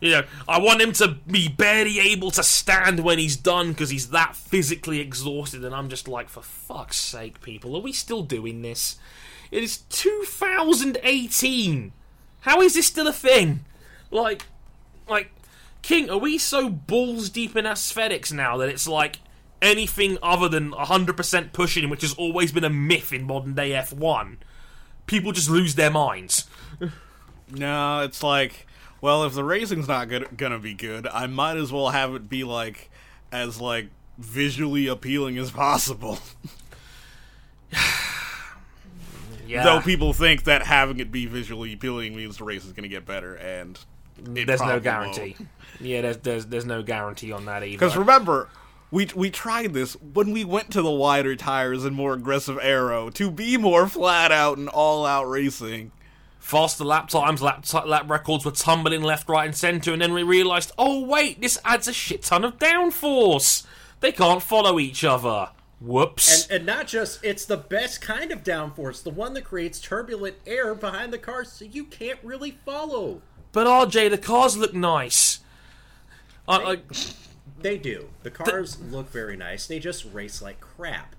You 0.00 0.12
know, 0.12 0.22
I 0.46 0.60
want 0.60 0.80
him 0.80 0.92
to 0.94 1.08
be 1.08 1.48
barely 1.48 1.98
able 1.98 2.30
to 2.30 2.44
stand 2.44 3.00
when 3.00 3.18
he's 3.18 3.36
done 3.36 3.72
because 3.72 3.90
he's 3.90 4.10
that 4.10 4.36
physically 4.36 5.00
exhausted. 5.00 5.64
And 5.64 5.74
I'm 5.74 5.88
just 5.88 6.06
like, 6.06 6.28
for 6.28 6.42
fuck's 6.42 6.96
sake, 6.96 7.40
people, 7.42 7.74
are 7.76 7.82
we 7.82 7.92
still 7.92 8.22
doing 8.22 8.62
this? 8.62 8.96
It 9.50 9.64
is 9.64 9.78
2018. 9.90 11.92
How 12.42 12.60
is 12.60 12.74
this 12.74 12.86
still 12.86 13.08
a 13.08 13.12
thing? 13.12 13.64
Like, 14.10 14.46
like, 15.08 15.32
King, 15.82 16.08
are 16.08 16.18
we 16.18 16.38
so 16.38 16.70
balls 16.70 17.30
deep 17.30 17.56
in 17.56 17.66
aesthetics 17.66 18.32
now 18.32 18.56
that 18.58 18.68
it's 18.68 18.86
like 18.86 19.18
anything 19.60 20.18
other 20.22 20.48
than 20.48 20.72
100% 20.72 21.52
pushing, 21.52 21.88
which 21.90 22.02
has 22.02 22.14
always 22.14 22.52
been 22.52 22.64
a 22.64 22.70
myth 22.70 23.12
in 23.12 23.24
modern 23.24 23.54
day 23.54 23.70
F1, 23.70 24.36
people 25.06 25.32
just 25.32 25.50
lose 25.50 25.74
their 25.74 25.90
minds? 25.90 26.46
No, 27.50 28.02
it's 28.02 28.22
like, 28.22 28.66
well, 29.00 29.24
if 29.24 29.32
the 29.32 29.42
racing's 29.42 29.88
not 29.88 30.10
good, 30.10 30.36
gonna 30.36 30.58
be 30.58 30.74
good, 30.74 31.06
I 31.06 31.26
might 31.26 31.56
as 31.56 31.72
well 31.72 31.88
have 31.88 32.14
it 32.14 32.28
be 32.28 32.44
like 32.44 32.90
as 33.32 33.58
like 33.58 33.88
visually 34.18 34.86
appealing 34.86 35.38
as 35.38 35.50
possible. 35.50 36.18
Yeah. 39.46 39.64
Though 39.64 39.80
people 39.80 40.12
think 40.12 40.44
that 40.44 40.62
having 40.62 41.00
it 41.00 41.10
be 41.10 41.24
visually 41.24 41.72
appealing 41.72 42.14
means 42.14 42.36
the 42.36 42.44
race 42.44 42.66
is 42.66 42.72
gonna 42.72 42.86
get 42.88 43.06
better, 43.06 43.34
and 43.34 43.78
it 44.36 44.46
there's 44.46 44.60
no 44.60 44.78
guarantee. 44.78 45.36
won't. 45.38 45.48
Yeah, 45.80 46.02
there's, 46.02 46.18
there's 46.18 46.46
there's 46.46 46.66
no 46.66 46.82
guarantee 46.82 47.32
on 47.32 47.46
that 47.46 47.62
either. 47.62 47.72
Because 47.72 47.96
remember, 47.96 48.50
we 48.90 49.06
we 49.14 49.30
tried 49.30 49.74
this 49.74 49.94
when 49.94 50.32
we 50.32 50.44
went 50.44 50.70
to 50.72 50.82
the 50.82 50.90
wider 50.90 51.36
tires 51.36 51.84
and 51.84 51.94
more 51.94 52.14
aggressive 52.14 52.58
aero 52.62 53.10
to 53.10 53.30
be 53.30 53.56
more 53.56 53.86
flat 53.88 54.32
out 54.32 54.58
and 54.58 54.68
all 54.68 55.04
out 55.04 55.28
racing. 55.28 55.92
faster 56.38 56.84
lap 56.84 57.08
times, 57.08 57.42
lap, 57.42 57.62
t- 57.64 57.78
lap 57.84 58.08
records 58.08 58.44
were 58.44 58.50
tumbling 58.50 59.02
left, 59.02 59.28
right, 59.28 59.46
and 59.46 59.56
centre, 59.56 59.92
and 59.92 60.00
then 60.00 60.14
we 60.14 60.22
realised, 60.22 60.72
oh 60.78 61.04
wait, 61.04 61.40
this 61.40 61.58
adds 61.64 61.86
a 61.88 61.92
shit 61.92 62.22
ton 62.22 62.44
of 62.44 62.58
downforce. 62.58 63.66
They 64.00 64.12
can't 64.12 64.42
follow 64.42 64.78
each 64.78 65.04
other. 65.04 65.50
Whoops. 65.80 66.44
And, 66.44 66.52
and 66.58 66.66
not 66.66 66.86
just, 66.86 67.22
it's 67.22 67.44
the 67.44 67.56
best 67.56 68.00
kind 68.00 68.32
of 68.32 68.42
downforce, 68.42 69.02
the 69.02 69.10
one 69.10 69.34
that 69.34 69.44
creates 69.44 69.80
turbulent 69.80 70.36
air 70.46 70.74
behind 70.74 71.12
the 71.12 71.18
car 71.18 71.44
so 71.44 71.64
you 71.64 71.84
can't 71.84 72.18
really 72.22 72.58
follow. 72.64 73.20
but 73.52 73.66
RJ, 73.66 74.10
the 74.10 74.18
cars 74.18 74.56
look 74.56 74.72
nice. 74.74 75.40
I, 76.48 76.56
I, 76.56 76.78
they 77.60 77.78
do. 77.78 78.08
The 78.22 78.30
cars 78.30 78.78
look 78.80 79.10
very 79.10 79.36
nice. 79.36 79.66
They 79.66 79.78
just 79.78 80.04
race 80.12 80.40
like 80.42 80.60
crap. 80.60 81.14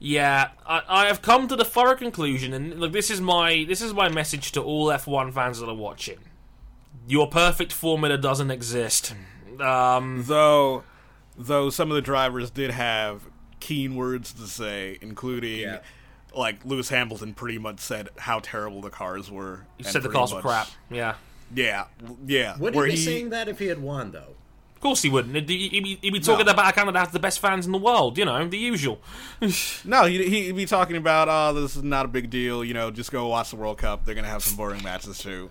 Yeah, 0.00 0.50
I, 0.66 0.82
I 0.88 1.06
have 1.06 1.22
come 1.22 1.48
to 1.48 1.56
the 1.56 1.64
thorough 1.64 1.96
conclusion, 1.96 2.52
and 2.52 2.78
look, 2.78 2.92
this 2.92 3.10
is 3.10 3.20
my 3.20 3.64
this 3.66 3.80
is 3.80 3.92
my 3.92 4.08
message 4.08 4.52
to 4.52 4.62
all 4.62 4.86
F1 4.86 5.32
fans 5.34 5.58
that 5.60 5.68
are 5.68 5.74
watching. 5.74 6.18
Your 7.08 7.26
perfect 7.28 7.72
formula 7.72 8.16
doesn't 8.18 8.50
exist. 8.50 9.14
Um, 9.60 10.22
Though, 10.26 10.84
though 11.36 11.68
some 11.70 11.90
of 11.90 11.94
the 11.96 12.02
drivers 12.02 12.50
did 12.50 12.70
have 12.70 13.22
keen 13.60 13.96
words 13.96 14.32
to 14.34 14.46
say, 14.46 14.98
including 15.00 15.60
Yeah. 15.60 15.80
like 16.32 16.64
Lewis 16.64 16.90
Hamilton 16.90 17.34
pretty 17.34 17.58
much 17.58 17.80
said 17.80 18.10
how 18.18 18.38
terrible 18.40 18.80
the 18.80 18.90
cars 18.90 19.30
were. 19.30 19.66
you 19.78 19.84
said 19.84 19.94
the 20.02 20.08
pretty 20.10 20.16
cars 20.18 20.34
were 20.34 20.40
crap. 20.42 20.68
Yeah, 20.90 21.14
Yeah, 21.52 21.86
yeah. 22.24 22.56
Would 22.58 22.74
he 22.76 22.82
be 22.82 22.90
he, 22.92 22.96
saying 22.98 23.30
that 23.30 23.48
if 23.48 23.58
he 23.58 23.66
had 23.66 23.80
won, 23.80 24.12
though? 24.12 24.36
Of 24.78 24.82
course 24.82 25.02
he 25.02 25.10
wouldn't. 25.10 25.34
He'd, 25.34 25.46
be, 25.46 25.68
he'd 26.00 26.12
be 26.12 26.20
talking 26.20 26.46
No. 26.46 26.52
about 26.52 26.72
Canada 26.72 27.00
has 27.00 27.08
the 27.08 27.18
best 27.18 27.40
fans 27.40 27.66
in 27.66 27.72
the 27.72 27.78
world. 27.78 28.16
You 28.16 28.24
know, 28.24 28.46
the 28.46 28.56
usual. 28.58 29.00
No, 29.84 30.04
he, 30.04 30.22
he'd 30.28 30.54
be 30.56 30.66
talking 30.66 30.94
about, 30.96 31.26
oh, 31.28 31.60
this 31.60 31.74
is 31.74 31.82
not 31.82 32.04
a 32.04 32.08
big 32.08 32.30
deal. 32.30 32.64
You 32.64 32.74
know, 32.74 32.92
just 32.92 33.10
go 33.10 33.26
watch 33.26 33.50
the 33.50 33.56
World 33.56 33.78
Cup. 33.78 34.04
They're 34.04 34.14
gonna 34.14 34.28
have 34.28 34.44
some 34.44 34.56
boring 34.56 34.82
matches 34.84 35.18
too. 35.18 35.50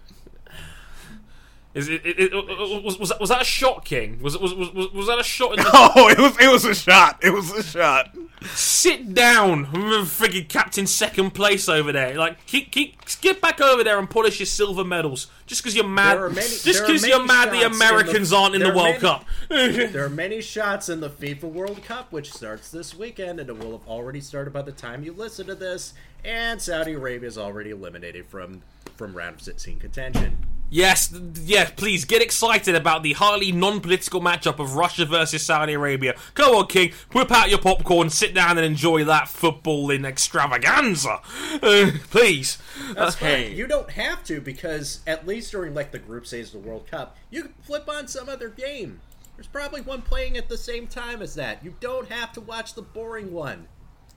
Is 1.77 1.89
it, 1.89 2.01
it, 2.05 2.19
it, 2.19 2.83
was, 2.83 2.97
was, 2.97 3.09
that, 3.09 3.19
was 3.19 3.29
that 3.29 3.41
a 3.41 3.45
shot, 3.45 3.85
King? 3.85 4.19
Was, 4.21 4.37
was, 4.37 4.53
was, 4.53 4.91
was 4.91 5.07
that 5.07 5.19
a 5.19 5.23
shot 5.23 5.57
in 5.57 5.63
the 5.63 5.69
Oh, 5.73 6.09
it 6.09 6.17
was 6.17 6.35
it 6.39 6.51
was 6.51 6.65
a 6.65 6.73
shot. 6.73 7.19
It 7.23 7.29
was 7.31 7.51
a 7.51 7.61
shot. 7.61 8.15
Sit 8.41 9.13
down, 9.13 9.65
friggin' 9.67 10.47
captain 10.47 10.87
second 10.87 11.31
place 11.31 11.67
over 11.69 11.91
there. 11.91 12.15
Like, 12.15 12.45
keep, 12.45 12.71
keep, 12.71 12.97
get 13.21 13.41
back 13.41 13.59
over 13.61 13.83
there 13.83 13.97
and 13.99 14.09
polish 14.09 14.39
your 14.39 14.45
silver 14.45 14.83
medals. 14.83 15.27
Just 15.45 15.61
because 15.61 15.75
you're 15.75 15.87
mad, 15.87 16.17
There 16.17 16.25
are 16.25 16.29
many- 16.29 16.47
just 16.47 16.85
because 16.85 17.05
you're 17.05 17.23
mad 17.25 17.51
the 17.51 17.61
shots 17.61 17.65
in 17.65 17.71
the- 17.71 17.85
Americans 17.85 18.33
aren't 18.33 18.55
in 18.55 18.61
the 18.61 18.69
World 18.69 18.83
many- 18.83 18.99
Cup. 18.99 19.25
There 19.49 20.05
are 20.05 20.09
many 20.09 20.41
shots 20.41 20.89
in 20.89 20.99
the 20.99 21.09
FIFA 21.09 21.43
World 21.43 21.83
Cup, 21.83 22.11
which 22.11 22.31
starts 22.33 22.69
this 22.69 22.95
weekend, 22.95 23.39
and 23.39 23.49
it 23.49 23.57
will 23.57 23.71
have 23.71 23.87
already 23.87 24.21
started 24.21 24.51
by 24.53 24.61
the 24.61 24.71
time 24.71 25.03
you 25.03 25.13
listen 25.13 25.47
to 25.47 25.55
this. 25.55 25.93
And 26.25 26.61
Saudi 26.61 26.93
Arabia 26.93 27.27
is 27.27 27.37
already 27.37 27.69
eliminated 27.69 28.25
from 28.25 28.61
from 28.95 29.15
round 29.15 29.35
of 29.35 29.41
16 29.41 29.79
contention. 29.79 30.37
Yes, 30.69 31.13
yes, 31.43 31.71
please 31.75 32.05
get 32.05 32.21
excited 32.21 32.75
about 32.75 33.03
the 33.03 33.13
highly 33.13 33.51
non-political 33.51 34.21
matchup 34.21 34.59
of 34.59 34.75
Russia 34.75 35.05
versus 35.05 35.43
Saudi 35.43 35.73
Arabia. 35.73 36.15
Go 36.33 36.59
on, 36.59 36.67
King, 36.67 36.91
whip 37.13 37.31
out 37.31 37.49
your 37.49 37.59
popcorn, 37.59 38.09
sit 38.09 38.33
down 38.33 38.57
and 38.57 38.65
enjoy 38.65 39.03
that 39.05 39.25
footballing 39.25 40.05
extravaganza, 40.05 41.19
uh, 41.61 41.91
please. 42.09 42.57
That's 42.93 43.15
Hey. 43.15 43.47
fine. 43.49 43.57
You 43.57 43.67
don't 43.67 43.91
have 43.91 44.23
to 44.25 44.41
because 44.41 44.99
at 45.07 45.27
least 45.27 45.51
during 45.51 45.73
like 45.73 45.91
the 45.91 45.99
group 45.99 46.25
stage 46.27 46.47
of 46.47 46.51
the 46.53 46.59
World 46.59 46.87
Cup, 46.89 47.17
you 47.29 47.43
can 47.43 47.53
flip 47.63 47.87
on 47.89 48.07
some 48.07 48.29
other 48.29 48.49
game. 48.49 49.01
There's 49.35 49.47
probably 49.47 49.81
one 49.81 50.01
playing 50.01 50.35
at 50.37 50.49
the 50.49 50.57
same 50.57 50.87
time 50.87 51.21
as 51.21 51.35
that. 51.35 51.63
You 51.63 51.75
don't 51.79 52.09
have 52.11 52.33
to 52.33 52.41
watch 52.41 52.73
the 52.73 52.81
boring 52.81 53.31
one. 53.31 53.67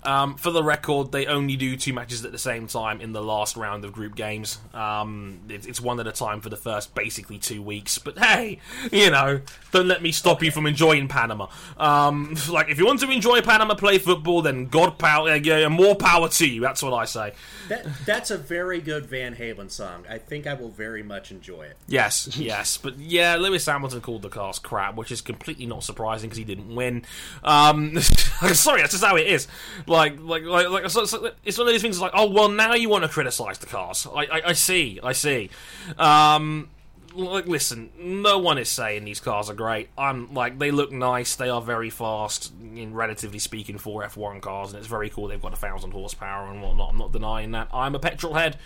Um, 0.03 0.37
for 0.37 0.51
the 0.51 0.63
record, 0.63 1.13
they 1.13 1.27
only 1.27 1.57
do 1.57 1.77
two 1.77 1.93
matches 1.93 2.25
at 2.25 2.33
the 2.33 2.39
same 2.39 2.67
time 2.67 3.01
in 3.01 3.13
the 3.13 3.23
last 3.23 3.57
round 3.57 3.85
of 3.85 3.93
group 3.93 4.15
games. 4.15 4.59
Um, 4.73 5.41
it, 5.49 5.67
it's 5.67 5.81
one 5.81 6.01
at 6.01 6.07
a 6.07 6.13
time 6.13 6.41
for 6.41 6.49
the 6.49 6.57
first 6.57 6.95
basically 6.95 7.39
two 7.39 7.63
weeks. 7.63 7.99
But 7.99 8.19
hey, 8.19 8.61
you 8.91 9.11
know, 9.11 9.41
don't 9.73 9.89
let 9.89 10.03
me 10.03 10.13
stop 10.13 10.43
you 10.43 10.51
from 10.51 10.67
enjoying 10.67 11.09
Panama. 11.09 11.49
Um, 11.77 12.35
like, 12.51 12.71
if 12.71 12.79
you 12.79 12.87
want 12.87 13.01
to 13.01 13.11
enjoy 13.11 13.43
Panama 13.43 13.75
play 13.75 13.99
football, 13.99 14.43
then 14.43 14.67
God 14.67 14.99
power, 14.99 15.31
uh, 15.31 15.35
yeah, 15.35 15.69
more 15.69 15.95
power 15.95 16.29
to 16.29 16.47
you. 16.47 16.61
That's 16.61 16.83
what 16.83 16.95
I 16.95 17.05
say. 17.05 17.35
That 17.69 17.87
that's 18.07 18.31
a 18.31 18.39
very 18.39 18.81
good 18.81 19.07
Van 19.07 19.35
Halen 19.37 19.71
song. 19.71 20.05
I 20.09 20.19
think 20.19 20.47
I 20.47 20.55
will 20.55 20.71
very 20.71 21.03
much 21.03 21.31
enjoy 21.31 21.63
it. 21.65 21.77
Yes, 21.87 22.37
yes, 22.39 22.79
but 22.79 22.99
yeah, 22.99 23.37
Lewis 23.37 23.67
Hamilton 23.67 24.01
called 24.01 24.23
the 24.23 24.29
cars 24.29 24.59
crap, 24.59 24.97
which 24.97 25.13
is 25.13 25.21
completely 25.21 25.67
not 25.67 25.85
surprising 25.85 26.29
because 26.29 26.39
he 26.39 26.45
didn't 26.45 26.75
win. 26.75 27.05
Um, 27.45 28.01
sorry, 28.01 28.81
that's 28.81 28.93
just 28.93 29.05
how 29.05 29.17
it 29.17 29.27
is. 29.27 29.47
Like, 29.91 30.21
like, 30.21 30.45
like, 30.45 30.69
like 30.69 30.89
so, 30.89 31.05
so 31.05 31.33
it's 31.45 31.59
one 31.59 31.67
of 31.67 31.75
these 31.75 31.83
things. 31.83 32.01
Like, 32.01 32.13
oh 32.15 32.31
well, 32.31 32.49
now 32.49 32.75
you 32.75 32.89
want 32.89 33.03
to 33.03 33.11
criticize 33.11 33.59
the 33.59 33.67
cars. 33.67 34.07
I, 34.07 34.21
I, 34.21 34.43
I 34.47 34.53
see, 34.53 35.01
I 35.03 35.11
see. 35.11 35.51
Um, 35.99 36.71
like, 37.13 37.49
listen, 37.49 37.91
no 37.99 38.39
one 38.39 38.57
is 38.57 38.69
saying 38.69 39.05
these 39.05 39.19
cars 39.19 39.51
are 39.51 39.55
great. 39.55 39.89
I'm 39.99 40.33
like, 40.33 40.61
they 40.61 40.71
look 40.71 40.93
nice. 40.93 41.35
They 41.35 41.49
are 41.49 41.61
very 41.61 41.91
fast, 41.91 42.53
in 42.61 42.95
relatively 42.95 43.41
speaking, 43.41 43.79
for 43.79 44.05
F1 44.05 44.41
cars, 44.43 44.71
and 44.71 44.79
it's 44.79 44.87
very 44.87 45.11
cool. 45.11 45.27
They've 45.27 45.43
got 45.43 45.55
a 45.55 45.57
thousand 45.57 45.91
horsepower 45.91 46.49
and 46.53 46.63
whatnot. 46.63 46.91
I'm 46.91 46.99
not 46.99 47.11
denying 47.11 47.51
that. 47.51 47.67
I'm 47.75 47.97
a 47.97 47.99
petrol 47.99 48.35
head, 48.35 48.59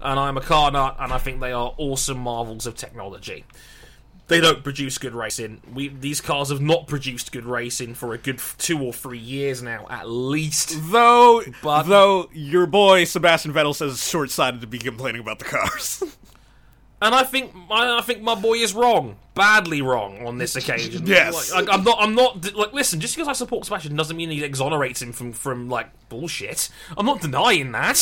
and 0.00 0.18
I'm 0.18 0.38
a 0.38 0.40
car 0.40 0.70
nut, 0.70 0.96
and 0.98 1.12
I 1.12 1.18
think 1.18 1.42
they 1.42 1.52
are 1.52 1.74
awesome 1.76 2.18
marvels 2.18 2.66
of 2.66 2.76
technology 2.76 3.44
they 4.28 4.40
don't 4.40 4.62
produce 4.64 4.98
good 4.98 5.14
racing. 5.14 5.60
We 5.72 5.88
these 5.88 6.20
cars 6.20 6.50
have 6.50 6.60
not 6.60 6.86
produced 6.86 7.32
good 7.32 7.44
racing 7.44 7.94
for 7.94 8.14
a 8.14 8.18
good 8.18 8.40
two 8.58 8.80
or 8.82 8.92
three 8.92 9.18
years 9.18 9.62
now, 9.62 9.86
at 9.90 10.08
least. 10.08 10.74
Though, 10.90 11.42
But- 11.62 11.84
though 11.84 12.30
your 12.32 12.66
boy 12.66 13.04
Sebastian 13.04 13.52
Vettel 13.52 13.74
says 13.74 13.92
it's 13.94 14.08
short-sighted 14.08 14.60
to 14.62 14.66
be 14.66 14.78
complaining 14.78 15.20
about 15.20 15.38
the 15.38 15.44
cars. 15.46 16.02
And 17.02 17.16
I 17.16 17.24
think 17.24 17.52
I, 17.68 17.98
I 17.98 18.00
think 18.00 18.22
my 18.22 18.36
boy 18.36 18.54
is 18.54 18.74
wrong, 18.74 19.16
badly 19.34 19.82
wrong 19.82 20.24
on 20.24 20.38
this 20.38 20.54
occasion. 20.54 21.04
Yes. 21.04 21.52
like, 21.52 21.68
I'm 21.68 21.82
not. 21.82 21.98
I'm 22.00 22.14
not. 22.14 22.54
Like, 22.54 22.72
listen, 22.72 23.00
just 23.00 23.16
because 23.16 23.26
I 23.26 23.32
support 23.32 23.64
Sebastian 23.64 23.96
doesn't 23.96 24.16
mean 24.16 24.30
he 24.30 24.44
exonerates 24.44 25.02
him 25.02 25.12
from 25.12 25.32
from 25.32 25.68
like 25.68 25.88
bullshit. 26.08 26.68
I'm 26.96 27.04
not 27.04 27.20
denying 27.20 27.72
that. 27.72 27.98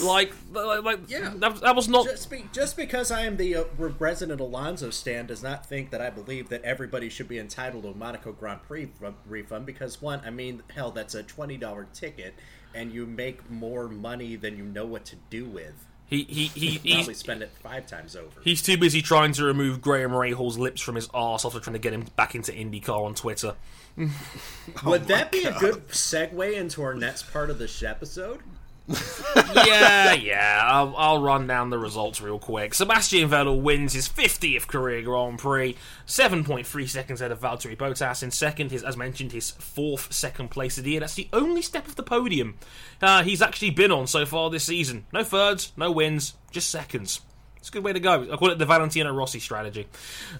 like, 0.04 0.32
like, 0.52 0.82
like 0.82 0.98
Yeah. 1.08 1.32
that, 1.36 1.60
that 1.60 1.76
was 1.76 1.88
not. 1.88 2.06
Just, 2.06 2.28
be, 2.28 2.44
just 2.52 2.76
because 2.76 3.12
I 3.12 3.24
am 3.24 3.36
the 3.36 3.54
uh, 3.54 3.64
resident 4.00 4.40
Alonso 4.40 4.90
stand 4.90 5.28
does 5.28 5.44
not 5.44 5.64
think 5.64 5.90
that 5.90 6.00
I 6.00 6.10
believe 6.10 6.48
that 6.48 6.62
everybody 6.64 7.08
should 7.08 7.28
be 7.28 7.38
entitled 7.38 7.84
to 7.84 7.90
a 7.90 7.94
Monaco 7.94 8.32
Grand 8.32 8.62
Prix 8.64 8.86
fu- 8.86 9.14
refund. 9.28 9.64
Because 9.64 10.02
one, 10.02 10.20
I 10.26 10.30
mean, 10.30 10.64
hell, 10.74 10.90
that's 10.90 11.14
a 11.14 11.22
twenty 11.22 11.56
dollar 11.56 11.86
ticket, 11.94 12.34
and 12.74 12.90
you 12.92 13.06
make 13.06 13.48
more 13.48 13.86
money 13.88 14.34
than 14.34 14.56
you 14.58 14.64
know 14.64 14.86
what 14.86 15.04
to 15.04 15.16
do 15.30 15.44
with. 15.44 15.86
He 16.14 16.24
he 16.24 16.46
he. 16.46 16.66
You 16.66 16.80
He's, 16.82 16.94
probably 16.94 17.14
spend 17.14 17.42
it 17.42 17.50
five 17.62 17.86
times 17.86 18.16
over. 18.16 18.40
He's 18.42 18.62
too 18.62 18.76
busy 18.76 19.02
trying 19.02 19.32
to 19.34 19.44
remove 19.44 19.80
Graham 19.80 20.10
Rahal's 20.10 20.58
lips 20.58 20.80
from 20.80 20.94
his 20.94 21.08
ass 21.14 21.44
after 21.44 21.60
trying 21.60 21.74
to 21.74 21.80
get 21.80 21.92
him 21.92 22.06
back 22.16 22.34
into 22.34 22.52
IndyCar 22.52 23.04
on 23.04 23.14
Twitter. 23.14 23.54
Would 23.96 24.10
oh 24.84 24.98
that 24.98 25.30
be 25.30 25.44
a 25.44 25.52
good 25.58 25.88
segue 25.88 26.54
into 26.54 26.82
our 26.82 26.94
next 26.94 27.32
part 27.32 27.50
of 27.50 27.58
this 27.58 27.82
episode? 27.82 28.40
Yeah, 28.86 30.12
yeah. 30.12 30.60
I'll, 30.64 30.94
I'll 30.96 31.22
run 31.22 31.46
down 31.46 31.70
the 31.70 31.78
results 31.78 32.20
real 32.20 32.38
quick. 32.38 32.74
Sebastian 32.74 33.30
Vettel 33.30 33.62
wins 33.62 33.94
his 33.94 34.08
50th 34.08 34.66
career 34.66 35.02
Grand 35.02 35.38
Prix, 35.38 35.76
7.3 36.06 36.88
seconds 36.88 37.20
ahead 37.20 37.32
of 37.32 37.40
Valtteri 37.40 37.76
Bottas 37.76 38.22
in 38.22 38.30
second. 38.30 38.70
His, 38.70 38.82
as 38.82 38.96
mentioned, 38.96 39.32
his 39.32 39.52
fourth 39.52 40.12
second 40.12 40.50
place 40.50 40.76
of 40.76 40.84
the 40.84 40.90
year. 40.90 41.00
That's 41.00 41.14
the 41.14 41.28
only 41.32 41.62
step 41.62 41.86
of 41.86 41.96
the 41.96 42.02
podium 42.02 42.58
uh, 43.04 43.22
he's 43.22 43.42
actually 43.42 43.70
been 43.70 43.92
on 43.92 44.06
so 44.06 44.24
far 44.24 44.50
this 44.50 44.64
season. 44.64 45.06
No 45.12 45.24
thirds, 45.24 45.72
no 45.76 45.90
wins, 45.90 46.34
just 46.50 46.70
seconds. 46.70 47.20
It's 47.64 47.70
a 47.70 47.72
good 47.72 47.84
way 47.84 47.94
to 47.94 48.00
go. 48.00 48.30
I 48.30 48.36
call 48.36 48.50
it 48.50 48.58
the 48.58 48.66
Valentino 48.66 49.10
Rossi 49.10 49.40
strategy. 49.40 49.86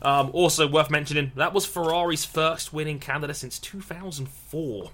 Um, 0.03 0.29
also 0.35 0.69
worth 0.69 0.91
mentioning, 0.91 1.33
that 1.37 1.55
was 1.55 1.65
Ferrari's 1.65 2.23
first 2.23 2.75
win 2.75 2.87
in 2.87 2.99
Canada 2.99 3.33
since 3.33 3.59
2004. 3.61 4.91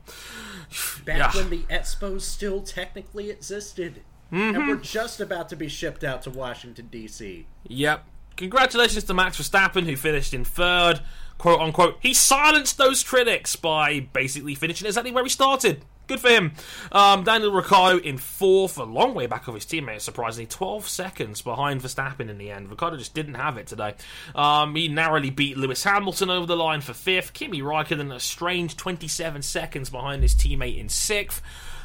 Back 1.04 1.18
Yeah. 1.18 1.32
when 1.34 1.50
the 1.50 1.64
Expos 1.64 2.20
still 2.20 2.60
technically 2.60 3.30
existed. 3.30 4.02
And 4.30 4.56
we're 4.68 4.76
just 4.76 5.20
about 5.20 5.48
to 5.48 5.56
be 5.56 5.66
shipped 5.66 6.04
out 6.04 6.22
to 6.22 6.30
Washington, 6.30 6.86
D.C. 6.88 7.46
Yep. 7.66 8.04
Congratulations 8.36 9.02
to 9.02 9.12
Max 9.14 9.36
Verstappen, 9.42 9.82
who 9.86 9.96
finished 9.96 10.32
in 10.32 10.44
third. 10.44 11.00
Quote 11.36 11.58
unquote, 11.58 11.96
he 11.98 12.14
silenced 12.14 12.78
those 12.78 13.02
critics 13.02 13.56
by 13.56 13.98
basically 14.12 14.54
finishing 14.54 14.86
exactly 14.86 15.10
where 15.10 15.24
he 15.24 15.30
started. 15.30 15.82
Good 16.10 16.18
for 16.18 16.28
him. 16.28 16.50
Um, 16.90 17.22
Daniel 17.22 17.52
Ricciardo 17.52 17.98
in 18.00 18.18
fourth, 18.18 18.76
a 18.78 18.82
long 18.82 19.14
way 19.14 19.28
back 19.28 19.46
of 19.46 19.54
his 19.54 19.64
teammate, 19.64 20.00
surprisingly. 20.00 20.48
12 20.48 20.88
seconds 20.88 21.40
behind 21.40 21.82
Verstappen 21.82 22.28
in 22.28 22.36
the 22.36 22.50
end. 22.50 22.68
Ricciardo 22.68 22.96
just 22.96 23.14
didn't 23.14 23.34
have 23.34 23.56
it 23.56 23.68
today. 23.68 23.94
Um, 24.34 24.74
he 24.74 24.88
narrowly 24.88 25.30
beat 25.30 25.56
Lewis 25.56 25.84
Hamilton 25.84 26.28
over 26.28 26.46
the 26.46 26.56
line 26.56 26.80
for 26.80 26.94
fifth. 26.94 27.32
Kimi 27.32 27.62
Raikkonen, 27.62 28.12
a 28.12 28.18
strange 28.18 28.76
27 28.76 29.42
seconds 29.42 29.88
behind 29.88 30.24
his 30.24 30.34
teammate 30.34 30.80
in 30.80 30.88
sixth. 30.88 31.42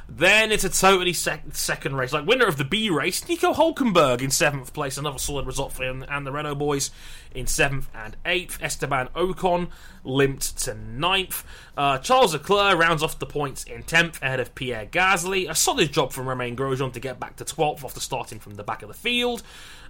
Then 0.07 0.51
it's 0.51 0.63
a 0.63 0.69
totally 0.69 1.13
sec- 1.13 1.43
second 1.53 1.95
race. 1.95 2.13
Like 2.13 2.27
winner 2.27 2.45
of 2.45 2.57
the 2.57 2.63
B 2.63 2.89
race, 2.89 3.27
Nico 3.27 3.53
Hulkenberg 3.53 4.21
in 4.21 4.29
seventh 4.29 4.71
place. 4.71 4.97
Another 4.97 5.17
solid 5.17 5.45
result 5.47 5.73
for 5.73 5.83
him 5.83 6.05
and 6.07 6.25
the 6.25 6.31
Renault 6.31 6.55
boys 6.55 6.91
in 7.33 7.47
seventh 7.47 7.89
and 7.93 8.15
eighth. 8.25 8.59
Esteban 8.61 9.09
Ocon 9.15 9.69
limped 10.03 10.57
to 10.59 10.75
ninth. 10.75 11.43
Uh, 11.75 11.97
Charles 11.97 12.33
Leclerc 12.33 12.77
rounds 12.77 13.01
off 13.01 13.17
the 13.17 13.25
points 13.25 13.63
in 13.63 13.83
tenth 13.83 14.21
ahead 14.21 14.39
of 14.39 14.53
Pierre 14.53 14.85
Gasly. 14.85 15.49
A 15.49 15.55
solid 15.55 15.91
job 15.91 16.13
from 16.13 16.29
Romain 16.29 16.55
Grosjean 16.55 16.93
to 16.93 16.99
get 16.99 17.19
back 17.19 17.35
to 17.37 17.45
twelfth 17.45 17.83
after 17.83 17.99
starting 17.99 18.39
from 18.39 18.55
the 18.55 18.63
back 18.63 18.83
of 18.83 18.87
the 18.87 18.93
field. 18.93 19.41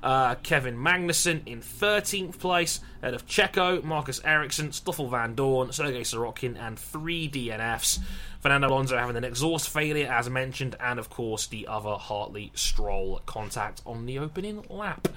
Uh, 0.05 0.35
Kevin 0.43 0.77
Magnussen 0.77 1.41
in 1.47 1.61
13th 1.61 2.37
place, 2.37 2.79
ahead 3.01 3.15
of 3.15 3.25
Checo, 3.25 3.83
Marcus 3.83 4.21
Ericsson, 4.23 4.71
Stoffel 4.71 5.09
Van 5.09 5.33
Dorn, 5.33 5.71
Sergey 5.71 6.01
Sirotkin, 6.01 6.55
and 6.59 6.77
three 6.77 7.27
DNFs. 7.27 7.97
Fernando 8.39 8.67
Alonso 8.67 8.95
having 8.95 9.15
an 9.15 9.23
exhaust 9.23 9.67
failure, 9.67 10.07
as 10.07 10.29
mentioned, 10.29 10.75
and 10.79 10.99
of 10.99 11.09
course 11.09 11.47
the 11.47 11.65
other 11.65 11.95
Hartley 11.95 12.51
Stroll 12.53 13.19
contact 13.25 13.81
on 13.83 14.05
the 14.05 14.19
opening 14.19 14.63
lap. 14.69 15.07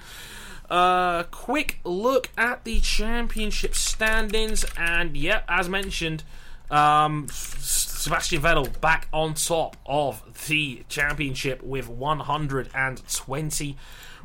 Uh, 0.70 1.24
quick 1.24 1.80
look 1.84 2.30
at 2.38 2.64
the 2.64 2.80
championship 2.80 3.74
standings, 3.74 4.64
and 4.78 5.14
yep, 5.18 5.44
as 5.50 5.68
mentioned, 5.68 6.24
um, 6.70 7.26
Sebastian 7.30 8.40
Vettel 8.40 8.80
back 8.80 9.06
on 9.12 9.34
top 9.34 9.76
of 9.84 10.46
the 10.48 10.82
championship 10.88 11.62
with 11.62 11.88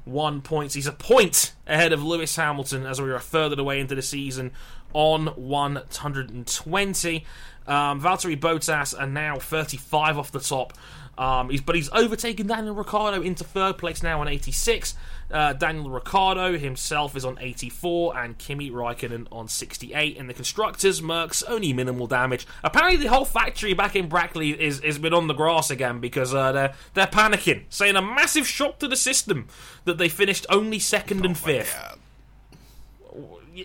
121 0.05 0.41
points. 0.41 0.73
He's 0.73 0.87
a 0.87 0.91
point 0.91 1.53
ahead 1.67 1.93
of 1.93 2.03
Lewis 2.03 2.35
Hamilton 2.35 2.85
as 2.85 3.01
we 3.01 3.11
are 3.11 3.19
further 3.19 3.59
away 3.59 3.79
into 3.79 3.95
the 3.95 4.01
season 4.01 4.51
on 4.93 5.27
120. 5.27 7.25
Um, 7.65 8.01
Valtteri 8.01 8.39
Bottas 8.39 8.99
are 8.99 9.07
now 9.07 9.37
35 9.37 10.17
off 10.17 10.31
the 10.31 10.39
top. 10.39 10.73
Um, 11.17 11.49
he's, 11.49 11.61
but 11.61 11.75
he's 11.75 11.89
overtaken 11.91 12.47
Daniel 12.47 12.75
Ricciardo 12.75 13.21
into 13.21 13.43
third 13.43 13.77
place 13.77 14.01
now 14.01 14.21
on 14.21 14.27
86. 14.27 14.95
Uh, 15.33 15.51
Daniel 15.51 15.89
Ricciardo 15.89 16.57
himself 16.59 17.15
is 17.15 17.25
on 17.25 17.39
84, 17.41 18.15
and 18.15 18.37
Kimi 18.37 18.69
Raikkonen 18.69 19.27
on 19.31 19.47
68. 19.47 20.15
In 20.15 20.27
the 20.27 20.33
constructors, 20.33 21.01
Mercs 21.01 21.43
only 21.47 21.73
minimal 21.73 22.05
damage. 22.05 22.45
Apparently, 22.63 22.97
the 22.97 23.09
whole 23.09 23.25
factory 23.25 23.73
back 23.73 23.95
in 23.95 24.07
Brackley 24.07 24.51
is 24.51 24.79
has 24.81 24.99
been 24.99 25.13
on 25.13 25.25
the 25.25 25.33
grass 25.33 25.71
again 25.71 25.99
because 25.99 26.35
uh, 26.35 26.51
they're 26.51 26.73
they're 26.93 27.07
panicking, 27.07 27.63
saying 27.69 27.95
a 27.95 28.01
massive 28.01 28.47
shock 28.47 28.77
to 28.79 28.87
the 28.87 28.95
system 28.95 29.47
that 29.85 29.97
they 29.97 30.07
finished 30.07 30.45
only 30.49 30.77
second 30.77 31.25
and 31.25 31.35
fifth. 31.35 31.75
Yeah. 31.75 31.95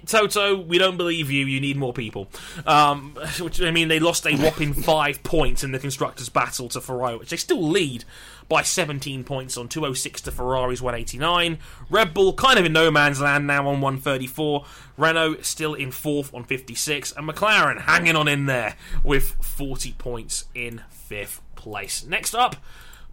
Toto, 0.05 0.61
we 0.61 0.77
don't 0.77 0.99
believe 0.99 1.31
you. 1.31 1.47
You 1.47 1.61
need 1.61 1.77
more 1.77 1.93
people. 1.93 2.29
Um, 2.66 3.16
which 3.41 3.61
I 3.62 3.71
mean, 3.71 3.89
they 3.89 3.99
lost 3.99 4.27
a 4.27 4.37
whopping 4.37 4.73
five 4.83 5.23
points 5.23 5.64
in 5.64 5.73
the 5.73 5.79
constructors' 5.79 6.29
battle 6.29 6.69
to 6.71 6.81
Ferrari, 6.81 7.16
which 7.16 7.31
they 7.31 7.37
still 7.37 7.62
lead 7.62 8.05
by 8.49 8.62
17 8.62 9.24
points 9.24 9.57
on 9.57 9.68
206 9.68 10.22
to 10.22 10.30
Ferrari's 10.30 10.80
189. 10.80 11.59
Red 11.90 12.14
Bull 12.14 12.32
kind 12.32 12.59
of 12.59 12.64
in 12.64 12.72
no 12.72 12.90
man's 12.90 13.20
land 13.20 13.46
now 13.46 13.68
on 13.68 13.80
134. 13.80 14.64
Renault 14.96 15.42
still 15.42 15.74
in 15.74 15.90
fourth 15.90 16.32
on 16.34 16.44
56, 16.44 17.12
and 17.12 17.28
McLaren 17.28 17.82
hanging 17.82 18.16
on 18.16 18.28
in 18.28 18.46
there 18.46 18.76
with 19.05 19.36
40 19.44 19.92
points 19.92 20.46
in 20.55 20.82
fifth 20.90 21.40
place. 21.57 22.05
Next 22.05 22.34
up. 22.34 22.57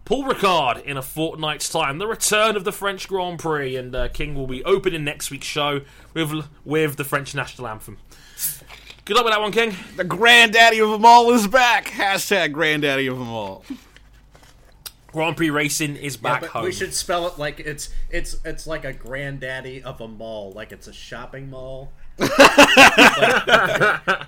Paul 0.06 0.22
Ricard 0.22 0.84
in 0.84 0.96
a 0.96 1.02
fortnight's 1.02 1.68
time. 1.68 1.98
The 1.98 2.06
return 2.06 2.54
of 2.54 2.62
the 2.62 2.70
French 2.70 3.08
Grand 3.08 3.40
Prix, 3.40 3.74
and 3.74 3.92
uh, 3.92 4.06
King 4.08 4.36
will 4.36 4.46
be 4.46 4.62
opening 4.62 5.02
next 5.02 5.32
week's 5.32 5.48
show 5.48 5.80
with 6.14 6.46
with 6.64 6.96
the 6.96 7.02
French 7.02 7.34
national 7.34 7.66
anthem. 7.66 7.98
Good 9.04 9.16
luck 9.16 9.24
with 9.24 9.34
that 9.34 9.40
one, 9.40 9.50
King. 9.50 9.74
The 9.96 10.04
granddaddy 10.04 10.80
of 10.80 10.90
them 10.90 11.04
all 11.04 11.32
is 11.32 11.48
back. 11.48 11.86
Hashtag 11.86 12.52
granddaddy 12.52 13.08
of 13.08 13.18
them 13.18 13.28
all. 13.28 13.64
Grand 15.12 15.36
Prix 15.36 15.50
racing 15.50 15.96
is 15.96 16.16
Yeah, 16.16 16.22
back 16.22 16.40
but 16.42 16.50
home. 16.50 16.64
we 16.64 16.72
should 16.72 16.92
spell 16.94 17.26
it 17.26 17.38
like 17.38 17.60
it's 17.60 17.88
it's 18.10 18.36
it's 18.44 18.66
like 18.66 18.84
a 18.84 18.92
granddaddy 18.92 19.82
of 19.82 20.00
a 20.00 20.08
mall, 20.08 20.52
like 20.52 20.72
it's 20.72 20.86
a 20.86 20.92
shopping 20.92 21.48
mall. 21.50 21.92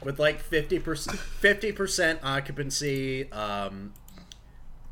With 0.03 0.18
like 0.18 0.41
fifty 0.41 0.79
percent 0.79 1.18
fifty 1.18 1.72
percent 1.72 2.20
occupancy, 2.22 3.31
um, 3.33 3.93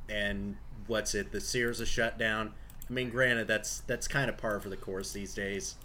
and 0.08 0.56
what's 0.86 1.14
it? 1.14 1.32
The 1.32 1.40
Sears 1.40 1.80
is 1.80 1.88
shut 1.88 2.18
down. 2.18 2.52
I 2.88 2.92
mean, 2.92 3.10
granted, 3.10 3.48
that's 3.48 3.80
that's 3.80 4.08
kind 4.08 4.28
of 4.30 4.36
par 4.36 4.60
for 4.60 4.68
the 4.68 4.76
course 4.76 5.12
these 5.12 5.34
days. 5.34 5.76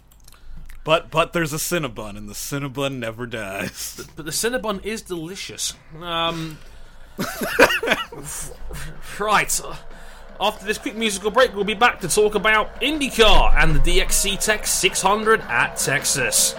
But 0.84 1.10
but 1.10 1.32
there's 1.32 1.52
a 1.52 1.56
Cinnabon, 1.58 2.16
and 2.16 2.28
the 2.28 2.34
Cinnabon 2.34 2.98
never 2.98 3.26
dies. 3.26 4.04
but 4.16 4.24
the 4.24 4.30
Cinnabon 4.32 4.84
is 4.84 5.02
delicious. 5.02 5.74
Um, 6.00 6.58
right. 9.18 9.60
Uh, 9.64 9.76
after 10.40 10.64
this 10.66 10.78
quick 10.78 10.96
musical 10.96 11.30
break, 11.30 11.54
we'll 11.54 11.64
be 11.64 11.74
back 11.74 12.00
to 12.00 12.08
talk 12.08 12.34
about 12.34 12.80
IndyCar 12.80 13.54
and 13.62 13.76
the 13.76 13.80
DXC 13.80 14.44
Tech 14.44 14.66
600 14.66 15.40
at 15.42 15.76
Texas. 15.76 16.54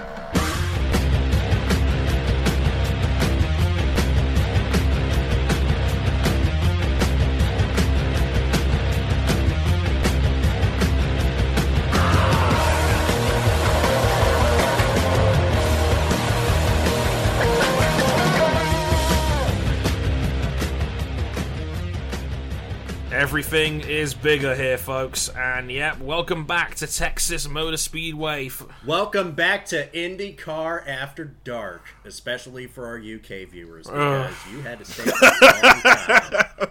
Everything 23.34 23.82
is 23.82 24.14
bigger 24.14 24.54
here, 24.54 24.78
folks, 24.78 25.28
and 25.28 25.72
yep, 25.72 26.00
welcome 26.00 26.46
back 26.46 26.76
to 26.76 26.86
Texas 26.86 27.50
Motor 27.50 27.78
Speedway. 27.78 28.52
Welcome 28.86 29.32
back 29.32 29.66
to 29.70 29.90
IndyCar 29.90 30.88
After 30.88 31.26
Dark, 31.44 31.82
especially 32.06 32.68
for 32.68 32.86
our 32.86 32.98
UK 32.98 33.50
viewers 33.50 33.88
because 33.88 34.36
you 34.52 34.62
had 34.62 34.78
to 34.78 34.86
stay 34.86 35.06
for 35.06 35.26
a 35.26 35.52
long 35.52 35.82
time. 35.82 36.70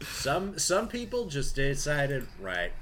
Some 0.14 0.58
some 0.58 0.88
people 0.88 1.26
just 1.26 1.56
decided, 1.56 2.26
right? 2.40 2.72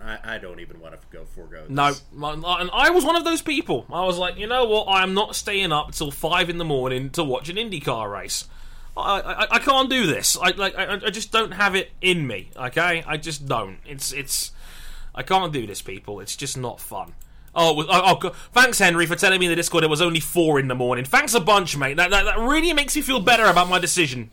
I, 0.00 0.18
I 0.24 0.38
don't 0.38 0.58
even 0.58 0.80
want 0.80 1.00
to 1.00 1.16
go 1.16 1.24
forego. 1.24 1.66
This. 1.68 2.02
No, 2.12 2.32
and 2.32 2.70
I 2.74 2.90
was 2.90 3.04
one 3.04 3.14
of 3.14 3.22
those 3.22 3.40
people. 3.40 3.86
I 3.88 4.04
was 4.04 4.18
like, 4.18 4.36
you 4.36 4.48
know 4.48 4.64
what? 4.64 4.86
I 4.86 5.04
am 5.04 5.14
not 5.14 5.36
staying 5.36 5.70
up 5.70 5.92
till 5.92 6.10
five 6.10 6.50
in 6.50 6.58
the 6.58 6.64
morning 6.64 7.10
to 7.10 7.22
watch 7.22 7.48
an 7.48 7.54
IndyCar 7.54 8.12
race. 8.12 8.48
I, 8.96 9.20
I, 9.20 9.46
I 9.52 9.58
can't 9.58 9.88
do 9.88 10.06
this. 10.06 10.36
I 10.40 10.50
like 10.50 10.76
I, 10.76 10.94
I 10.94 11.10
just 11.10 11.32
don't 11.32 11.52
have 11.52 11.74
it 11.74 11.90
in 12.00 12.26
me. 12.26 12.50
Okay, 12.56 13.02
I 13.06 13.16
just 13.16 13.46
don't. 13.46 13.78
It's 13.86 14.12
it's 14.12 14.52
I 15.14 15.22
can't 15.22 15.52
do 15.52 15.66
this, 15.66 15.82
people. 15.82 16.20
It's 16.20 16.36
just 16.36 16.56
not 16.56 16.80
fun. 16.80 17.14
Oh, 17.54 17.84
oh, 17.86 18.18
oh, 18.22 18.28
thanks, 18.52 18.78
Henry, 18.78 19.04
for 19.04 19.14
telling 19.14 19.38
me 19.38 19.44
in 19.44 19.50
the 19.50 19.56
Discord 19.56 19.84
it 19.84 19.90
was 19.90 20.00
only 20.00 20.20
four 20.20 20.58
in 20.58 20.68
the 20.68 20.74
morning. 20.74 21.04
Thanks 21.04 21.34
a 21.34 21.40
bunch, 21.40 21.76
mate. 21.76 21.98
That, 21.98 22.10
that, 22.10 22.24
that 22.24 22.38
really 22.38 22.72
makes 22.72 22.96
me 22.96 23.02
feel 23.02 23.20
better 23.20 23.44
about 23.44 23.68
my 23.68 23.78
decision. 23.78 24.30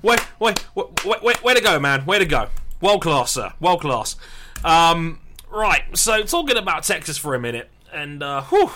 Wait, 0.00 0.26
wait, 0.38 0.64
wait, 0.74 1.44
way 1.44 1.52
to 1.52 1.60
go, 1.60 1.78
man. 1.78 2.06
Way 2.06 2.18
to 2.18 2.24
go. 2.24 2.48
World 2.80 3.02
class, 3.02 3.32
sir. 3.32 3.52
World 3.60 3.82
class. 3.82 4.16
Um, 4.64 5.20
right, 5.50 5.82
so 5.92 6.22
talking 6.22 6.56
about 6.56 6.84
Texas 6.84 7.18
for 7.18 7.34
a 7.34 7.38
minute, 7.38 7.68
and, 7.92 8.22
uh, 8.22 8.40
whew. 8.44 8.70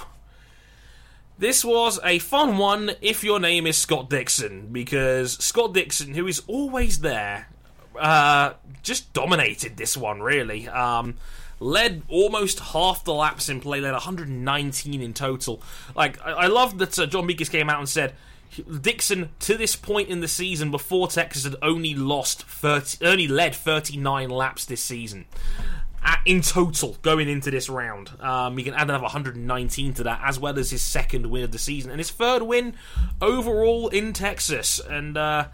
This 1.44 1.62
was 1.62 2.00
a 2.02 2.20
fun 2.20 2.56
one 2.56 2.92
if 3.02 3.22
your 3.22 3.38
name 3.38 3.66
is 3.66 3.76
Scott 3.76 4.08
Dixon, 4.08 4.68
because 4.72 5.34
Scott 5.44 5.74
Dixon, 5.74 6.14
who 6.14 6.26
is 6.26 6.40
always 6.46 7.00
there, 7.00 7.50
uh, 8.00 8.54
just 8.82 9.12
dominated 9.12 9.76
this 9.76 9.94
one, 9.94 10.22
really. 10.22 10.66
Um, 10.68 11.16
led 11.60 12.00
almost 12.08 12.60
half 12.60 13.04
the 13.04 13.12
laps 13.12 13.50
in 13.50 13.60
play, 13.60 13.82
led 13.82 13.92
119 13.92 15.02
in 15.02 15.12
total. 15.12 15.60
Like, 15.94 16.18
I, 16.24 16.30
I 16.30 16.46
love 16.46 16.78
that 16.78 16.98
uh, 16.98 17.04
John 17.04 17.26
Meekers 17.26 17.50
came 17.50 17.68
out 17.68 17.78
and 17.78 17.90
said 17.90 18.14
Dixon, 18.80 19.28
to 19.40 19.58
this 19.58 19.76
point 19.76 20.08
in 20.08 20.20
the 20.20 20.28
season, 20.28 20.70
before 20.70 21.08
Texas 21.08 21.44
had 21.44 21.56
only 21.60 21.94
lost 21.94 22.44
30, 22.44 23.04
only 23.04 23.28
led 23.28 23.54
39 23.54 24.30
laps 24.30 24.64
this 24.64 24.80
season 24.80 25.26
in 26.24 26.40
total 26.40 26.96
going 27.02 27.28
into 27.28 27.50
this 27.50 27.68
round. 27.68 28.10
Um, 28.20 28.56
he 28.56 28.64
can 28.64 28.74
add 28.74 28.82
another 28.82 29.02
119 29.02 29.94
to 29.94 30.02
that, 30.04 30.20
as 30.24 30.38
well 30.38 30.58
as 30.58 30.70
his 30.70 30.82
second 30.82 31.26
win 31.26 31.44
of 31.44 31.52
the 31.52 31.58
season 31.58 31.90
and 31.90 32.00
his 32.00 32.10
third 32.10 32.42
win 32.42 32.74
overall 33.20 33.88
in 33.88 34.12
Texas. 34.12 34.80
And 34.80 35.16
uh, 35.16 35.48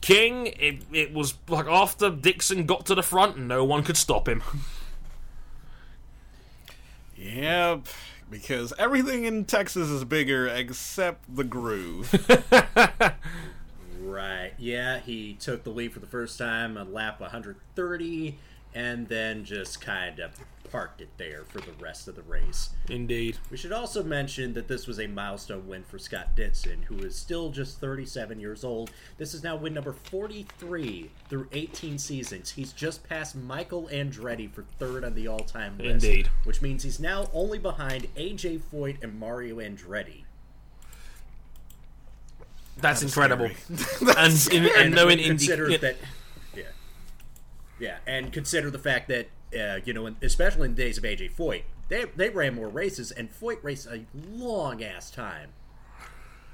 King, 0.00 0.46
it, 0.46 0.82
it 0.92 1.12
was 1.12 1.34
like 1.48 1.66
after 1.66 2.10
Dixon 2.10 2.66
got 2.66 2.86
to 2.86 2.94
the 2.94 3.02
front, 3.02 3.38
no 3.38 3.64
one 3.64 3.82
could 3.82 3.96
stop 3.96 4.28
him. 4.28 4.42
Yep, 7.16 7.86
because 8.28 8.74
everything 8.76 9.24
in 9.24 9.46
Texas 9.46 9.88
is 9.88 10.04
bigger 10.04 10.46
except 10.46 11.34
the 11.34 11.44
groove. 11.44 12.12
Right. 14.04 14.52
Yeah, 14.58 14.98
he 14.98 15.34
took 15.34 15.64
the 15.64 15.70
lead 15.70 15.92
for 15.92 16.00
the 16.00 16.06
first 16.06 16.38
time 16.38 16.76
on 16.76 16.92
lap 16.92 17.20
130 17.20 18.38
and 18.74 19.08
then 19.08 19.44
just 19.44 19.80
kind 19.80 20.18
of 20.18 20.32
parked 20.70 21.00
it 21.00 21.10
there 21.18 21.44
for 21.44 21.60
the 21.60 21.70
rest 21.78 22.08
of 22.08 22.16
the 22.16 22.22
race. 22.22 22.70
Indeed. 22.88 23.38
We 23.48 23.56
should 23.56 23.70
also 23.70 24.02
mention 24.02 24.54
that 24.54 24.66
this 24.66 24.88
was 24.88 24.98
a 24.98 25.06
milestone 25.06 25.68
win 25.68 25.84
for 25.84 26.00
Scott 26.00 26.34
Dixon, 26.34 26.82
who 26.82 26.98
is 26.98 27.14
still 27.14 27.50
just 27.50 27.78
37 27.78 28.40
years 28.40 28.64
old. 28.64 28.90
This 29.16 29.34
is 29.34 29.44
now 29.44 29.54
win 29.54 29.74
number 29.74 29.92
43 29.92 31.10
through 31.28 31.48
18 31.52 31.98
seasons. 31.98 32.50
He's 32.50 32.72
just 32.72 33.08
passed 33.08 33.36
Michael 33.36 33.88
Andretti 33.92 34.50
for 34.50 34.64
third 34.80 35.04
on 35.04 35.14
the 35.14 35.28
all 35.28 35.40
time 35.40 35.78
list. 35.78 36.04
Indeed. 36.04 36.28
Which 36.42 36.60
means 36.60 36.82
he's 36.82 36.98
now 36.98 37.30
only 37.32 37.60
behind 37.60 38.08
AJ 38.16 38.62
Foyt 38.72 39.00
and 39.00 39.16
Mario 39.16 39.58
Andretti. 39.58 40.24
That's 42.78 43.02
incredible. 43.02 43.48
That's 44.02 44.48
and, 44.48 44.56
in, 44.56 44.64
and 44.64 44.76
and 44.76 44.94
knowing 44.94 45.18
Indy, 45.18 45.28
consider 45.28 45.70
yeah, 45.70 45.76
that 45.78 45.96
yeah 47.78 47.98
and 48.06 48.32
consider 48.32 48.70
the 48.70 48.78
fact 48.78 49.08
that 49.08 49.28
uh, 49.58 49.80
you 49.84 49.92
know 49.92 50.06
in, 50.06 50.16
especially 50.22 50.66
in 50.66 50.74
the 50.74 50.82
days 50.82 50.98
of 50.98 51.04
AJ 51.04 51.32
Foyt 51.34 51.62
they 51.88 52.04
they 52.16 52.30
ran 52.30 52.54
more 52.54 52.68
races 52.68 53.10
and 53.10 53.30
Foyt 53.32 53.62
raced 53.62 53.86
a 53.86 54.04
long 54.14 54.82
ass 54.82 55.10
time 55.10 55.50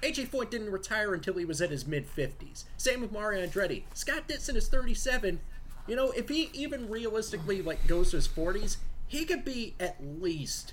AJ 0.03 0.29
Foyt 0.29 0.51
didn't 0.51 0.71
retire 0.71 1.15
until 1.15 1.35
he 1.35 1.45
was 1.45 1.61
in 1.61 1.71
his 1.71 1.87
mid 1.87 2.07
50s 2.09 2.65
same 2.77 3.01
with 3.01 3.13
Mario 3.13 3.47
Andretti 3.47 3.85
Scott 3.95 4.27
Dixon 4.29 4.57
is 4.57 4.69
37 4.69 5.41
you 5.87 5.97
know 5.97 6.11
if 6.13 6.29
he 6.29 6.51
even 6.53 6.89
realistically 6.89 7.63
like 7.63 7.87
goes 7.87 8.11
to 8.11 8.17
his 8.17 8.29
40s 8.29 8.77
he 9.07 9.25
could 9.25 9.45
be 9.45 9.75
at 9.81 9.97
least 10.01 10.73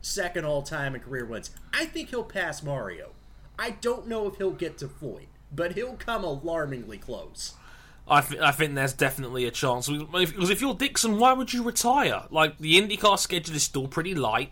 second 0.00 0.44
all 0.44 0.62
time 0.62 0.94
in 0.94 1.00
career 1.00 1.24
wins. 1.24 1.50
I 1.72 1.86
think 1.86 2.10
he'll 2.10 2.24
pass 2.24 2.62
Mario. 2.62 3.10
I 3.58 3.70
don't 3.70 4.06
know 4.06 4.26
if 4.26 4.36
he'll 4.36 4.50
get 4.50 4.78
to 4.78 4.88
Foyt, 4.88 5.26
but 5.52 5.72
he'll 5.72 5.96
come 5.96 6.24
alarmingly 6.24 6.98
close. 6.98 7.54
I, 8.08 8.20
th- 8.20 8.40
I 8.40 8.50
think 8.50 8.74
there's 8.74 8.92
definitely 8.92 9.44
a 9.46 9.50
chance. 9.50 9.88
Because 9.88 10.50
if 10.50 10.60
you're 10.60 10.74
Dixon, 10.74 11.18
why 11.18 11.32
would 11.32 11.52
you 11.52 11.62
retire? 11.62 12.24
Like, 12.30 12.58
the 12.58 12.80
IndyCar 12.80 13.18
schedule 13.18 13.56
is 13.56 13.62
still 13.62 13.88
pretty 13.88 14.14
light. 14.14 14.50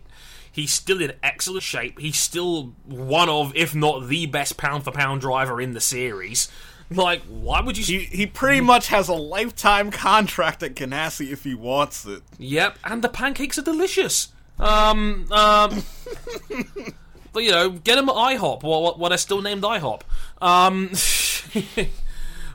He's 0.51 0.73
still 0.73 1.01
in 1.01 1.13
excellent 1.21 1.63
shape. 1.63 1.99
He's 1.99 2.17
still 2.17 2.73
one 2.85 3.29
of, 3.29 3.55
if 3.55 3.75
not 3.75 4.07
the 4.07 4.25
best 4.25 4.57
pound 4.57 4.83
for 4.83 4.91
pound 4.91 5.21
driver 5.21 5.61
in 5.61 5.73
the 5.73 5.81
series. 5.81 6.49
Like, 6.89 7.21
why 7.23 7.61
would 7.61 7.77
you. 7.77 7.99
He, 7.99 8.05
he 8.05 8.25
pretty 8.25 8.61
much 8.61 8.87
has 8.87 9.09
a 9.09 9.13
lifetime 9.13 9.91
contract 9.91 10.63
at 10.63 10.73
Ganassi 10.73 11.31
if 11.31 11.43
he 11.43 11.53
wants 11.53 12.05
it. 12.05 12.23
Yep, 12.39 12.79
and 12.85 13.03
the 13.03 13.09
pancakes 13.09 13.59
are 13.59 13.63
delicious. 13.63 14.29
Um, 14.57 15.31
um, 15.31 15.83
but 17.33 17.43
you 17.43 17.51
know, 17.51 17.69
get 17.69 17.97
him 17.97 18.09
at 18.09 18.15
IHOP, 18.15 18.63
what, 18.63 18.97
what 18.97 19.11
are 19.11 19.17
still 19.17 19.41
named 19.41 19.63
IHOP. 19.63 20.01
Um, 20.41 20.91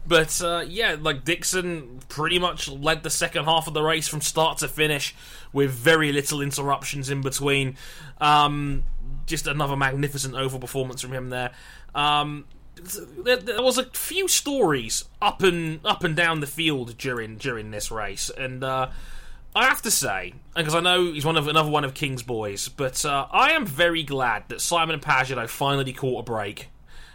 but 0.07 0.41
uh, 0.43 0.65
yeah, 0.67 0.97
like 1.01 1.25
Dixon 1.25 2.01
pretty 2.09 2.39
much 2.39 2.69
led 2.69 3.03
the 3.03 3.11
second 3.11 3.45
half 3.45 3.67
of 3.67 3.75
the 3.75 3.83
race 3.83 4.09
from 4.09 4.21
start 4.21 4.59
to 4.59 4.69
finish 4.69 5.15
with 5.53 5.71
very 5.71 6.13
little 6.13 6.41
interruptions 6.41 7.11
in 7.11 7.21
between. 7.21 7.77
Um, 8.21 8.85
just 9.27 9.47
another 9.47 9.77
magnificent 9.77 10.35
oval 10.35 10.59
performance 10.59 11.01
from 11.01 11.13
him 11.13 11.31
there. 11.31 11.53
Um, 11.95 12.47
there, 13.19 13.37
there, 13.37 13.63
was 13.63 13.79
a 13.79 13.85
few 13.85 14.29
stories 14.29 15.05
up 15.21 15.43
and 15.43 15.81
up 15.85 16.05
and 16.05 16.17
down 16.17 16.41
the 16.41 16.47
field 16.47 16.97
during 16.99 17.37
during 17.37 17.71
this 17.71 17.91
race, 17.91 18.31
and 18.31 18.65
uh, 18.65 18.89
I 19.55 19.67
have 19.67 19.83
to 19.83 19.91
say, 19.91 20.35
because 20.57 20.75
I 20.75 20.81
know 20.81 21.13
he's 21.13 21.27
one 21.27 21.37
of 21.37 21.47
another 21.47 21.71
one 21.71 21.85
of 21.85 21.93
King's 21.93 22.23
boys, 22.23 22.69
but 22.69 23.05
uh, 23.05 23.27
I 23.31 23.51
am 23.51 23.67
very 23.67 24.03
glad 24.03 24.49
that 24.49 24.63
Simon 24.63 24.99
Pagenaud 24.99 25.49
finally 25.49 25.93
caught 25.93 26.21
a 26.21 26.23
break, 26.23 26.69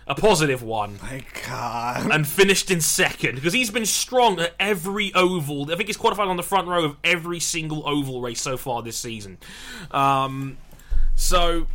a 0.08 0.16
positive 0.16 0.64
one. 0.64 0.96
Thank 0.96 1.44
God. 1.48 2.10
And 2.12 2.26
finished 2.26 2.72
in 2.72 2.82
second 2.82 3.36
because 3.36 3.54
he's 3.54 3.70
been 3.70 3.86
strong 3.86 4.40
at 4.40 4.56
every 4.60 5.14
oval. 5.14 5.72
I 5.72 5.76
think 5.76 5.88
he's 5.88 5.98
qualified 5.98 6.28
on 6.28 6.38
the 6.38 6.44
front 6.44 6.68
row 6.68 6.86
of 6.86 6.98
every 7.04 7.40
single 7.40 7.88
oval 7.88 8.22
race 8.22 8.42
so 8.42 8.58
far 8.58 8.82
this 8.82 8.98
season. 8.98 9.38
Um, 9.92 10.58
so 11.16 11.68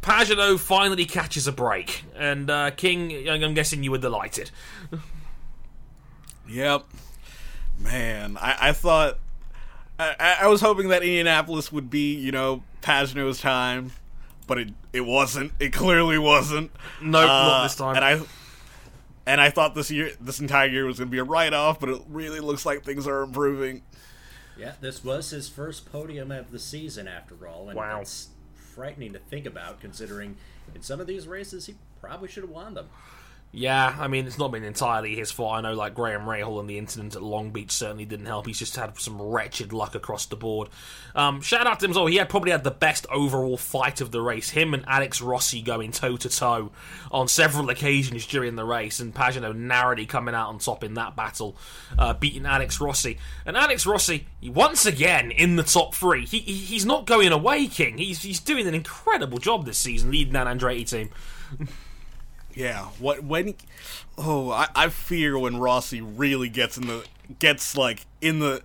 Pagenaud 0.00 0.60
finally 0.60 1.04
catches 1.04 1.46
a 1.46 1.52
break, 1.52 2.04
and 2.16 2.50
uh, 2.50 2.70
King, 2.70 3.28
I'm 3.28 3.54
guessing 3.54 3.82
you 3.82 3.90
were 3.90 3.98
delighted. 3.98 4.50
yep. 6.48 6.84
Man, 7.78 8.38
I, 8.38 8.68
I 8.68 8.72
thought. 8.72 9.18
I, 9.96 10.38
I 10.42 10.46
was 10.48 10.60
hoping 10.60 10.88
that 10.88 11.02
Indianapolis 11.04 11.70
would 11.70 11.88
be, 11.88 12.16
you 12.16 12.32
know, 12.32 12.64
Pagenaud's 12.82 13.40
time, 13.40 13.92
but 14.46 14.58
it 14.58 14.68
it 14.92 15.02
wasn't. 15.02 15.52
It 15.58 15.72
clearly 15.72 16.18
wasn't. 16.18 16.70
No, 17.00 17.20
nope, 17.20 17.30
uh, 17.30 17.48
not 17.48 17.62
this 17.64 17.76
time. 17.76 17.96
And 17.96 18.04
I 18.04 18.20
and 19.26 19.40
I 19.40 19.50
thought 19.50 19.74
this 19.74 19.90
year, 19.90 20.12
this 20.20 20.40
entire 20.40 20.68
year 20.68 20.84
was 20.84 20.98
going 20.98 21.08
to 21.08 21.12
be 21.12 21.18
a 21.18 21.24
write 21.24 21.52
off, 21.52 21.80
but 21.80 21.88
it 21.88 22.02
really 22.08 22.40
looks 22.40 22.66
like 22.66 22.84
things 22.84 23.06
are 23.06 23.22
improving. 23.22 23.82
Yeah, 24.56 24.72
this 24.80 25.02
was 25.02 25.30
his 25.30 25.48
first 25.48 25.90
podium 25.90 26.30
of 26.30 26.50
the 26.50 26.58
season, 26.58 27.08
after 27.08 27.46
all, 27.46 27.68
and 27.68 27.76
wow. 27.76 28.00
it's 28.00 28.28
frightening 28.54 29.12
to 29.14 29.18
think 29.18 29.46
about, 29.46 29.80
considering 29.80 30.36
in 30.74 30.82
some 30.82 31.00
of 31.00 31.06
these 31.06 31.26
races 31.26 31.66
he 31.66 31.74
probably 32.00 32.28
should 32.28 32.44
have 32.44 32.50
won 32.50 32.74
them. 32.74 32.88
Yeah, 33.56 33.94
I 34.00 34.08
mean, 34.08 34.26
it's 34.26 34.36
not 34.36 34.50
been 34.50 34.64
entirely 34.64 35.14
his 35.14 35.30
fault. 35.30 35.54
I 35.54 35.60
know, 35.60 35.74
like, 35.74 35.94
Graham 35.94 36.22
Rahal 36.22 36.58
and 36.58 36.68
the 36.68 36.76
incident 36.76 37.14
at 37.14 37.22
Long 37.22 37.50
Beach 37.50 37.70
certainly 37.70 38.04
didn't 38.04 38.26
help. 38.26 38.48
He's 38.48 38.58
just 38.58 38.74
had 38.74 38.98
some 38.98 39.22
wretched 39.22 39.72
luck 39.72 39.94
across 39.94 40.26
the 40.26 40.34
board. 40.34 40.70
Um, 41.14 41.40
shout 41.40 41.64
out 41.64 41.78
to 41.78 41.84
him 41.84 41.92
as 41.92 41.96
well. 41.96 42.06
He 42.06 42.16
had 42.16 42.28
probably 42.28 42.50
had 42.50 42.64
the 42.64 42.72
best 42.72 43.06
overall 43.12 43.56
fight 43.56 44.00
of 44.00 44.10
the 44.10 44.20
race. 44.20 44.50
Him 44.50 44.74
and 44.74 44.84
Alex 44.88 45.20
Rossi 45.20 45.62
going 45.62 45.92
toe 45.92 46.16
to 46.16 46.28
toe 46.28 46.72
on 47.12 47.28
several 47.28 47.70
occasions 47.70 48.26
during 48.26 48.56
the 48.56 48.64
race, 48.64 48.98
and 48.98 49.14
Pagenaud 49.14 49.54
narrowly 49.54 50.06
coming 50.06 50.34
out 50.34 50.48
on 50.48 50.58
top 50.58 50.82
in 50.82 50.94
that 50.94 51.14
battle, 51.14 51.56
uh, 51.96 52.12
beating 52.12 52.46
Alex 52.46 52.80
Rossi. 52.80 53.18
And 53.46 53.56
Alex 53.56 53.86
Rossi, 53.86 54.26
once 54.42 54.84
again, 54.84 55.30
in 55.30 55.54
the 55.54 55.62
top 55.62 55.94
three. 55.94 56.26
He, 56.26 56.40
he 56.40 56.54
He's 56.74 56.84
not 56.84 57.06
going 57.06 57.30
away, 57.30 57.68
King. 57.68 57.98
He's, 57.98 58.22
he's 58.22 58.40
doing 58.40 58.66
an 58.66 58.74
incredible 58.74 59.38
job 59.38 59.64
this 59.64 59.78
season 59.78 60.10
leading 60.10 60.32
that 60.32 60.48
Andretti 60.48 60.90
team. 60.90 61.10
Yeah, 62.54 62.86
what 62.98 63.24
when? 63.24 63.54
Oh, 64.16 64.50
I, 64.50 64.68
I 64.74 64.88
fear 64.88 65.38
when 65.38 65.58
Rossi 65.58 66.00
really 66.00 66.48
gets 66.48 66.76
in 66.76 66.86
the 66.86 67.04
gets 67.38 67.76
like 67.76 68.06
in 68.20 68.38
the 68.38 68.62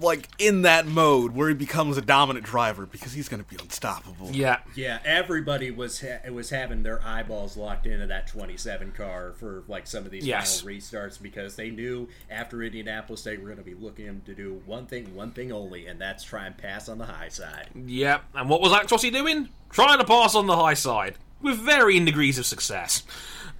like 0.00 0.28
in 0.38 0.62
that 0.62 0.86
mode 0.86 1.32
where 1.32 1.48
he 1.48 1.54
becomes 1.54 1.96
a 1.96 2.02
dominant 2.02 2.44
driver 2.44 2.86
because 2.86 3.12
he's 3.12 3.28
going 3.28 3.42
to 3.42 3.48
be 3.48 3.56
unstoppable. 3.62 4.30
Yeah, 4.32 4.60
yeah. 4.74 4.98
Everybody 5.04 5.70
was 5.70 6.00
ha- 6.00 6.28
was 6.30 6.50
having 6.50 6.82
their 6.82 7.02
eyeballs 7.04 7.56
locked 7.56 7.86
into 7.86 8.06
that 8.06 8.26
27 8.26 8.92
car 8.92 9.32
for 9.38 9.64
like 9.68 9.86
some 9.86 10.04
of 10.04 10.10
these 10.10 10.26
yes. 10.26 10.60
final 10.60 10.76
restarts 10.76 11.20
because 11.20 11.56
they 11.56 11.70
knew 11.70 12.08
after 12.30 12.62
Indianapolis 12.62 13.22
they 13.22 13.36
were 13.36 13.44
going 13.44 13.58
to 13.58 13.64
be 13.64 13.74
looking 13.74 14.22
to 14.24 14.34
do 14.34 14.62
one 14.66 14.86
thing, 14.86 15.14
one 15.14 15.32
thing 15.32 15.52
only, 15.52 15.86
and 15.86 16.00
that's 16.00 16.24
try 16.24 16.46
and 16.46 16.56
pass 16.56 16.88
on 16.88 16.98
the 16.98 17.06
high 17.06 17.28
side. 17.28 17.68
Yep. 17.74 18.24
And 18.34 18.48
what 18.48 18.60
was 18.60 18.72
Alex 18.72 18.90
Rossi 18.92 19.10
doing? 19.10 19.48
Trying 19.70 19.98
to 19.98 20.04
pass 20.04 20.34
on 20.34 20.46
the 20.46 20.56
high 20.56 20.74
side 20.74 21.16
with 21.42 21.58
varying 21.58 22.04
degrees 22.04 22.38
of 22.38 22.46
success. 22.46 23.02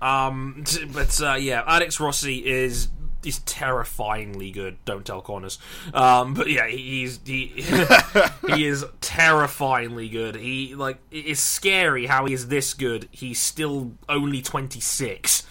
Um, 0.00 0.64
but 0.92 1.20
uh, 1.20 1.34
yeah, 1.34 1.62
Alex 1.66 2.00
Rossi 2.00 2.46
is 2.46 2.88
is 3.24 3.40
terrifyingly 3.40 4.50
good. 4.50 4.76
Don't 4.84 5.04
tell 5.04 5.20
Connors. 5.20 5.58
Um, 5.92 6.34
but 6.34 6.48
yeah, 6.48 6.68
he's 6.68 7.20
he 7.24 7.46
he 8.48 8.66
is 8.66 8.84
terrifyingly 9.00 10.08
good. 10.08 10.36
He 10.36 10.74
like 10.74 10.98
it's 11.10 11.40
scary 11.40 12.06
how 12.06 12.26
he 12.26 12.34
is 12.34 12.48
this 12.48 12.74
good. 12.74 13.08
He's 13.10 13.40
still 13.40 13.92
only 14.08 14.42
twenty 14.42 14.80
six. 14.80 15.44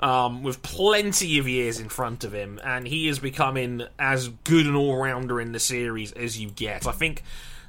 Um, 0.00 0.42
with 0.42 0.60
plenty 0.62 1.38
of 1.38 1.48
years 1.48 1.78
in 1.78 1.88
front 1.88 2.24
of 2.24 2.34
him, 2.34 2.60
and 2.64 2.86
he 2.86 3.08
is 3.08 3.20
becoming 3.20 3.84
as 3.98 4.28
good 4.28 4.66
an 4.66 4.74
all 4.74 5.00
rounder 5.00 5.40
in 5.40 5.52
the 5.52 5.60
series 5.60 6.12
as 6.12 6.36
you 6.38 6.50
get. 6.50 6.86
I 6.86 6.92
think 6.92 7.22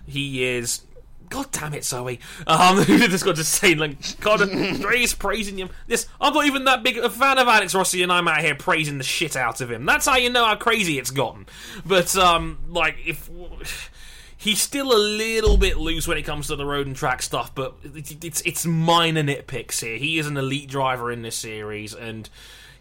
he 0.05 0.43
is 0.43 0.81
God 1.29 1.51
damn 1.51 1.73
it, 1.73 1.83
Zoe. 1.83 2.19
Um, 2.47 2.83
just 2.85 3.25
got 3.25 3.35
to 3.37 3.43
say, 3.43 3.75
like, 3.75 4.19
God, 4.19 4.39
Dre's 4.81 5.13
praising 5.13 5.57
him. 5.57 5.69
This, 5.87 6.07
I'm 6.19 6.33
not 6.33 6.45
even 6.45 6.65
that 6.65 6.83
big 6.83 6.97
a 6.97 7.09
fan 7.09 7.37
of 7.37 7.47
Alex 7.47 7.73
Rossi, 7.73 8.03
and 8.03 8.11
I'm 8.11 8.27
out 8.27 8.41
here 8.41 8.55
praising 8.55 8.97
the 8.97 9.03
shit 9.03 9.35
out 9.35 9.61
of 9.61 9.71
him. 9.71 9.85
That's 9.85 10.05
how 10.05 10.17
you 10.17 10.29
know 10.29 10.45
how 10.45 10.55
crazy 10.55 10.99
it's 10.99 11.11
gotten. 11.11 11.45
But, 11.85 12.15
um, 12.15 12.59
like, 12.69 12.97
if 13.05 13.29
he's 14.37 14.61
still 14.61 14.91
a 14.93 14.99
little 14.99 15.57
bit 15.57 15.77
loose 15.77 16.07
when 16.07 16.17
it 16.17 16.23
comes 16.23 16.47
to 16.47 16.55
the 16.55 16.65
road 16.65 16.87
and 16.87 16.95
track 16.95 17.21
stuff, 17.21 17.53
but 17.55 17.75
it's 17.83 18.41
it's 18.41 18.65
minor 18.65 19.23
nitpicks 19.23 19.81
here. 19.81 19.97
He 19.97 20.19
is 20.19 20.27
an 20.27 20.37
elite 20.37 20.69
driver 20.69 21.11
in 21.11 21.21
this 21.21 21.35
series, 21.35 21.93
and 21.93 22.29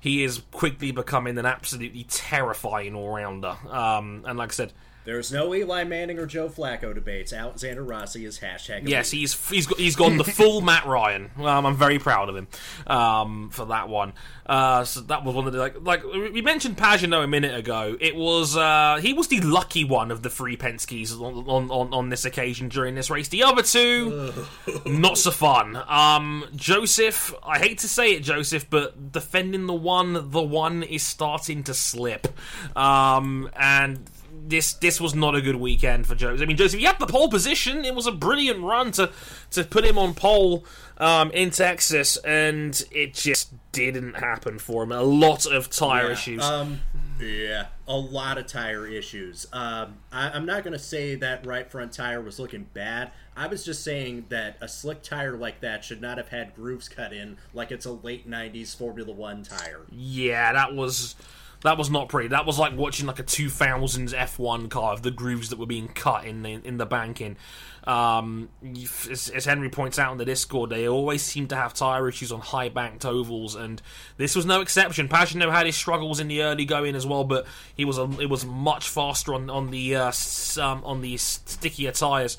he 0.01 0.23
is 0.23 0.43
quickly 0.51 0.91
becoming 0.91 1.39
an 1.39 1.47
absolutely 1.47 2.05
terrifying 2.05 2.95
all 2.95 3.15
rounder. 3.15 3.57
Um, 3.71 4.25
and 4.27 4.39
like 4.39 4.51
I 4.51 4.55
said 4.55 4.73
there's 5.05 5.31
no 5.31 5.55
Eli 5.55 5.85
Manning 5.85 6.19
or 6.19 6.27
Joe 6.27 6.49
Flacco 6.49 6.95
debates. 6.95 7.33
Alexander 7.33 7.83
Rossi 7.83 8.25
is 8.25 8.39
hashtag. 8.39 8.89
Yes, 8.89 9.11
he's 9.11 9.49
he's 9.51 9.67
he's 9.77 9.97
gone 9.97 10.17
the 10.17 10.25
full 10.39 10.63
Matt 10.63 10.87
Ryan. 10.87 11.31
Um, 11.37 11.67
I'm 11.67 11.77
very 11.77 11.99
proud 11.99 12.29
of 12.31 12.37
him 12.37 12.49
um, 12.87 13.51
for 13.51 13.67
that 13.67 13.89
one. 13.89 14.15
Uh, 14.47 14.85
so 14.85 15.01
that 15.03 15.25
was 15.25 15.35
one 15.35 15.47
of 15.47 15.53
the 15.53 15.59
like 15.59 15.77
like 15.81 16.05
we 16.05 16.41
mentioned 16.41 16.79
Pagenaud 16.79 17.25
a 17.25 17.27
minute 17.27 17.55
ago. 17.55 17.97
It 18.01 18.17
was 18.17 18.57
uh, 18.57 18.99
he 19.01 19.13
was 19.13 19.29
the 19.29 19.41
lucky 19.41 19.85
one 19.85 20.11
of 20.11 20.23
the 20.23 20.31
three 20.31 20.57
Penske's 20.57 21.13
on, 21.13 21.49
on, 21.49 21.71
on, 21.71 21.93
on 21.93 22.09
this 22.09 22.25
occasion 22.25 22.69
during 22.69 22.95
this 22.95 23.11
race. 23.11 23.29
The 23.29 23.43
other 23.43 23.63
two, 23.63 24.33
not 24.87 25.19
so 25.19 25.31
fun. 25.31 25.77
Um, 25.87 26.47
Josef, 26.57 27.35
I 27.43 27.59
hate 27.59 27.79
to 27.79 27.89
say 27.89 28.13
it, 28.13 28.23
Josef, 28.23 28.69
but 28.71 29.13
defending 29.13 29.67
the 29.67 29.75
one, 29.75 30.31
the 30.31 30.43
one 30.43 30.83
is 30.83 31.03
starting 31.03 31.63
to 31.65 31.75
slip. 31.75 32.29
Um, 32.77 33.51
and 33.55 34.09
this 34.47 34.75
this 34.75 35.01
was 35.01 35.15
not 35.15 35.35
a 35.35 35.41
good 35.41 35.57
weekend 35.57 36.07
for 36.07 36.15
Josef. 36.15 36.43
I 36.43 36.47
mean, 36.47 36.57
Josef, 36.57 36.79
he 36.79 36.87
had 36.87 36.99
the 36.99 37.07
pole 37.07 37.29
position. 37.29 37.85
It 37.85 37.95
was 37.95 38.07
a 38.07 38.13
brilliant 38.13 38.61
run 38.63 38.91
to 38.93 39.11
to 39.53 39.65
put 39.65 39.85
him 39.85 39.99
on 39.99 40.15
pole 40.15 40.65
um, 40.99 41.31
in 41.33 41.51
Texas, 41.51 42.17
and 42.19 42.83
it 42.91 43.15
just 43.15 43.53
didn't 43.73 44.15
happen 44.15 44.59
for 44.59 44.85
him. 44.85 44.93
A 44.93 45.03
lot 45.03 45.47
of 45.47 45.71
tire 45.71 46.07
yeah, 46.07 46.13
issues. 46.13 46.43
Um, 46.43 46.81
yeah, 47.21 47.67
a 47.87 47.97
lot 47.97 48.39
of 48.39 48.47
tire 48.47 48.87
issues. 48.87 49.47
Um, 49.53 49.97
I, 50.13 50.37
am 50.37 50.47
not 50.47 50.65
going 50.65 50.73
to 50.73 50.79
say 50.79 51.15
that 51.17 51.47
right 51.47 51.71
front 51.71 51.93
tire 51.93 52.21
was 52.21 52.39
looking 52.39 52.67
bad. 52.75 53.13
I 53.37 53.47
was 53.47 53.65
just 53.65 53.83
saying 53.83 54.27
that 54.29 54.57
a 54.61 54.69
slick 54.69 55.03
tire 55.03 55.37
like 55.37 55.61
that 55.61 55.85
should 55.85 56.01
not 56.01 56.19
have 56.19 56.29
had 56.29 56.55
grooves 56.55 56.89
cut 56.89 57.13
in 57.13 57.37
like 57.53 57.73
it's 57.73 57.87
a 57.87 57.93
late 57.93 58.29
90s 58.29 58.77
Formula 58.77 59.13
One 59.13 59.43
tire. 59.43 59.83
Yeah, 59.91 60.53
that 60.53 60.75
was 60.75 61.17
That 61.65 61.79
was 61.79 61.89
not 61.89 62.11
pretty. 62.11 62.29
That 62.29 62.45
was 62.45 62.59
like 62.59 62.77
watching 62.77 63.07
like 63.07 63.19
a 63.19 63.23
2000s 63.23 64.15
F1 64.15 64.69
car 64.69 64.93
of 64.93 65.01
the 65.01 65.11
grooves 65.11 65.49
that 65.49 65.59
were 65.59 65.65
being 65.65 65.89
cut 65.89 66.27
in 66.27 66.43
the 66.43 66.61
in 66.63 66.77
the 66.77 66.85
banking. 66.85 67.39
Um, 67.85 68.51
as, 69.11 69.31
as, 69.35 69.47
Henry 69.47 69.71
points 69.71 69.99
out 69.99 70.13
in 70.13 70.19
the 70.19 70.27
Discord, 70.27 70.69
they 70.69 70.87
always 70.87 71.23
seem 71.23 71.49
to 71.49 71.57
have 71.57 71.73
tire 71.73 72.07
issues 72.07 72.33
on 72.33 72.41
high 72.41 72.69
banked 72.69 73.07
ovals, 73.07 73.55
and 73.55 73.81
this 74.19 74.37
was 74.37 74.45
no 74.45 74.61
exception. 74.61 75.09
Pagenaud 75.09 75.53
had 75.53 75.65
his 75.65 75.77
struggles 75.77 76.21
in 76.21 76.29
the 76.29 76.43
early 76.43 76.67
going 76.67 76.95
as 76.95 77.07
well, 77.07 77.25
but 77.25 77.47
he 77.75 77.87
was 77.87 77.97
a, 77.97 78.11
it 78.21 78.29
was 78.29 78.45
much 78.45 78.89
faster 78.89 79.33
on 79.33 79.49
on 79.49 79.71
the 79.71 79.97
uh, 79.97 80.13
um, 80.61 80.85
on 80.85 81.01
the 81.01 81.17
stickier 81.17 81.93
tires 81.93 82.37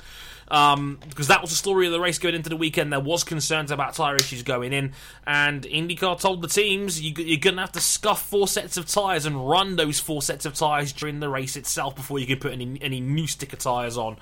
um, 0.48 0.98
because 1.08 1.28
that 1.28 1.40
was 1.40 1.50
the 1.50 1.56
story 1.56 1.86
of 1.86 1.92
the 1.92 2.00
race 2.00 2.18
going 2.18 2.34
into 2.34 2.48
the 2.48 2.56
weekend. 2.56 2.92
There 2.92 3.00
was 3.00 3.24
concerns 3.24 3.70
about 3.70 3.94
tyre 3.94 4.16
issues 4.16 4.42
going 4.42 4.72
in, 4.72 4.92
and 5.26 5.62
IndyCar 5.62 6.20
told 6.20 6.42
the 6.42 6.48
teams 6.48 7.00
you, 7.00 7.12
are 7.12 7.40
going 7.40 7.56
to 7.56 7.60
have 7.60 7.72
to 7.72 7.80
scuff 7.80 8.22
four 8.22 8.48
sets 8.48 8.76
of 8.76 8.86
tyres 8.86 9.26
and 9.26 9.48
run 9.48 9.76
those 9.76 9.98
four 9.98 10.22
sets 10.22 10.46
of 10.46 10.54
tyres 10.54 10.92
during 10.92 11.20
the 11.20 11.28
race 11.28 11.56
itself 11.56 11.96
before 11.96 12.18
you 12.18 12.26
can 12.26 12.38
put 12.38 12.52
any 12.52 12.78
any 12.80 13.00
new 13.00 13.26
sticker 13.26 13.56
tyres 13.56 13.96
on, 13.96 14.16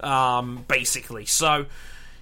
um, 0.00 0.64
basically. 0.68 1.26
So. 1.26 1.66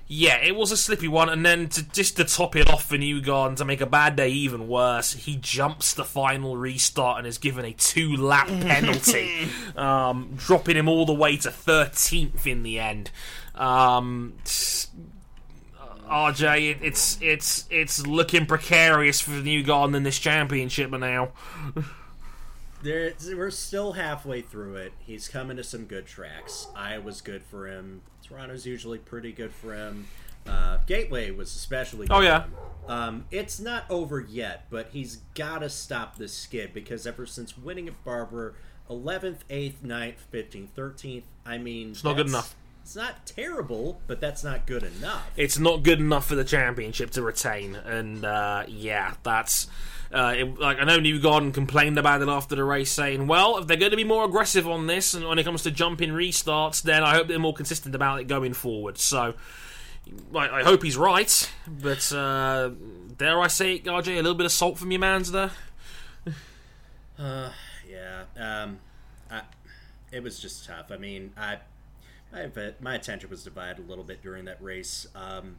Yeah, 0.06 0.36
it 0.36 0.54
was 0.54 0.70
a 0.70 0.76
slippy 0.76 1.08
one, 1.08 1.30
and 1.30 1.46
then 1.46 1.68
to, 1.70 1.82
just 1.90 2.16
to 2.18 2.24
top 2.24 2.56
it 2.56 2.68
off 2.68 2.84
for 2.84 2.96
Newgarden 2.96 3.56
to 3.56 3.64
make 3.64 3.80
a 3.80 3.86
bad 3.86 4.16
day 4.16 4.28
even 4.28 4.68
worse, 4.68 5.14
he 5.14 5.36
jumps 5.36 5.94
the 5.94 6.04
final 6.04 6.58
restart 6.58 7.18
and 7.18 7.26
is 7.26 7.38
given 7.38 7.64
a 7.64 7.72
two 7.72 8.14
lap 8.16 8.46
penalty, 8.60 9.48
um, 9.76 10.34
dropping 10.36 10.76
him 10.76 10.88
all 10.88 11.06
the 11.06 11.14
way 11.14 11.38
to 11.38 11.48
13th 11.48 12.46
in 12.46 12.62
the 12.62 12.78
end. 12.78 13.10
Um, 13.54 14.34
RJ, 16.10 16.70
it, 16.70 16.78
it's 16.82 17.18
it's 17.22 17.64
it's 17.70 18.06
looking 18.06 18.44
precarious 18.44 19.22
for 19.22 19.30
New 19.30 19.64
Newgarden 19.64 19.96
in 19.96 20.02
this 20.02 20.18
championship 20.18 20.90
now. 20.90 21.32
there, 22.84 23.12
we're 23.36 23.50
still 23.50 23.92
halfway 23.92 24.42
through 24.42 24.76
it. 24.76 24.92
He's 25.00 25.26
coming 25.26 25.56
to 25.56 25.64
some 25.64 25.86
good 25.86 26.06
tracks. 26.06 26.68
Iowa's 26.76 27.20
good 27.20 27.42
for 27.42 27.66
him. 27.66 28.02
Toronto's 28.22 28.66
usually 28.66 28.98
pretty 28.98 29.32
good 29.32 29.52
for 29.52 29.74
him. 29.74 30.06
Uh, 30.46 30.78
Gateway 30.86 31.30
was 31.30 31.54
especially. 31.56 32.06
oh 32.10 32.20
yeah. 32.20 32.44
Um, 32.86 33.24
it's 33.30 33.58
not 33.58 33.84
over 33.90 34.20
yet, 34.20 34.66
but 34.68 34.88
he's 34.92 35.16
got 35.34 35.60
to 35.60 35.70
stop 35.70 36.16
this 36.16 36.34
skid 36.34 36.74
because 36.74 37.06
ever 37.06 37.24
since 37.24 37.56
winning 37.56 37.88
at 37.88 38.04
Barber, 38.04 38.54
11th, 38.90 39.38
8th, 39.48 39.76
9th, 39.82 40.16
15th, 40.30 40.68
13th, 40.76 41.22
I 41.46 41.56
mean, 41.56 41.92
it's 41.92 42.04
not 42.04 42.16
good 42.16 42.28
enough. 42.28 42.54
It's 42.82 42.94
not 42.94 43.24
terrible, 43.24 44.02
but 44.06 44.20
that's 44.20 44.44
not 44.44 44.66
good 44.66 44.82
enough. 44.82 45.30
It's 45.38 45.58
not 45.58 45.82
good 45.82 46.00
enough 46.00 46.26
for 46.26 46.34
the 46.34 46.44
championship 46.44 47.10
to 47.12 47.22
retain, 47.22 47.74
and 47.74 48.24
uh, 48.24 48.64
yeah, 48.68 49.14
that's. 49.22 49.68
Uh, 50.14 50.32
it, 50.36 50.60
like 50.60 50.78
I 50.78 50.84
know 50.84 50.98
Newgarden 50.98 51.52
complained 51.52 51.98
about 51.98 52.22
it 52.22 52.28
after 52.28 52.54
the 52.54 52.62
race, 52.62 52.92
saying, 52.92 53.26
"Well, 53.26 53.58
if 53.58 53.66
they're 53.66 53.76
going 53.76 53.90
to 53.90 53.96
be 53.96 54.04
more 54.04 54.24
aggressive 54.24 54.68
on 54.68 54.86
this, 54.86 55.12
and 55.12 55.26
when 55.26 55.38
it 55.38 55.44
comes 55.44 55.62
to 55.64 55.72
jumping 55.72 56.10
restarts, 56.10 56.82
then 56.82 57.02
I 57.02 57.14
hope 57.14 57.26
they're 57.26 57.38
more 57.40 57.52
consistent 57.52 57.94
about 57.94 58.20
it 58.20 58.28
going 58.28 58.52
forward." 58.52 58.96
So, 58.98 59.34
I, 60.34 60.60
I 60.60 60.62
hope 60.62 60.84
he's 60.84 60.96
right, 60.96 61.50
but 61.66 62.12
uh, 62.12 62.70
dare 63.18 63.40
I 63.40 63.48
say 63.48 63.74
it, 63.74 63.84
RJ, 63.84 64.12
a 64.12 64.16
little 64.16 64.34
bit 64.34 64.46
of 64.46 64.52
salt 64.52 64.78
from 64.78 64.92
your 64.92 65.00
man's 65.00 65.32
there. 65.32 65.50
Uh, 67.16 67.48
yeah, 67.88 68.24
um, 68.36 68.80
I, 69.30 69.42
it 70.10 70.20
was 70.20 70.40
just 70.40 70.66
tough. 70.66 70.90
I 70.90 70.96
mean, 70.96 71.32
I 71.36 71.58
I, 72.34 72.50
my 72.80 72.94
attention 72.96 73.30
was 73.30 73.44
divided 73.44 73.86
a 73.86 73.88
little 73.88 74.04
bit 74.04 74.22
during 74.22 74.46
that 74.46 74.60
race 74.60 75.06
um, 75.14 75.56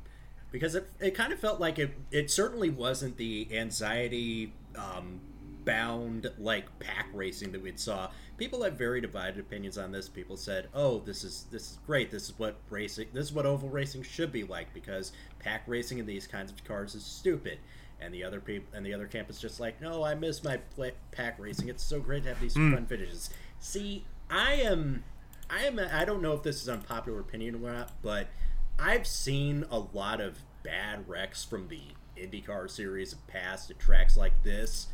because 0.56 0.74
it, 0.74 0.90
it 1.02 1.12
kind 1.12 1.34
of 1.34 1.40
felt 1.40 1.60
like 1.60 1.78
it, 1.78 1.92
it 2.12 2.32
certainly 2.32 2.70
wasn't 2.70 3.18
the 3.18 3.46
anxiety 3.52 4.54
um, 4.78 5.20
bound 5.66 6.32
like 6.40 6.80
pack 6.80 7.10
racing 7.14 7.52
that 7.52 7.62
we'd 7.62 7.78
saw. 7.78 8.10
People 8.38 8.64
have 8.64 8.78
very 8.78 9.02
divided 9.02 9.38
opinions 9.38 9.78
on 9.78 9.92
this. 9.92 10.08
People 10.08 10.38
said, 10.38 10.70
"Oh, 10.74 11.00
this 11.00 11.26
is 11.26 11.48
this 11.52 11.72
is 11.72 11.80
great. 11.86 12.10
This 12.10 12.30
is 12.30 12.40
what 12.40 12.56
racing. 12.70 13.08
This 13.12 13.26
is 13.26 13.34
what 13.34 13.46
oval 13.46 13.68
racing 13.68 14.04
should 14.04 14.32
be 14.32 14.46
like 14.46 14.74
because 14.74 15.12
pack 15.40 15.64
racing 15.68 15.98
in 15.98 16.06
these 16.06 16.26
kinds 16.26 16.54
of 16.54 16.64
cars 16.64 16.96
is 16.96 17.04
stupid." 17.04 17.58
And 18.00 18.14
the 18.14 18.24
other 18.24 18.40
people 18.40 18.70
and 18.74 18.86
the 18.86 18.94
other 18.94 19.08
camp 19.08 19.30
is 19.30 19.42
just 19.42 19.60
like, 19.60 19.82
"No, 19.82 20.06
I 20.06 20.16
miss 20.16 20.42
my 20.42 20.56
play- 20.56 20.94
pack 21.12 21.38
racing. 21.38 21.68
It's 21.68 21.84
so 21.84 22.00
great 22.00 22.24
to 22.24 22.30
have 22.30 22.40
these 22.40 22.56
mm. 22.56 22.74
fun 22.74 22.86
finishes." 22.86 23.30
See, 23.60 24.06
I 24.30 24.54
am 24.54 25.04
I 25.50 25.66
am 25.66 25.80
I 25.80 26.06
don't 26.06 26.22
know 26.22 26.32
if 26.32 26.44
this 26.44 26.62
is 26.62 26.70
unpopular 26.70 27.20
opinion 27.20 27.56
or 27.56 27.74
not, 27.74 27.92
but 28.02 28.28
I've 28.80 29.08
seen 29.08 29.66
a 29.70 29.80
lot 29.80 30.22
of 30.22 30.38
bad 30.64 31.08
wrecks 31.08 31.44
from 31.44 31.68
the 31.68 31.82
IndyCar 32.18 32.70
series 32.70 33.14
of 33.14 33.26
past 33.28 33.72
at 33.72 33.80
tracks 33.80 34.18
like 34.18 34.44
this, 34.44 34.88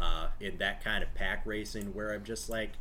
uh, 0.00 0.28
in 0.40 0.58
that 0.58 0.82
kind 0.82 1.02
of 1.02 1.14
pack 1.14 1.42
racing, 1.44 1.94
where 1.94 2.12
I'm 2.12 2.24
just 2.24 2.48
like, 2.48 2.72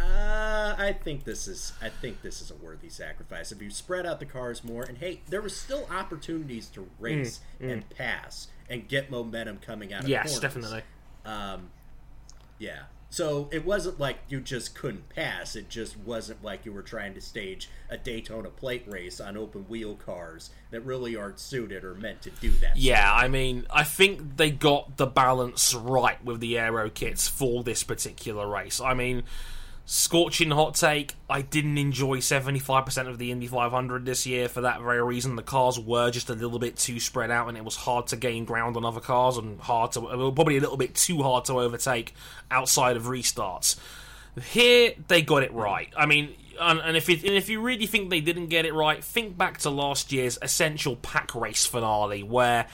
uh, 0.00 0.74
I 0.78 0.96
think 1.04 1.24
this 1.24 1.46
is 1.46 1.72
I 1.80 1.88
think 1.88 2.22
this 2.22 2.40
is 2.40 2.50
a 2.50 2.54
worthy 2.56 2.88
sacrifice. 2.88 3.52
If 3.52 3.62
you 3.62 3.70
spread 3.70 4.06
out 4.06 4.18
the 4.18 4.26
cars 4.26 4.64
more, 4.64 4.82
and 4.82 4.98
hey, 4.98 5.20
there 5.28 5.40
were 5.40 5.48
still 5.48 5.86
opportunities 5.90 6.68
to 6.70 6.88
race 6.98 7.40
mm, 7.60 7.66
mm. 7.66 7.72
and 7.72 7.90
pass 7.90 8.48
and 8.68 8.88
get 8.88 9.10
momentum 9.10 9.58
coming 9.58 9.92
out 9.92 10.02
of 10.04 10.08
yes, 10.08 10.24
corners. 10.24 10.40
definitely. 10.40 10.82
Um, 11.24 11.70
yeah, 12.58 12.82
so 13.12 13.46
it 13.52 13.66
wasn't 13.66 14.00
like 14.00 14.20
you 14.30 14.40
just 14.40 14.74
couldn't 14.74 15.10
pass. 15.10 15.54
It 15.54 15.68
just 15.68 15.98
wasn't 15.98 16.42
like 16.42 16.64
you 16.64 16.72
were 16.72 16.80
trying 16.80 17.12
to 17.12 17.20
stage 17.20 17.68
a 17.90 17.98
Daytona 17.98 18.48
plate 18.48 18.84
race 18.86 19.20
on 19.20 19.36
open 19.36 19.66
wheel 19.68 19.96
cars 19.96 20.48
that 20.70 20.80
really 20.80 21.14
aren't 21.14 21.38
suited 21.38 21.84
or 21.84 21.94
meant 21.94 22.22
to 22.22 22.30
do 22.30 22.50
that. 22.62 22.78
Yeah, 22.78 23.12
I 23.12 23.28
mean, 23.28 23.66
I 23.70 23.84
think 23.84 24.38
they 24.38 24.50
got 24.50 24.96
the 24.96 25.04
balance 25.04 25.74
right 25.74 26.24
with 26.24 26.40
the 26.40 26.58
aero 26.58 26.88
kits 26.88 27.28
for 27.28 27.62
this 27.62 27.84
particular 27.84 28.48
race. 28.48 28.80
I 28.80 28.94
mean, 28.94 29.24
Scorching 29.94 30.50
hot 30.50 30.74
take. 30.74 31.16
I 31.28 31.42
didn't 31.42 31.76
enjoy 31.76 32.20
75% 32.20 33.08
of 33.08 33.18
the 33.18 33.30
Indy 33.30 33.46
500 33.46 34.06
this 34.06 34.26
year 34.26 34.48
for 34.48 34.62
that 34.62 34.80
very 34.80 35.02
reason. 35.02 35.36
The 35.36 35.42
cars 35.42 35.78
were 35.78 36.10
just 36.10 36.30
a 36.30 36.32
little 36.32 36.58
bit 36.58 36.78
too 36.78 36.98
spread 36.98 37.30
out, 37.30 37.48
and 37.48 37.58
it 37.58 37.62
was 37.62 37.76
hard 37.76 38.06
to 38.06 38.16
gain 38.16 38.46
ground 38.46 38.78
on 38.78 38.86
other 38.86 39.00
cars 39.00 39.36
and 39.36 39.60
hard 39.60 39.92
to, 39.92 40.00
probably 40.00 40.56
a 40.56 40.62
little 40.62 40.78
bit 40.78 40.94
too 40.94 41.22
hard 41.22 41.44
to 41.44 41.60
overtake 41.60 42.14
outside 42.50 42.96
of 42.96 43.02
restarts. 43.02 43.76
Here, 44.42 44.94
they 45.08 45.20
got 45.20 45.42
it 45.42 45.52
right. 45.52 45.92
I 45.94 46.06
mean, 46.06 46.36
and, 46.58 46.80
and 46.80 46.96
if 46.96 47.10
it, 47.10 47.22
and 47.22 47.34
if 47.34 47.50
you 47.50 47.60
really 47.60 47.84
think 47.84 48.08
they 48.08 48.22
didn't 48.22 48.46
get 48.46 48.64
it 48.64 48.72
right, 48.72 49.04
think 49.04 49.36
back 49.36 49.58
to 49.58 49.68
last 49.68 50.10
year's 50.10 50.38
essential 50.40 50.96
pack 50.96 51.34
race 51.34 51.66
finale 51.66 52.22
where 52.22 52.66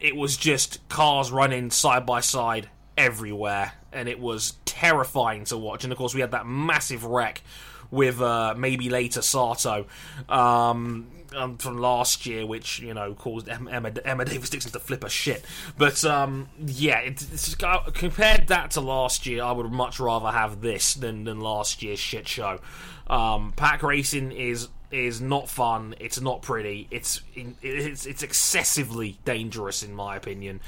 it 0.00 0.16
was 0.16 0.36
just 0.36 0.80
cars 0.88 1.30
running 1.30 1.70
side 1.70 2.04
by 2.04 2.18
side 2.18 2.68
everywhere, 2.96 3.72
and 3.92 4.08
it 4.08 4.20
was 4.20 4.54
terrifying 4.64 5.44
to 5.46 5.56
watch. 5.56 5.84
And 5.84 5.92
of 5.92 5.98
course, 5.98 6.14
we 6.14 6.20
had 6.20 6.32
that 6.32 6.46
massive 6.46 7.04
wreck 7.04 7.42
with 7.90 8.20
uh, 8.20 8.54
maybe 8.56 8.88
later 8.88 9.22
Sato 9.22 9.86
um, 10.28 11.08
um, 11.36 11.58
from 11.58 11.78
last 11.78 12.26
year, 12.26 12.46
which 12.46 12.80
you 12.80 12.94
know 12.94 13.14
caused 13.14 13.48
Emma, 13.48 13.92
Emma 14.04 14.24
Davis 14.24 14.50
Dixon 14.50 14.72
to 14.72 14.80
flip 14.80 15.04
a 15.04 15.08
shit. 15.08 15.44
But 15.76 16.04
um, 16.04 16.48
yeah, 16.64 16.98
it's, 17.00 17.54
compared 17.54 18.48
that 18.48 18.72
to 18.72 18.80
last 18.80 19.26
year, 19.26 19.42
I 19.42 19.52
would 19.52 19.70
much 19.70 20.00
rather 20.00 20.30
have 20.30 20.60
this 20.60 20.94
than, 20.94 21.24
than 21.24 21.40
last 21.40 21.82
year's 21.82 21.98
shit 21.98 22.28
show. 22.28 22.60
Um, 23.06 23.52
pack 23.56 23.82
racing 23.82 24.32
is 24.32 24.68
is 24.90 25.20
not 25.20 25.48
fun. 25.48 25.94
It's 26.00 26.20
not 26.20 26.42
pretty. 26.42 26.88
It's 26.90 27.20
it's 27.34 28.06
it's 28.06 28.22
excessively 28.22 29.18
dangerous 29.24 29.82
in 29.82 29.94
my 29.94 30.16
opinion, 30.16 30.60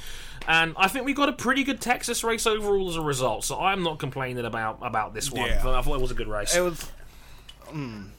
and 0.47 0.73
I 0.77 0.87
think 0.87 1.05
we 1.05 1.13
got 1.13 1.29
a 1.29 1.33
pretty 1.33 1.63
good 1.63 1.81
Texas 1.81 2.23
race 2.23 2.47
overall 2.47 2.89
as 2.89 2.95
a 2.95 3.01
result. 3.01 3.43
So 3.43 3.59
I'm 3.59 3.83
not 3.83 3.99
complaining 3.99 4.45
about 4.45 4.79
about 4.81 5.13
this 5.13 5.31
one. 5.31 5.49
Yeah. 5.49 5.59
I 5.59 5.81
thought 5.81 5.95
it 5.95 6.01
was 6.01 6.11
a 6.11 6.15
good 6.15 6.27
race. 6.27 6.55
It 6.55 6.61
was. 6.61 6.91
Mm. 7.69 8.09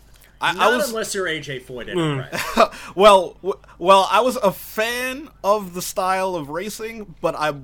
I, 0.41 0.53
Not 0.53 0.73
I 0.73 0.77
was, 0.77 0.89
unless 0.91 1.15
you're 1.15 1.27
AJ 1.27 1.63
Foyt. 1.63 1.89
Mm. 1.89 2.57
Right. 2.57 2.71
well, 2.95 3.37
w- 3.43 3.59
well, 3.79 4.07
I 4.11 4.21
was 4.21 4.37
a 4.37 4.53
fan 4.53 5.31
of 5.43 5.73
the 5.73 5.81
style 5.81 6.35
of 6.35 6.51
racing, 6.51 7.15
but 7.23 7.35
I, 7.35 7.55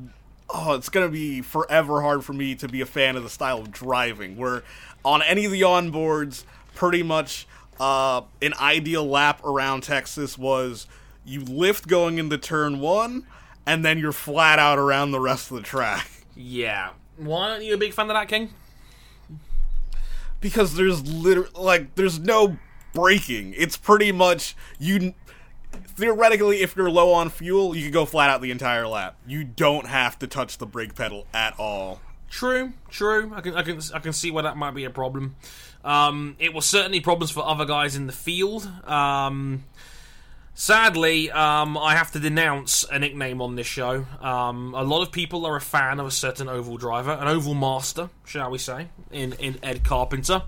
oh, 0.48 0.74
it's 0.74 0.88
gonna 0.88 1.08
be 1.08 1.42
forever 1.42 2.00
hard 2.00 2.24
for 2.24 2.32
me 2.32 2.54
to 2.54 2.68
be 2.68 2.80
a 2.80 2.86
fan 2.86 3.16
of 3.16 3.22
the 3.22 3.28
style 3.28 3.58
of 3.58 3.70
driving. 3.70 4.36
Where 4.36 4.62
on 5.04 5.20
any 5.22 5.44
of 5.44 5.52
the 5.52 5.62
onboards, 5.62 6.44
pretty 6.74 7.02
much 7.02 7.46
uh, 7.80 8.22
an 8.42 8.52
ideal 8.60 9.06
lap 9.08 9.42
around 9.42 9.82
Texas 9.82 10.36
was 10.36 10.86
you 11.24 11.40
lift 11.40 11.88
going 11.88 12.18
into 12.18 12.36
turn 12.36 12.78
one, 12.78 13.26
and 13.66 13.84
then 13.84 13.98
you're 13.98 14.12
flat 14.12 14.58
out 14.58 14.78
around 14.78 15.12
the 15.12 15.20
rest 15.20 15.50
of 15.50 15.56
the 15.56 15.62
track. 15.62 16.08
Yeah. 16.36 16.90
Why 17.16 17.50
aren't 17.50 17.64
you 17.64 17.74
a 17.74 17.78
big 17.78 17.92
fan 17.92 18.10
of 18.10 18.14
that, 18.14 18.28
King? 18.28 18.50
Because 20.40 20.76
there's 20.76 21.06
literally 21.06 21.50
like 21.54 21.94
there's 21.94 22.18
no 22.18 22.58
braking. 22.92 23.54
It's 23.56 23.76
pretty 23.76 24.12
much 24.12 24.54
you. 24.78 25.14
Theoretically, 25.72 26.62
if 26.62 26.76
you're 26.76 26.90
low 26.90 27.12
on 27.12 27.30
fuel, 27.30 27.76
you 27.76 27.84
can 27.84 27.92
go 27.92 28.04
flat 28.04 28.30
out 28.30 28.40
the 28.40 28.50
entire 28.50 28.86
lap. 28.86 29.16
You 29.26 29.44
don't 29.44 29.86
have 29.86 30.18
to 30.20 30.26
touch 30.26 30.58
the 30.58 30.66
brake 30.66 30.94
pedal 30.94 31.26
at 31.32 31.58
all. 31.58 32.00
True, 32.30 32.72
true. 32.88 33.32
I 33.34 33.42
can, 33.42 33.54
I 33.54 33.62
can, 33.62 33.80
I 33.92 33.98
can 33.98 34.12
see 34.12 34.30
why 34.30 34.42
that 34.42 34.56
might 34.56 34.70
be 34.70 34.84
a 34.84 34.90
problem. 34.90 35.36
Um, 35.84 36.36
it 36.38 36.54
was 36.54 36.64
certainly 36.64 37.00
problems 37.00 37.30
for 37.30 37.44
other 37.44 37.66
guys 37.66 37.96
in 37.96 38.06
the 38.06 38.12
field. 38.12 38.66
Um, 38.86 39.64
Sadly, 40.60 41.30
um, 41.30 41.78
I 41.78 41.94
have 41.94 42.12
to 42.12 42.18
denounce 42.18 42.84
a 42.92 42.98
nickname 42.98 43.40
on 43.40 43.54
this 43.54 43.66
show. 43.66 44.04
Um, 44.20 44.74
a 44.74 44.82
lot 44.82 45.00
of 45.00 45.10
people 45.10 45.46
are 45.46 45.56
a 45.56 45.60
fan 45.60 45.98
of 45.98 46.06
a 46.06 46.10
certain 46.10 46.48
oval 46.48 46.76
driver, 46.76 47.12
an 47.12 47.28
oval 47.28 47.54
master, 47.54 48.10
shall 48.26 48.50
we 48.50 48.58
say, 48.58 48.88
in, 49.10 49.32
in 49.34 49.58
Ed 49.62 49.84
Carpenter. 49.84 50.42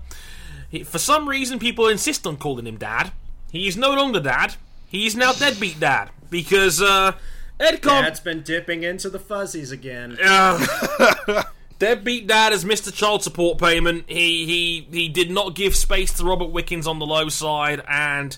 He, 0.69 0.83
for 0.83 0.99
some 0.99 1.27
reason, 1.27 1.57
people 1.57 1.87
insist 1.87 2.27
on 2.27 2.37
calling 2.37 2.67
him 2.67 2.77
Dad. 2.77 3.11
He 3.51 3.67
is 3.67 3.75
no 3.75 3.95
longer 3.95 4.19
Dad. 4.19 4.53
He 4.87 5.07
is 5.07 5.15
now 5.15 5.33
Deadbeat 5.33 5.79
Dad 5.79 6.11
because 6.29 6.79
uh, 6.79 7.13
Ed 7.59 7.81
Carpenter. 7.81 8.09
Dad's 8.09 8.19
been 8.19 8.43
dipping 8.43 8.83
into 8.83 9.09
the 9.09 9.19
fuzzies 9.19 9.71
again. 9.71 10.17
Uh, 10.23 11.43
Deadbeat 11.83 12.27
Dad 12.27 12.53
has 12.53 12.63
Mr. 12.63 12.93
child 12.93 13.23
support 13.23 13.57
payment. 13.57 14.05
He 14.07 14.45
he 14.45 14.87
he 14.89 15.09
did 15.09 15.29
not 15.29 15.53
give 15.53 15.75
space 15.75 16.13
to 16.13 16.23
Robert 16.23 16.49
Wickens 16.49 16.87
on 16.87 16.97
the 16.97 17.05
low 17.05 17.27
side, 17.27 17.83
and 17.89 18.37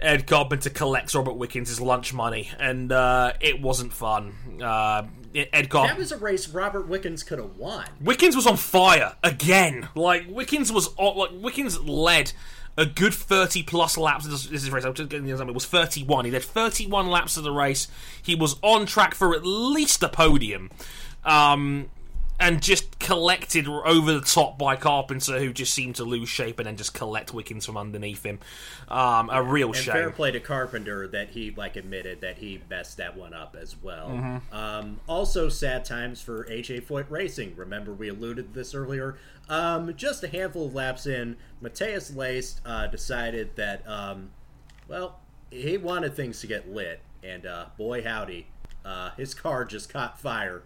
Ed 0.00 0.26
Carpenter 0.26 0.70
collects 0.70 1.14
Robert 1.14 1.34
Wickens' 1.34 1.80
lunch 1.80 2.12
money, 2.12 2.50
and 2.58 2.90
uh, 2.90 3.34
it 3.40 3.62
wasn't 3.62 3.92
fun. 3.92 4.34
Uh, 4.60 5.04
Ed 5.32 5.70
Carpenter. 5.70 5.94
That 5.94 5.98
was 6.00 6.10
a 6.10 6.16
race 6.16 6.48
Robert 6.48 6.88
Wickens 6.88 7.22
could 7.22 7.38
have 7.38 7.56
won. 7.56 7.86
Wickens 8.00 8.34
was 8.34 8.48
on 8.48 8.56
fire 8.56 9.14
again. 9.22 9.88
Like 9.94 10.24
Wickens 10.28 10.72
was 10.72 10.88
on, 10.96 11.16
like 11.16 11.30
Wickens 11.40 11.78
led 11.78 12.32
a 12.76 12.86
good 12.86 13.14
thirty 13.14 13.62
plus 13.62 13.96
laps. 13.96 14.26
This, 14.26 14.46
this 14.46 14.64
is 14.64 14.70
race. 14.72 14.82
I'm 14.82 14.94
just 14.94 15.10
getting 15.10 15.26
the 15.26 15.30
example. 15.30 15.52
It 15.52 15.54
was 15.54 15.66
thirty 15.66 16.02
one. 16.02 16.24
He 16.24 16.32
led 16.32 16.42
thirty 16.42 16.88
one 16.88 17.06
laps 17.06 17.36
of 17.36 17.44
the 17.44 17.52
race. 17.52 17.86
He 18.20 18.34
was 18.34 18.56
on 18.62 18.84
track 18.84 19.14
for 19.14 19.32
at 19.36 19.46
least 19.46 20.02
a 20.02 20.08
podium. 20.08 20.72
Um, 21.24 21.88
and 22.40 22.62
just 22.62 22.98
collected 22.98 23.68
over 23.68 24.12
the 24.14 24.20
top 24.22 24.58
by 24.58 24.74
Carpenter, 24.74 25.38
who 25.38 25.52
just 25.52 25.74
seemed 25.74 25.96
to 25.96 26.04
lose 26.04 26.28
shape 26.28 26.58
and 26.58 26.66
then 26.66 26.76
just 26.76 26.94
collect 26.94 27.34
Wickens 27.34 27.66
from 27.66 27.76
underneath 27.76 28.24
him. 28.24 28.38
Um, 28.88 29.28
a 29.30 29.42
real 29.42 29.68
And 29.68 29.76
shame. 29.76 29.92
fair 29.92 30.10
play 30.10 30.30
to 30.32 30.40
Carpenter 30.40 31.06
that 31.08 31.28
he 31.30 31.50
like 31.50 31.76
admitted 31.76 32.22
that 32.22 32.38
he 32.38 32.62
messed 32.70 32.96
that 32.96 33.16
one 33.16 33.34
up 33.34 33.56
as 33.60 33.76
well. 33.82 34.08
Mm-hmm. 34.08 34.56
Um, 34.56 35.00
also, 35.06 35.48
sad 35.50 35.84
times 35.84 36.22
for 36.22 36.44
AJ 36.46 36.82
Foyt 36.84 37.10
Racing. 37.10 37.54
Remember, 37.56 37.92
we 37.92 38.08
alluded 38.08 38.48
to 38.48 38.54
this 38.58 38.74
earlier. 38.74 39.18
Um, 39.50 39.94
just 39.94 40.24
a 40.24 40.28
handful 40.28 40.66
of 40.66 40.74
laps 40.74 41.06
in, 41.06 41.36
Matheus 41.62 42.12
Leist 42.12 42.60
uh, 42.64 42.86
decided 42.86 43.56
that, 43.56 43.86
um, 43.86 44.30
well, 44.88 45.18
he 45.50 45.76
wanted 45.76 46.14
things 46.14 46.40
to 46.40 46.46
get 46.46 46.70
lit, 46.70 47.00
and 47.22 47.44
uh, 47.44 47.66
boy 47.76 48.02
howdy, 48.02 48.46
uh, 48.84 49.10
his 49.16 49.34
car 49.34 49.64
just 49.64 49.92
caught 49.92 50.18
fire. 50.18 50.62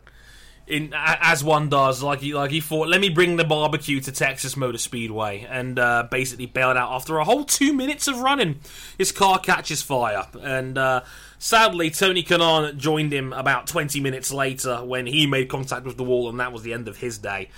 In 0.67 0.95
as 0.95 1.45
one 1.45 1.69
does, 1.69 2.03
like 2.03 2.21
he 2.21 2.33
like 2.33 2.51
he 2.51 2.61
thought, 2.61 2.89
let 2.89 2.99
me 2.99 3.11
bring 3.11 3.37
the 3.37 3.45
barbecue 3.45 4.01
to 4.01 4.11
Texas 4.11 4.57
Motor 4.57 4.79
Speedway, 4.79 5.47
and 5.51 5.79
uh, 5.79 6.09
basically 6.11 6.47
bailed 6.47 6.79
out 6.79 6.91
after 6.91 7.19
a 7.19 7.25
whole 7.25 7.45
two 7.45 7.75
minutes 7.75 8.09
of 8.09 8.21
running. 8.21 8.61
His 8.97 9.13
car 9.13 9.39
catches 9.39 9.83
fire, 9.83 10.27
and 10.41 10.79
uh, 10.79 11.03
sadly, 11.39 11.91
Tony 11.91 12.23
Kanaan 12.23 12.79
joined 12.79 13.13
him 13.13 13.35
about 13.35 13.67
twenty 13.67 14.01
minutes 14.01 14.33
later 14.33 14.83
when 14.83 15.05
he 15.05 15.27
made 15.27 15.51
contact 15.51 15.85
with 15.85 15.99
the 15.99 16.05
wall, 16.05 16.31
and 16.31 16.41
that 16.41 16.51
was 16.51 16.63
the 16.63 16.73
end 16.73 16.89
of 16.89 16.97
his 16.97 17.19
day. 17.19 17.51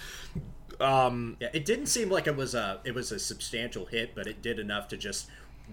Um, 0.81 1.37
Yeah, 1.41 1.51
it 1.53 1.65
didn't 1.65 1.87
seem 1.87 2.11
like 2.11 2.27
it 2.27 2.37
was 2.37 2.57
a 2.57 2.81
it 2.83 2.95
was 2.95 3.13
a 3.13 3.21
substantial 3.21 3.87
hit, 3.87 4.17
but 4.17 4.27
it 4.27 4.43
did 4.43 4.59
enough 4.59 4.89
to 4.89 4.97
just 4.97 5.29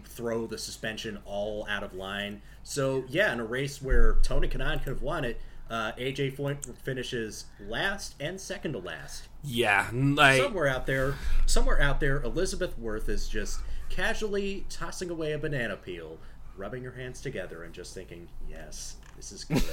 throw 0.05 0.45
the 0.45 0.57
suspension 0.57 1.19
all 1.25 1.65
out 1.67 1.83
of 1.83 1.95
line. 1.95 2.41
So 2.63 3.05
yeah, 3.09 3.33
in 3.33 3.39
a 3.39 3.45
race 3.45 3.81
where 3.81 4.17
Tony 4.21 4.47
Kanaan 4.47 4.83
could 4.83 4.93
have 4.93 5.01
won 5.01 5.25
it, 5.25 5.41
uh, 5.73 5.91
AJ 5.97 6.37
Foyt 6.37 6.77
finishes 6.77 7.45
last 7.59 8.13
and 8.19 8.39
second 8.39 8.73
to 8.73 8.77
last. 8.79 9.27
yeah, 9.43 9.89
I- 10.19 10.37
Somewhere 10.39 10.67
out 10.67 10.85
there, 10.85 11.15
somewhere 11.47 11.81
out 11.81 11.99
there, 11.99 12.21
Elizabeth 12.21 12.77
Worth 12.77 13.09
is 13.09 13.27
just 13.27 13.59
casually 13.89 14.65
tossing 14.69 15.09
away 15.09 15.31
a 15.31 15.39
banana 15.39 15.75
peel, 15.75 16.19
rubbing 16.55 16.83
her 16.83 16.91
hands 16.91 17.21
together, 17.21 17.63
and 17.63 17.73
just 17.73 17.95
thinking, 17.95 18.27
"Yes, 18.47 18.97
this 19.15 19.31
is 19.31 19.43
good." 19.45 19.63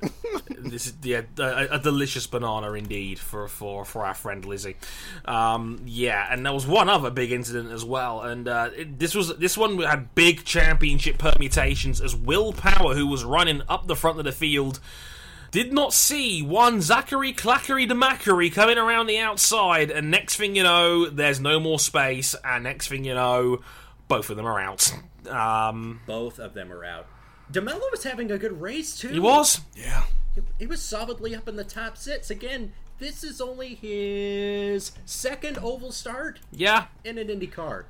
this 0.50 0.86
is 0.86 0.94
yeah, 1.02 1.22
a, 1.38 1.66
a 1.72 1.78
delicious 1.78 2.26
banana 2.26 2.70
indeed 2.72 3.18
for 3.18 3.48
for 3.48 3.86
for 3.86 4.04
our 4.04 4.12
friend 4.14 4.44
Lizzie. 4.44 4.76
Um, 5.24 5.80
yeah, 5.86 6.26
and 6.30 6.44
there 6.44 6.52
was 6.52 6.66
one 6.66 6.90
other 6.90 7.10
big 7.10 7.32
incident 7.32 7.72
as 7.72 7.86
well, 7.86 8.20
and 8.20 8.46
uh, 8.46 8.68
it, 8.76 8.98
this 8.98 9.14
was 9.14 9.34
this 9.38 9.56
one 9.56 9.78
had 9.78 10.14
big 10.14 10.44
championship 10.44 11.16
permutations 11.16 12.02
as 12.02 12.14
Will 12.14 12.52
Power, 12.52 12.94
who 12.94 13.06
was 13.06 13.24
running 13.24 13.62
up 13.66 13.86
the 13.86 13.96
front 13.96 14.18
of 14.18 14.26
the 14.26 14.32
field. 14.32 14.78
Did 15.50 15.72
not 15.72 15.94
see 15.94 16.42
one 16.42 16.82
Zachary 16.82 17.32
Clackery 17.32 17.88
de 17.88 17.94
Mackery 17.94 18.52
coming 18.52 18.76
around 18.76 19.06
the 19.06 19.18
outside, 19.18 19.90
and 19.90 20.10
next 20.10 20.36
thing 20.36 20.54
you 20.54 20.62
know, 20.62 21.08
there's 21.08 21.40
no 21.40 21.58
more 21.58 21.78
space, 21.78 22.34
and 22.44 22.64
next 22.64 22.88
thing 22.88 23.04
you 23.04 23.14
know, 23.14 23.60
both 24.08 24.28
of 24.28 24.36
them 24.36 24.46
are 24.46 24.60
out. 24.60 24.92
Um, 25.28 26.00
Both 26.06 26.38
of 26.38 26.54
them 26.54 26.72
are 26.72 26.84
out. 26.84 27.06
De 27.50 27.60
Melo 27.60 27.80
was 27.90 28.04
having 28.04 28.30
a 28.30 28.38
good 28.38 28.60
race 28.60 28.98
too. 28.98 29.08
he 29.08 29.18
was, 29.18 29.60
Yeah. 29.74 30.04
He 30.58 30.66
was 30.66 30.80
solidly 30.80 31.34
up 31.34 31.48
in 31.48 31.56
the 31.56 31.64
top 31.64 31.96
six. 31.96 32.30
Again, 32.30 32.72
this 32.98 33.24
is 33.24 33.40
only 33.40 33.74
his 33.74 34.92
second 35.04 35.58
oval 35.58 35.92
start 35.92 36.40
yeah, 36.52 36.86
in 37.04 37.18
an 37.18 37.30
Indy 37.30 37.46
car. 37.46 37.86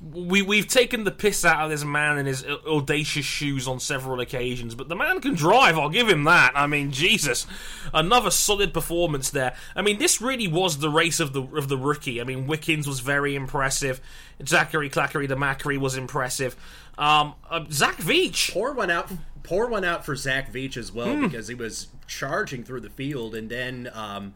We 0.00 0.42
we've 0.42 0.68
taken 0.68 1.04
the 1.04 1.10
piss 1.10 1.44
out 1.44 1.64
of 1.64 1.70
this 1.70 1.84
man 1.84 2.18
in 2.18 2.26
his 2.26 2.44
audacious 2.44 3.24
shoes 3.24 3.66
on 3.66 3.80
several 3.80 4.20
occasions, 4.20 4.74
but 4.74 4.88
the 4.88 4.96
man 4.96 5.20
can 5.20 5.34
drive. 5.34 5.78
I'll 5.78 5.88
give 5.88 6.08
him 6.08 6.24
that. 6.24 6.52
I 6.54 6.66
mean, 6.66 6.92
Jesus, 6.92 7.46
another 7.94 8.30
solid 8.30 8.74
performance 8.74 9.30
there. 9.30 9.54
I 9.74 9.82
mean, 9.82 9.98
this 9.98 10.20
really 10.20 10.48
was 10.48 10.78
the 10.78 10.90
race 10.90 11.18
of 11.18 11.32
the 11.32 11.42
of 11.42 11.68
the 11.68 11.78
rookie. 11.78 12.20
I 12.20 12.24
mean, 12.24 12.46
Wickens 12.46 12.86
was 12.86 13.00
very 13.00 13.34
impressive. 13.34 14.00
Zachary 14.46 14.90
Clackery 14.90 15.28
the 15.28 15.36
Mackery 15.36 15.78
was 15.78 15.96
impressive. 15.96 16.56
Um, 16.98 17.34
uh, 17.50 17.64
Zach 17.70 17.96
Veach. 17.96 18.52
Pour 18.52 18.72
one 18.72 18.90
out. 18.90 19.10
Pour 19.42 19.68
one 19.68 19.84
out 19.84 20.04
for 20.04 20.16
Zach 20.16 20.52
Veach 20.52 20.76
as 20.76 20.90
well 20.90 21.20
because 21.22 21.48
he 21.48 21.54
was 21.54 21.88
charging 22.06 22.64
through 22.64 22.80
the 22.80 22.90
field 22.90 23.34
and 23.34 23.48
then, 23.48 23.88
um, 23.94 24.34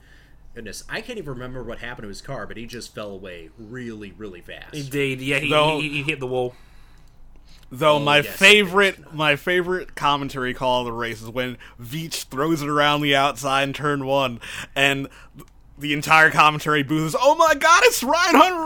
goodness, 0.55 0.84
I 0.88 1.01
can't 1.01 1.18
even 1.18 1.32
remember 1.32 1.62
what 1.62 1.78
happened 1.78 2.05
to 2.05 2.09
his 2.09 2.22
car, 2.22 2.46
but 2.46 2.57
he 2.57 2.66
just 2.66 2.94
fell 2.94 3.11
away 3.11 3.51
really, 3.59 4.12
really 4.12 4.40
fast. 4.40 4.74
Indeed, 4.74 5.20
yeah, 5.20 5.38
he, 5.38 5.51
No. 5.51 5.80
he, 5.80 5.88
he 5.88 6.03
hit 6.03 6.20
the 6.20 6.26
wall. 6.26 6.55
Though 7.72 7.96
oh, 7.96 8.01
my 8.01 8.18
yes, 8.18 8.36
favorite, 8.36 9.14
my 9.14 9.36
favorite 9.36 9.94
commentary 9.94 10.55
call 10.55 10.80
of 10.80 10.86
the 10.86 10.92
race 10.92 11.22
is 11.22 11.28
when 11.28 11.57
Veach 11.80 12.24
throws 12.24 12.62
it 12.62 12.68
around 12.68 13.01
the 13.01 13.14
outside 13.14 13.62
in 13.62 13.72
turn 13.72 14.07
one, 14.07 14.40
and 14.74 15.07
the 15.78 15.92
entire 15.92 16.30
commentary 16.30 16.82
booth 16.82 17.07
is, 17.07 17.16
"Oh 17.18 17.36
my 17.36 17.55
God, 17.55 17.82
it's 17.84 18.03
Ryan 18.03 18.34
Hunter 18.34 18.61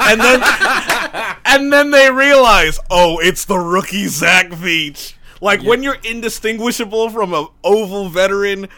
and 0.00 0.20
then, 0.20 1.36
and 1.44 1.72
then 1.72 1.90
they 1.90 2.10
realize, 2.10 2.78
oh, 2.90 3.18
it's 3.18 3.44
the 3.44 3.58
rookie 3.58 4.06
Zach 4.06 4.48
Veach. 4.48 5.12
Like 5.42 5.62
when 5.62 5.82
you're 5.82 5.98
indistinguishable 6.02 7.10
from 7.10 7.34
an 7.34 7.48
oval 7.62 8.08
veteran, 8.08 8.68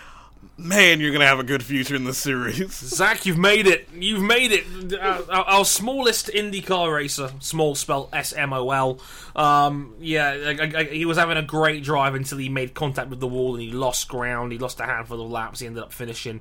man, 0.59 1.01
you're 1.01 1.13
gonna 1.13 1.27
have 1.27 1.39
a 1.39 1.45
good 1.45 1.63
future 1.63 1.95
in 1.95 2.05
the 2.05 2.13
series. 2.13 2.75
Zach, 2.79 3.25
you've 3.25 3.39
made 3.39 3.67
it. 3.67 3.89
You've 3.95 4.23
made 4.23 4.53
it. 4.53 4.93
Uh, 4.93 5.23
our, 5.31 5.45
our 5.45 5.65
smallest 5.65 6.29
IndyCar 6.29 6.95
racer, 6.95 7.31
small 7.41 7.75
spell 7.75 8.09
S 8.13 8.33
M 8.33 8.53
O 8.53 8.71
L. 8.71 8.99
Um, 9.37 9.95
yeah, 10.01 10.31
I, 10.61 10.73
I- 10.81 10.85
he 10.85 11.05
was 11.05 11.17
having 11.17 11.37
a 11.37 11.43
great 11.43 11.83
drive 11.85 12.15
until 12.15 12.39
he 12.39 12.49
made 12.49 12.75
contact 12.75 13.09
with 13.09 13.21
the 13.21 13.29
wall 13.29 13.55
and 13.55 13.63
he 13.63 13.71
lost 13.71 14.09
ground. 14.09 14.53
He 14.53 14.59
lost 14.59 14.81
a 14.81 14.85
handful 14.85 15.23
of 15.25 15.31
laps. 15.31 15.61
He 15.61 15.67
ended 15.67 15.83
up 15.83 15.93
finishing 15.93 16.41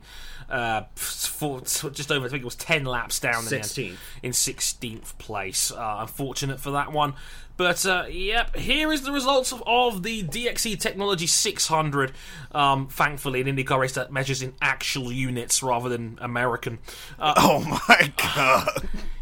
uh, 0.49 0.83
for, 0.95 1.61
just 1.61 2.11
over, 2.11 2.25
I 2.25 2.29
think 2.29 2.41
it 2.41 2.45
was 2.45 2.55
10 2.55 2.85
laps 2.85 3.19
down 3.19 3.43
in 3.43 3.49
16th. 3.49 3.97
in 4.23 4.31
16th 4.31 5.17
place. 5.17 5.71
Uh, 5.71 5.97
unfortunate 6.01 6.59
for 6.59 6.71
that 6.71 6.91
one. 6.91 7.13
But, 7.57 7.85
uh, 7.87 8.05
yep, 8.09 8.55
here 8.55 8.93
is 8.93 9.01
the 9.01 9.11
results 9.11 9.51
of, 9.51 9.63
of 9.65 10.03
the 10.03 10.23
DXC 10.23 10.79
Technology 10.79 11.25
600. 11.25 12.11
Um, 12.51 12.87
thankfully, 12.87 13.41
an 13.41 13.47
IndyCar 13.47 13.79
race 13.79 13.93
that 13.93 14.11
measures 14.11 14.43
in 14.43 14.53
actual 14.61 15.11
units 15.11 15.63
rather 15.63 15.89
than 15.89 16.19
American. 16.21 16.77
Uh, 17.17 17.33
Oh 17.37 17.63
my 17.89 18.13
God. 18.17 18.87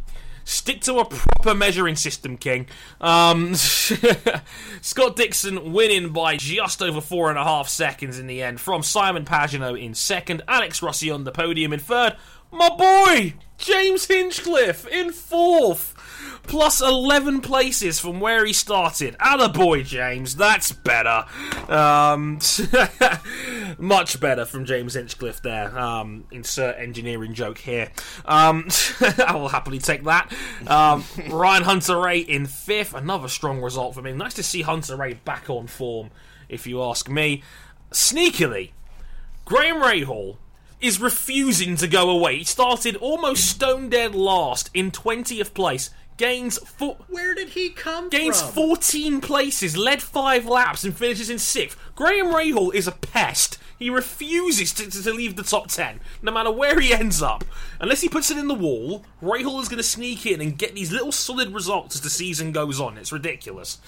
Stick 0.48 0.82
to 0.82 1.00
a 1.00 1.06
proper 1.06 1.56
measuring 1.56 1.96
system, 1.96 2.38
King. 2.38 2.68
Um, 3.02 3.56
Scott 4.82 5.16
Dixon 5.16 5.74
winning 5.74 6.14
by 6.14 6.38
just 6.38 6.84
over 6.84 7.02
four 7.02 7.32
and 7.32 7.40
a 7.40 7.44
half 7.44 7.68
seconds 7.68 8.20
in 8.20 8.28
the 8.28 8.44
end 8.44 8.62
from 8.62 8.84
Simon 8.84 9.26
Pagenaud 9.26 9.84
in 9.84 9.96
second, 9.96 10.44
Alex 10.48 10.84
Rossi 10.84 11.10
on 11.10 11.24
the 11.24 11.32
podium 11.32 11.74
in 11.74 11.80
third, 11.80 12.16
my 12.52 12.70
boy 12.70 13.34
James 13.58 14.06
Hinchcliffe 14.06 14.86
in 14.88 15.12
fourth, 15.12 15.95
plus 16.44 16.82
11 16.82 17.42
places 17.42 18.00
from 18.00 18.20
where 18.20 18.46
he 18.46 18.54
started. 18.54 19.16
boy, 19.54 19.84
James, 19.84 20.36
that's 20.36 20.72
better. 20.72 21.26
Um, 21.70 22.40
much 23.78 24.20
better 24.20 24.46
from 24.46 24.66
James 24.66 24.94
Hinchcliffe 24.94 25.42
there. 25.42 25.78
Um, 25.78 26.26
insert 26.32 26.78
engineering 26.78 27.34
joke 27.34 27.58
here. 27.58 27.92
Um, 28.26 28.68
I 29.26 29.36
will 29.36 29.50
happily 29.50 29.80
take 29.80 30.04
that. 30.04 30.32
Um, 30.68 31.04
Ryan 31.30 31.64
Hunter-Reay 31.64 32.28
in 32.28 32.46
fifth, 32.46 32.94
another 32.94 33.28
strong 33.28 33.62
result 33.62 33.96
for 33.96 34.06
him. 34.06 34.18
Nice 34.18 34.34
to 34.36 34.44
see 34.44 34.62
Hunter-Reay 34.62 35.24
back 35.24 35.50
on 35.50 35.68
form, 35.68 36.12
if 36.50 36.68
you 36.68 36.82
ask 36.82 37.10
me. 37.10 37.44
Sneakily, 37.92 38.72
Graham 39.46 39.78
Rahal 39.78 40.38
is 40.82 41.00
refusing 41.00 41.76
to 41.78 41.88
go 41.88 42.10
away. 42.10 42.38
He 42.40 42.44
started 42.44 42.96
almost 42.98 43.46
stone 43.46 43.90
dead 43.90 44.14
last 44.14 44.70
in 44.74 44.92
20th 44.92 45.54
place. 45.54 45.90
Gains 46.18 46.58
four. 46.58 46.98
Where 47.10 47.36
did 47.36 47.50
he 47.50 47.70
come 47.70 48.10
Gains 48.10 48.42
from? 48.42 48.52
14 48.52 49.22
places, 49.22 49.76
led 49.76 50.02
5 50.02 50.46
laps, 50.46 50.84
and 50.84 50.96
finishes 50.96 51.30
in 51.30 51.38
6th. 51.38 51.76
Graham 51.96 52.28
Rahal 52.28 52.74
is 52.74 52.88
a 52.88 52.94
pest. 52.94 53.58
He 53.78 53.90
refuses 53.90 54.72
to, 54.74 54.90
to, 54.90 55.04
to 55.04 55.14
leave 55.14 55.36
the 55.36 55.44
top 55.44 55.68
10, 55.68 56.00
no 56.22 56.32
matter 56.32 56.52
where 56.52 56.80
he 56.80 56.94
ends 56.94 57.22
up. 57.22 57.44
Unless 57.82 58.02
he 58.02 58.08
puts 58.08 58.32
it 58.32 58.38
in 58.38 58.48
the 58.48 58.54
wall, 58.54 59.04
Rahal 59.22 59.62
is 59.62 59.68
going 59.68 59.78
to 59.78 59.84
sneak 59.84 60.26
in 60.26 60.40
and 60.40 60.58
get 60.58 60.74
these 60.76 60.94
little 60.94 61.12
solid 61.12 61.54
results 61.54 61.96
as 61.96 62.02
the 62.02 62.10
season 62.10 62.54
goes 62.54 62.80
on. 62.80 62.98
It's 62.98 63.12
ridiculous. 63.12 63.80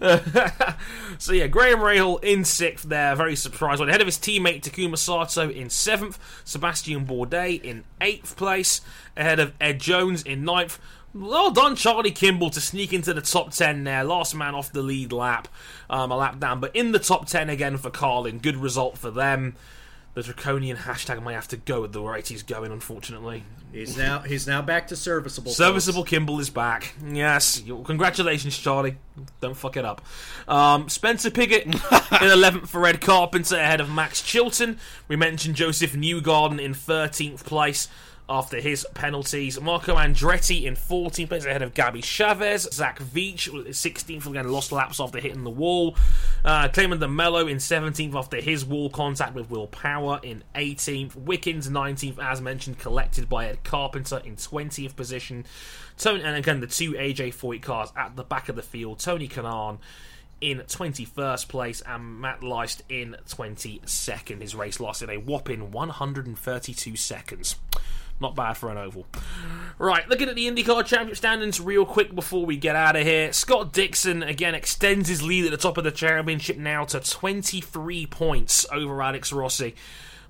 so, 1.18 1.32
yeah, 1.32 1.46
Graham 1.46 1.78
Rahal 1.78 2.22
in 2.24 2.40
6th 2.40 2.82
there, 2.82 3.14
very 3.14 3.36
surprised. 3.36 3.80
Ahead 3.80 4.00
of 4.00 4.08
his 4.08 4.18
teammate 4.18 4.62
Takuma 4.62 4.98
Sato 4.98 5.48
in 5.48 5.68
7th, 5.68 6.18
Sébastien 6.44 7.06
Bourdais 7.06 7.62
in 7.62 7.84
8th 8.00 8.34
place, 8.34 8.80
ahead 9.16 9.38
of 9.38 9.52
Ed 9.60 9.78
Jones 9.78 10.22
in 10.22 10.42
9th. 10.42 10.78
Well 11.16 11.50
done, 11.50 11.76
Charlie 11.76 12.10
Kimball, 12.10 12.50
to 12.50 12.60
sneak 12.60 12.92
into 12.92 13.14
the 13.14 13.22
top 13.22 13.52
10 13.52 13.84
there. 13.84 14.04
Last 14.04 14.34
man 14.34 14.54
off 14.54 14.70
the 14.70 14.82
lead 14.82 15.12
lap, 15.12 15.48
um, 15.88 16.10
a 16.10 16.16
lap 16.16 16.38
down, 16.38 16.60
but 16.60 16.76
in 16.76 16.92
the 16.92 16.98
top 16.98 17.26
10 17.26 17.48
again 17.48 17.78
for 17.78 17.88
Carlin. 17.88 18.38
Good 18.38 18.56
result 18.56 18.98
for 18.98 19.10
them. 19.10 19.56
The 20.12 20.22
draconian 20.22 20.78
hashtag 20.78 21.22
might 21.22 21.34
have 21.34 21.48
to 21.48 21.56
go 21.56 21.84
at 21.84 21.92
the 21.92 22.02
rate 22.02 22.28
he's 22.28 22.42
going, 22.42 22.70
unfortunately. 22.70 23.44
He's 23.72 23.96
now 23.96 24.20
he's 24.20 24.46
now 24.46 24.62
back 24.62 24.88
to 24.88 24.96
serviceable. 24.96 25.52
Serviceable 25.52 26.04
Kimball 26.04 26.40
is 26.40 26.48
back. 26.48 26.94
Yes. 27.06 27.62
Congratulations, 27.84 28.56
Charlie. 28.56 28.96
Don't 29.42 29.56
fuck 29.56 29.76
it 29.76 29.84
up. 29.84 30.00
Um, 30.48 30.88
Spencer 30.88 31.30
Pigot 31.30 31.66
in 31.66 31.72
11th 31.72 32.68
for 32.68 32.86
Ed 32.86 33.02
Carpenter 33.02 33.56
ahead 33.56 33.80
of 33.80 33.90
Max 33.90 34.22
Chilton. 34.22 34.78
We 35.08 35.16
mentioned 35.16 35.56
Josef 35.56 35.92
Newgarden 35.92 36.60
in 36.60 36.72
13th 36.72 37.44
place 37.44 37.88
after 38.28 38.60
his 38.60 38.86
penalties. 38.94 39.60
Marco 39.60 39.94
Andretti 39.94 40.64
in 40.64 40.74
14th 40.74 41.28
place 41.28 41.44
ahead 41.44 41.62
of 41.62 41.74
Gabby 41.74 42.02
Chaves. 42.02 42.72
Zach 42.72 42.98
Veach 42.98 43.48
16th 43.68 44.26
again, 44.26 44.50
lost 44.50 44.72
laps 44.72 45.00
after 45.00 45.20
hitting 45.20 45.44
the 45.44 45.50
wall. 45.50 45.96
Uh, 46.44 46.68
Claman 46.68 46.98
De 46.98 47.08
Melo 47.08 47.46
in 47.46 47.58
17th 47.58 48.14
after 48.14 48.40
his 48.40 48.64
wall 48.64 48.90
contact 48.90 49.34
with 49.34 49.50
Will 49.50 49.68
Power 49.68 50.20
in 50.22 50.42
18th. 50.54 51.14
Wickens 51.14 51.68
19th, 51.68 52.18
as 52.18 52.40
mentioned, 52.40 52.78
collected 52.78 53.28
by 53.28 53.46
Ed 53.46 53.62
Carpenter 53.64 54.20
in 54.24 54.36
20th 54.36 54.96
position. 54.96 55.44
Tony, 55.96 56.22
and 56.22 56.36
again, 56.36 56.60
the 56.60 56.66
two 56.66 56.92
AJ 56.92 57.34
Foyt 57.34 57.62
cars 57.62 57.92
at 57.96 58.16
the 58.16 58.24
back 58.24 58.48
of 58.48 58.56
the 58.56 58.62
field. 58.62 58.98
Tony 58.98 59.28
Kanaan 59.28 59.78
in 60.40 60.58
21st 60.58 61.48
place 61.48 61.82
and 61.86 62.20
Matt 62.20 62.40
Leist 62.40 62.82
in 62.88 63.16
22nd. 63.28 64.42
His 64.42 64.54
race 64.54 64.80
lasted 64.80 65.08
a 65.08 65.16
whopping 65.16 65.70
132 65.72 66.96
seconds. 66.96 67.56
Not 68.20 68.34
bad 68.34 68.54
for 68.54 68.70
an 68.70 68.78
oval. 68.78 69.06
Right, 69.78 70.08
looking 70.08 70.28
at 70.28 70.34
the 70.34 70.46
IndyCar 70.46 70.86
Championship 70.86 71.18
standings 71.18 71.60
real 71.60 71.84
quick 71.84 72.14
before 72.14 72.46
we 72.46 72.56
get 72.56 72.76
out 72.76 72.96
of 72.96 73.02
here. 73.02 73.32
Scott 73.32 73.72
Dixon 73.72 74.22
again 74.22 74.54
extends 74.54 75.08
his 75.08 75.22
lead 75.22 75.44
at 75.44 75.50
the 75.50 75.58
top 75.58 75.76
of 75.76 75.84
the 75.84 75.90
championship 75.90 76.56
now 76.56 76.84
to 76.86 77.00
23 77.00 78.06
points 78.06 78.64
over 78.72 79.02
Alex 79.02 79.32
Rossi. 79.32 79.74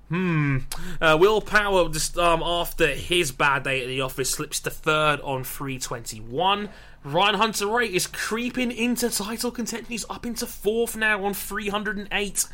Hmm. 0.09 0.59
Uh, 1.01 1.17
Will 1.19 1.41
Power, 1.41 1.89
just 1.89 2.17
um, 2.17 2.41
after 2.41 2.87
his 2.87 3.31
bad 3.31 3.63
day 3.63 3.81
at 3.81 3.87
the 3.87 4.01
office, 4.01 4.31
slips 4.31 4.59
to 4.61 4.69
third 4.69 5.19
on 5.21 5.43
321. 5.43 6.69
Ryan 7.13 7.35
Hunter-Reay 7.35 7.89
is 7.89 8.05
creeping 8.05 8.71
into 8.71 9.09
title 9.09 9.49
contention. 9.49 9.87
He's 9.87 10.05
up 10.09 10.25
into 10.25 10.45
fourth 10.45 10.97
now 10.97 11.23
on 11.23 11.33
308. 11.33 12.45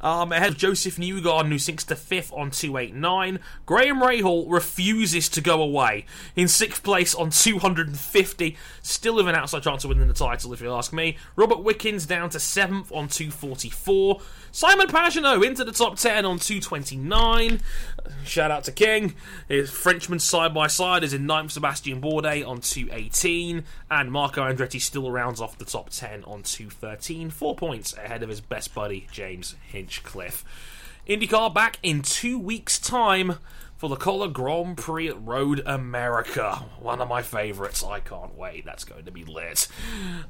Um, 0.00 0.32
ahead 0.32 0.52
of 0.52 0.56
Josef 0.56 0.96
Newgarden, 0.96 1.48
who 1.48 1.58
sinks 1.58 1.84
to 1.84 1.96
fifth 1.96 2.32
on 2.32 2.50
289. 2.50 3.38
Graham 3.66 4.00
Rahal 4.00 4.46
refuses 4.48 5.28
to 5.28 5.40
go 5.40 5.62
away. 5.62 6.06
In 6.36 6.48
sixth 6.48 6.82
place 6.82 7.14
on 7.14 7.30
250. 7.30 8.56
Still 8.82 9.16
with 9.16 9.28
an 9.28 9.34
outside 9.34 9.62
chance 9.62 9.84
of 9.84 9.90
winning 9.90 10.08
the 10.08 10.14
title, 10.14 10.52
if 10.52 10.60
you 10.60 10.72
ask 10.72 10.92
me. 10.92 11.18
Robert 11.36 11.62
Wickens 11.62 12.06
down 12.06 12.30
to 12.30 12.40
seventh 12.40 12.90
on 12.92 13.08
244. 13.08 14.20
Simon 14.50 14.88
Pagenaud 14.88 15.44
into 15.44 15.64
the 15.64 15.72
top 15.72 15.96
10 15.96 16.24
on 16.24 16.38
229. 16.38 17.60
Shout 18.24 18.50
out 18.50 18.64
to 18.64 18.72
King. 18.72 19.14
His 19.48 19.70
Frenchman 19.70 20.18
side 20.18 20.54
by 20.54 20.66
side 20.66 21.04
is 21.04 21.12
in 21.12 21.26
ninth. 21.26 21.50
Sébastien 21.50 22.00
Bourdais 22.00 22.46
on 22.46 22.60
218. 22.60 23.64
And 23.90 24.12
Marco 24.12 24.42
Andretti 24.42 24.80
still 24.80 25.10
rounds 25.10 25.40
off 25.40 25.58
the 25.58 25.64
top 25.64 25.90
10 25.90 26.24
on 26.24 26.42
213. 26.42 27.30
Four 27.30 27.54
points 27.56 27.96
ahead 27.96 28.22
of 28.22 28.28
his 28.28 28.40
best 28.40 28.74
buddy, 28.74 29.06
James 29.10 29.54
Hinchcliffe. 29.68 30.44
IndyCar 31.08 31.54
back 31.54 31.78
in 31.82 32.02
two 32.02 32.38
weeks' 32.38 32.78
time 32.78 33.38
for 33.78 33.88
the 33.88 33.96
Kohler 33.96 34.26
Grand 34.26 34.76
Prix 34.76 35.08
at 35.08 35.24
Road 35.24 35.62
America. 35.64 36.64
One 36.80 37.00
of 37.00 37.08
my 37.08 37.22
favourites. 37.22 37.84
I 37.84 38.00
can't 38.00 38.36
wait. 38.36 38.64
That's 38.64 38.82
going 38.82 39.04
to 39.04 39.12
be 39.12 39.24
lit. 39.24 39.68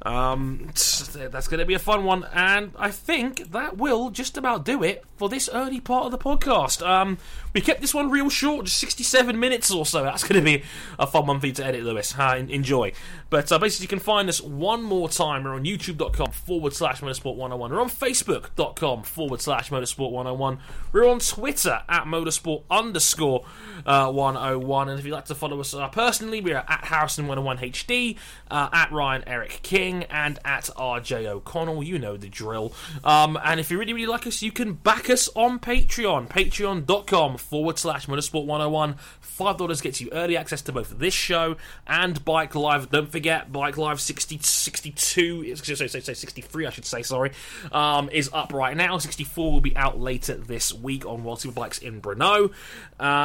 Um, 0.03 0.67
that's 0.67 1.47
going 1.47 1.59
to 1.59 1.65
be 1.65 1.73
a 1.73 1.79
fun 1.79 2.03
one. 2.03 2.27
And 2.31 2.71
I 2.77 2.91
think 2.91 3.51
that 3.51 3.75
will 3.75 4.11
just 4.11 4.37
about 4.37 4.65
do 4.65 4.83
it 4.83 5.03
for 5.17 5.29
this 5.29 5.49
early 5.51 5.79
part 5.79 6.05
of 6.05 6.11
the 6.11 6.17
podcast. 6.19 6.87
Um, 6.87 7.17
we 7.51 7.61
kept 7.61 7.81
this 7.81 7.93
one 7.93 8.11
real 8.11 8.29
short, 8.29 8.65
just 8.65 8.77
67 8.77 9.39
minutes 9.39 9.71
or 9.71 9.83
so. 9.83 10.03
That's 10.03 10.23
going 10.23 10.39
to 10.39 10.45
be 10.45 10.63
a 10.99 11.07
fun 11.07 11.25
one 11.25 11.39
for 11.39 11.47
you 11.47 11.53
to 11.53 11.65
edit, 11.65 11.83
Lewis. 11.83 12.13
Uh, 12.17 12.45
enjoy. 12.47 12.91
But 13.31 13.51
uh, 13.51 13.57
basically, 13.57 13.85
you 13.85 13.89
can 13.89 13.99
find 13.99 14.29
us 14.29 14.39
one 14.39 14.83
more 14.83 15.09
time. 15.09 15.43
We're 15.43 15.55
on 15.55 15.63
youtube.com 15.63 16.31
forward 16.31 16.73
slash 16.73 17.01
motorsport 17.01 17.35
101. 17.35 17.71
We're 17.71 17.81
on 17.81 17.89
facebook.com 17.89 19.03
forward 19.03 19.41
slash 19.41 19.71
motorsport 19.71 20.11
101. 20.11 20.59
We're 20.91 21.09
on 21.09 21.17
Twitter 21.17 21.81
at 21.89 22.03
motorsport 22.03 22.63
underscore 22.69 23.38
uh, 23.85 24.11
101. 24.11 24.89
And 24.89 24.99
if 24.99 25.05
you'd 25.05 25.13
like 25.13 25.25
to 25.25 25.35
follow 25.35 25.59
us 25.59 25.73
uh, 25.73 25.87
personally, 25.89 26.41
we 26.41 26.53
are 26.53 26.65
at 26.67 26.83
Harrison101HD, 26.83 28.17
uh, 28.51 28.69
at 28.71 28.91
Ryan 28.91 29.23
Eric 29.27 29.59
King, 29.63 30.03
and 30.05 30.39
at 30.45 30.65
RJ 30.75 31.25
O'Connell. 31.25 31.83
You 31.83 31.99
know 31.99 32.17
the 32.17 32.29
drill. 32.29 32.73
Um, 33.03 33.37
and 33.43 33.59
if 33.59 33.71
you 33.71 33.79
really, 33.79 33.93
really 33.93 34.07
like 34.07 34.27
us, 34.27 34.41
you 34.41 34.51
can 34.51 34.73
back 34.73 35.09
us 35.09 35.29
on 35.35 35.59
Patreon. 35.59 36.27
Patreon.com 36.27 37.37
forward 37.37 37.77
slash 37.77 38.07
motorsport 38.07 38.45
101. 38.45 38.95
$5 39.39 39.81
gets 39.81 40.01
you 40.01 40.09
early 40.11 40.35
access 40.35 40.61
to 40.63 40.71
both 40.71 40.99
this 40.99 41.13
show 41.13 41.55
and 41.87 42.23
Bike 42.25 42.55
Live. 42.55 42.89
Don't 42.89 43.09
forget, 43.09 43.51
Bike 43.51 43.77
Live 43.77 44.01
60, 44.01 44.39
62, 44.39 45.55
say, 45.55 45.87
say, 45.87 45.99
say 46.01 46.13
63, 46.13 46.65
I 46.65 46.69
should 46.69 46.85
say, 46.85 47.01
sorry, 47.03 47.31
um, 47.71 48.09
is 48.11 48.29
up 48.33 48.51
right 48.53 48.75
now. 48.75 48.97
64 48.97 49.51
will 49.51 49.61
be 49.61 49.75
out 49.77 49.99
later 49.99 50.35
this 50.35 50.73
week 50.73 51.05
on 51.05 51.23
World 51.23 51.39
Superbikes 51.39 51.81
in 51.81 52.01
Brno. 52.01 52.51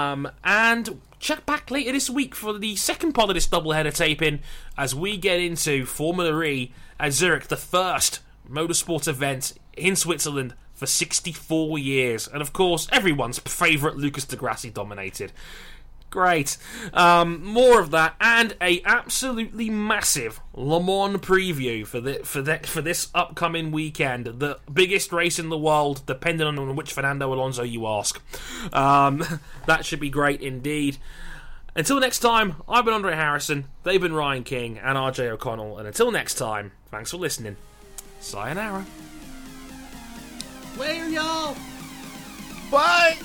Um, 0.04 0.30
and 0.44 1.00
check 1.18 1.46
back 1.46 1.70
later 1.70 1.92
this 1.92 2.10
week 2.10 2.34
for 2.34 2.58
the 2.58 2.76
second 2.76 3.12
part 3.12 3.30
of 3.30 3.34
this 3.34 3.46
doubleheader 3.46 3.94
taping 3.94 4.40
as 4.76 4.94
we 4.94 5.16
get 5.16 5.40
into 5.40 5.86
Formula 5.86 6.42
E 6.42 6.72
at 7.00 7.12
Zurich, 7.12 7.48
the 7.48 7.56
first 7.56 8.20
motorsport 8.48 9.08
event 9.08 9.54
in 9.76 9.96
Switzerland 9.96 10.54
for 10.74 10.86
64 10.86 11.78
years. 11.78 12.28
And 12.28 12.42
of 12.42 12.52
course, 12.52 12.86
everyone's 12.92 13.38
favourite 13.38 13.96
Lucas 13.96 14.24
di 14.24 14.36
Grassi 14.36 14.70
dominated. 14.70 15.32
Great. 16.14 16.58
Um, 16.92 17.44
more 17.44 17.80
of 17.80 17.90
that, 17.90 18.14
and 18.20 18.56
a 18.60 18.80
absolutely 18.84 19.68
massive 19.68 20.40
Le 20.52 20.80
Mans 20.80 21.16
preview 21.16 21.84
for 21.84 22.00
the, 22.00 22.20
for 22.22 22.40
the, 22.40 22.58
for 22.58 22.80
this 22.80 23.08
upcoming 23.16 23.72
weekend. 23.72 24.26
The 24.26 24.60
biggest 24.72 25.12
race 25.12 25.40
in 25.40 25.48
the 25.48 25.58
world, 25.58 26.02
depending 26.06 26.46
on 26.46 26.76
which 26.76 26.92
Fernando 26.92 27.34
Alonso 27.34 27.64
you 27.64 27.88
ask. 27.88 28.22
Um, 28.72 29.24
that 29.66 29.84
should 29.84 29.98
be 29.98 30.08
great 30.08 30.40
indeed. 30.40 30.98
Until 31.74 31.98
next 31.98 32.20
time, 32.20 32.62
I've 32.68 32.84
been 32.84 32.94
Andre 32.94 33.16
Harrison, 33.16 33.64
they've 33.82 34.00
been 34.00 34.14
Ryan 34.14 34.44
King 34.44 34.78
and 34.78 34.96
RJ 34.96 35.30
O'Connell, 35.30 35.78
and 35.78 35.88
until 35.88 36.12
next 36.12 36.34
time, 36.34 36.70
thanks 36.92 37.10
for 37.10 37.16
listening. 37.16 37.56
Sayonara. 38.20 38.86
Later, 40.78 41.08
y'all. 41.08 41.56
Bye! 42.70 43.18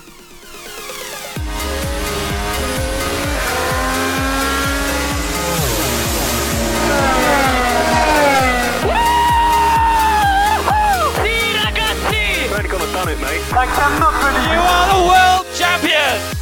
I 13.51 13.65
cannot 13.65 14.13
believe 14.21 14.51
You 14.53 14.61
are 14.61 14.87
the 14.93 15.01
world 15.09 15.55
champion! 15.57 16.38